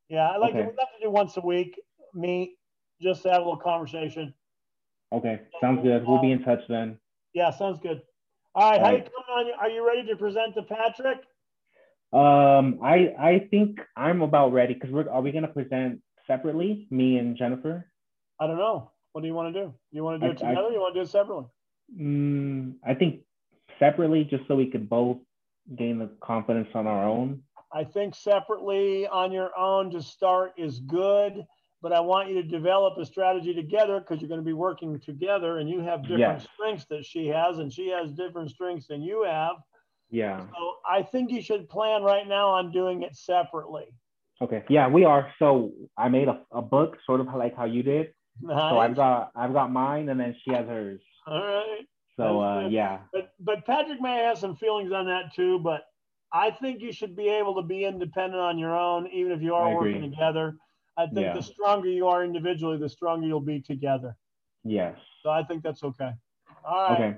yeah, 0.09 0.29
I 0.29 0.37
like 0.37 0.53
to, 0.53 0.59
okay. 0.59 0.67
we'd 0.69 0.77
like 0.77 0.87
to 0.97 1.03
do 1.03 1.09
once 1.11 1.35
a 1.35 1.41
week, 1.41 1.79
meet, 2.13 2.55
just 3.01 3.23
to 3.23 3.29
have 3.29 3.41
a 3.41 3.43
little 3.43 3.57
conversation. 3.57 4.33
Okay. 5.11 5.41
Sounds 5.59 5.81
good. 5.83 6.07
We'll 6.07 6.21
be 6.21 6.31
in 6.31 6.43
touch 6.43 6.61
then. 6.69 6.97
Yeah, 7.33 7.51
sounds 7.51 7.79
good. 7.81 8.01
All 8.57 8.71
right, 8.71 8.81
how 8.81 8.89
you 8.89 8.97
coming 9.03 9.51
on? 9.53 9.59
Are 9.59 9.69
you 9.69 9.85
ready 9.87 10.03
to 10.07 10.15
present 10.15 10.55
to 10.55 10.63
Patrick? 10.63 11.19
Um, 12.11 12.79
I 12.83 13.13
I 13.19 13.47
think 13.51 13.79
I'm 13.95 14.23
about 14.23 14.51
ready 14.51 14.73
because 14.73 14.89
we're 14.89 15.07
are 15.11 15.21
we 15.21 15.31
gonna 15.31 15.47
present 15.47 16.01
separately, 16.25 16.87
me 16.89 17.17
and 17.19 17.37
Jennifer? 17.37 17.85
I 18.39 18.47
don't 18.47 18.57
know. 18.57 18.91
What 19.11 19.21
do 19.21 19.27
you 19.27 19.35
want 19.35 19.53
to 19.53 19.61
do? 19.65 19.73
You 19.91 20.03
want 20.03 20.19
to 20.21 20.25
do 20.27 20.31
it 20.31 20.41
I- 20.43 20.47
I- 20.47 20.55
together? 20.55 20.71
you 20.71 20.79
want 20.79 20.95
to 20.95 20.99
do 21.01 21.03
it 21.03 21.09
separately? 21.09 21.45
Mm, 21.95 22.77
I 22.83 22.95
think 22.95 23.21
separately, 23.77 24.23
just 24.23 24.47
so 24.47 24.55
we 24.55 24.71
could 24.71 24.89
both 24.89 25.17
gain 25.75 25.99
the 25.99 26.09
confidence 26.19 26.69
on 26.73 26.87
our 26.87 27.07
own. 27.07 27.43
I 27.71 27.83
think 27.83 28.15
separately 28.15 29.05
on 29.05 29.31
your 29.31 29.55
own 29.55 29.91
to 29.91 30.01
start 30.01 30.53
is 30.57 30.79
good, 30.79 31.45
but 31.81 31.93
I 31.93 31.99
want 31.99 32.29
you 32.29 32.41
to 32.41 32.43
develop 32.43 32.97
a 32.97 33.05
strategy 33.05 33.53
together 33.53 33.99
because 33.99 34.21
you're 34.21 34.29
going 34.29 34.41
to 34.41 34.45
be 34.45 34.53
working 34.53 34.99
together 34.99 35.59
and 35.59 35.69
you 35.69 35.81
have 35.81 36.07
different 36.07 36.41
strengths 36.53 36.85
that 36.89 37.05
she 37.05 37.27
has 37.27 37.59
and 37.59 37.71
she 37.71 37.89
has 37.89 38.11
different 38.11 38.49
strengths 38.49 38.87
than 38.87 39.01
you 39.01 39.23
have. 39.23 39.55
Yeah. 40.09 40.39
So 40.39 40.75
I 40.89 41.03
think 41.03 41.31
you 41.31 41.41
should 41.41 41.69
plan 41.69 42.01
right 42.01 42.27
now 42.27 42.49
on 42.49 42.71
doing 42.71 43.03
it 43.03 43.15
separately. 43.15 43.85
Okay. 44.41 44.63
Yeah, 44.69 44.87
we 44.87 45.03
are. 45.03 45.31
So 45.39 45.71
I 45.97 46.09
made 46.09 46.27
a, 46.27 46.41
a 46.51 46.61
book, 46.61 46.97
sort 47.05 47.19
of 47.19 47.27
like 47.35 47.55
how 47.55 47.65
you 47.65 47.83
did. 47.83 48.13
So 48.45 48.53
I've 48.53 48.95
got 48.95 49.31
I've 49.35 49.53
got 49.53 49.71
mine, 49.71 50.09
and 50.09 50.19
then 50.19 50.35
she 50.43 50.53
has 50.53 50.67
hers. 50.67 51.01
All 51.25 51.41
right. 51.43 51.85
So 52.17 52.39
uh, 52.39 52.67
yeah. 52.67 52.99
But 53.11 53.31
but 53.39 53.65
Patrick 53.65 53.99
may 53.99 54.17
have 54.17 54.37
some 54.37 54.55
feelings 54.55 54.91
on 54.91 55.07
that 55.07 55.33
too. 55.35 55.59
But 55.59 55.85
I 56.31 56.51
think 56.51 56.81
you 56.81 56.91
should 56.91 57.15
be 57.15 57.29
able 57.29 57.55
to 57.55 57.63
be 57.63 57.83
independent 57.85 58.39
on 58.41 58.59
your 58.59 58.77
own, 58.77 59.07
even 59.07 59.31
if 59.31 59.41
you 59.41 59.55
are 59.55 59.73
working 59.73 60.01
together. 60.11 60.55
I 60.97 61.05
think 61.05 61.19
Yeah. 61.27 61.33
the 61.33 61.43
stronger 61.43 61.87
you 61.87 62.07
are 62.07 62.23
individually, 62.23 62.77
the 62.77 62.89
stronger 62.89 63.27
you'll 63.27 63.39
be 63.39 63.61
together. 63.61 64.15
Yes. 64.63 64.97
So 65.21 65.29
I 65.29 65.43
think 65.43 65.63
that's 65.63 65.83
okay. 65.83 66.11
All 66.65 66.89
right. 66.89 66.99
Okay. 66.99 67.17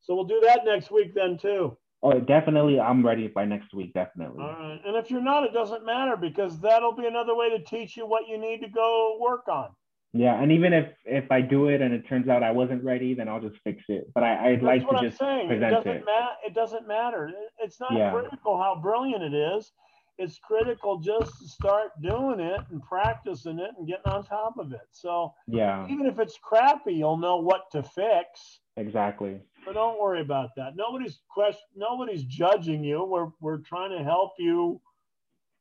So 0.00 0.14
we'll 0.14 0.24
do 0.24 0.40
that 0.40 0.64
next 0.64 0.90
week 0.90 1.14
then 1.14 1.36
too. 1.36 1.76
Oh, 2.02 2.18
definitely. 2.20 2.80
I'm 2.80 3.04
ready 3.04 3.26
by 3.28 3.44
next 3.44 3.74
week. 3.74 3.92
Definitely. 3.92 4.42
All 4.42 4.52
right. 4.52 4.80
And 4.86 4.96
if 4.96 5.10
you're 5.10 5.20
not, 5.20 5.44
it 5.44 5.52
doesn't 5.52 5.84
matter 5.84 6.16
because 6.16 6.58
that'll 6.60 6.94
be 6.94 7.06
another 7.06 7.34
way 7.34 7.50
to 7.50 7.62
teach 7.64 7.96
you 7.96 8.06
what 8.06 8.26
you 8.28 8.38
need 8.38 8.60
to 8.62 8.68
go 8.68 9.18
work 9.20 9.48
on. 9.48 9.70
Yeah, 10.14 10.40
and 10.40 10.50
even 10.50 10.72
if 10.72 10.90
if 11.04 11.30
I 11.30 11.42
do 11.42 11.68
it 11.68 11.82
and 11.82 11.92
it 11.92 12.06
turns 12.08 12.28
out 12.30 12.42
I 12.42 12.50
wasn't 12.50 12.82
ready, 12.82 13.12
then 13.12 13.28
I'll 13.28 13.42
just 13.42 13.58
fix 13.62 13.84
it. 13.88 14.10
But 14.14 14.22
I, 14.24 14.46
I'd 14.52 14.52
That's 14.54 14.62
like 14.62 14.86
what 14.86 14.92
to 14.92 14.98
I'm 14.98 15.04
just 15.04 15.18
saying. 15.18 15.50
It 15.50 15.58
doesn't 15.58 15.86
it. 15.86 16.04
matter. 16.06 16.30
It 16.46 16.54
doesn't 16.54 16.88
matter. 16.88 17.30
It's 17.58 17.78
not 17.78 17.92
Yeah. 17.92 18.10
critical 18.12 18.56
how 18.56 18.76
brilliant 18.76 19.22
it 19.22 19.34
is. 19.34 19.70
It's 20.18 20.38
critical 20.38 20.98
just 20.98 21.38
to 21.40 21.48
start 21.48 21.90
doing 22.02 22.40
it 22.40 22.60
and 22.70 22.82
practicing 22.82 23.58
it 23.60 23.70
and 23.78 23.86
getting 23.86 24.04
on 24.06 24.24
top 24.24 24.58
of 24.58 24.72
it. 24.72 24.86
So 24.90 25.32
Yeah, 25.46 25.86
even 25.88 26.06
if 26.06 26.18
it's 26.18 26.36
crappy, 26.42 26.94
you'll 26.94 27.16
know 27.18 27.36
what 27.36 27.70
to 27.72 27.82
fix. 27.82 28.60
exactly. 28.76 29.40
So 29.64 29.72
don't 29.72 30.00
worry 30.00 30.20
about 30.20 30.50
that. 30.56 30.74
Nobody's 30.76 31.20
question. 31.30 31.62
Nobody's 31.76 32.24
judging 32.24 32.82
you. 32.82 33.04
We're 33.04 33.30
we're 33.40 33.58
trying 33.58 33.96
to 33.96 34.02
help 34.02 34.32
you, 34.38 34.80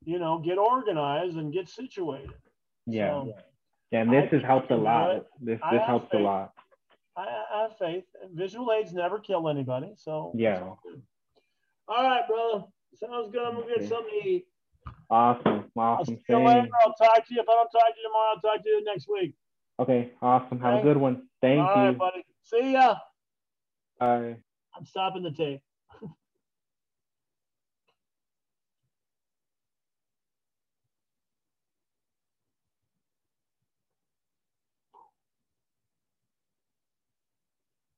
you 0.06 0.18
know, 0.18 0.40
get 0.40 0.58
organized 0.58 1.38
and 1.38 1.54
get 1.54 1.70
situated. 1.70 2.34
Yeah. 2.88 3.10
So 3.12 3.34
Yeah, 3.92 4.02
and 4.02 4.10
this 4.12 4.22
think 4.22 4.34
has 4.34 4.44
helped 4.44 4.72
a 4.72 4.76
lot. 4.78 5.16
it. 5.18 5.28
This 5.40 5.60
this 5.72 5.82
helps 5.86 6.12
a 6.14 6.18
lot. 6.18 6.54
I, 7.16 7.22
I 7.54 7.62
have 7.64 7.78
faith. 7.78 8.06
Visual 8.34 8.72
aids 8.72 8.94
never 8.94 9.20
kill 9.20 9.50
anybody. 9.50 9.94
So 9.98 10.32
Yeah. 10.36 10.62
All 11.90 12.04
right, 12.04 12.28
brother. 12.28 12.66
Sounds 13.00 13.32
good. 13.32 13.42
I'm 13.42 13.56
gonna 13.56 13.68
get 13.68 13.78
Okay. 13.78 13.88
something 13.88 14.22
to 14.22 14.28
eat. 14.28 14.48
Awesome. 15.10 15.72
I'll 15.78 16.04
see 16.06 16.12
Awesome. 16.14 16.20
you 16.30 16.38
later. 16.40 16.68
I'll 16.82 16.94
talk 16.94 17.26
to 17.28 17.34
you. 17.34 17.42
If 17.42 17.48
I 17.50 17.54
don't 17.54 17.70
talk 17.70 17.88
to 17.88 17.94
you 17.98 18.08
tomorrow, 18.08 18.34
I'll 18.36 18.42
talk 18.42 18.64
to 18.64 18.70
you 18.70 18.84
next 18.84 19.08
week. 19.08 19.36
Okay, 19.80 20.12
awesome. 20.22 20.60
Have 20.60 20.74
Okay. 20.76 20.82
a 20.82 20.84
good 20.84 20.98
one. 20.98 21.30
Thank 21.42 21.60
All 21.60 21.66
right, 21.76 21.92
you. 21.92 21.98
buddy. 21.98 22.26
See 22.44 22.74
ya. 22.74 22.96
Bye. 24.00 24.38
I'm 24.76 24.86
stopping 24.86 25.24
the 25.24 25.32
tape. 25.32 25.62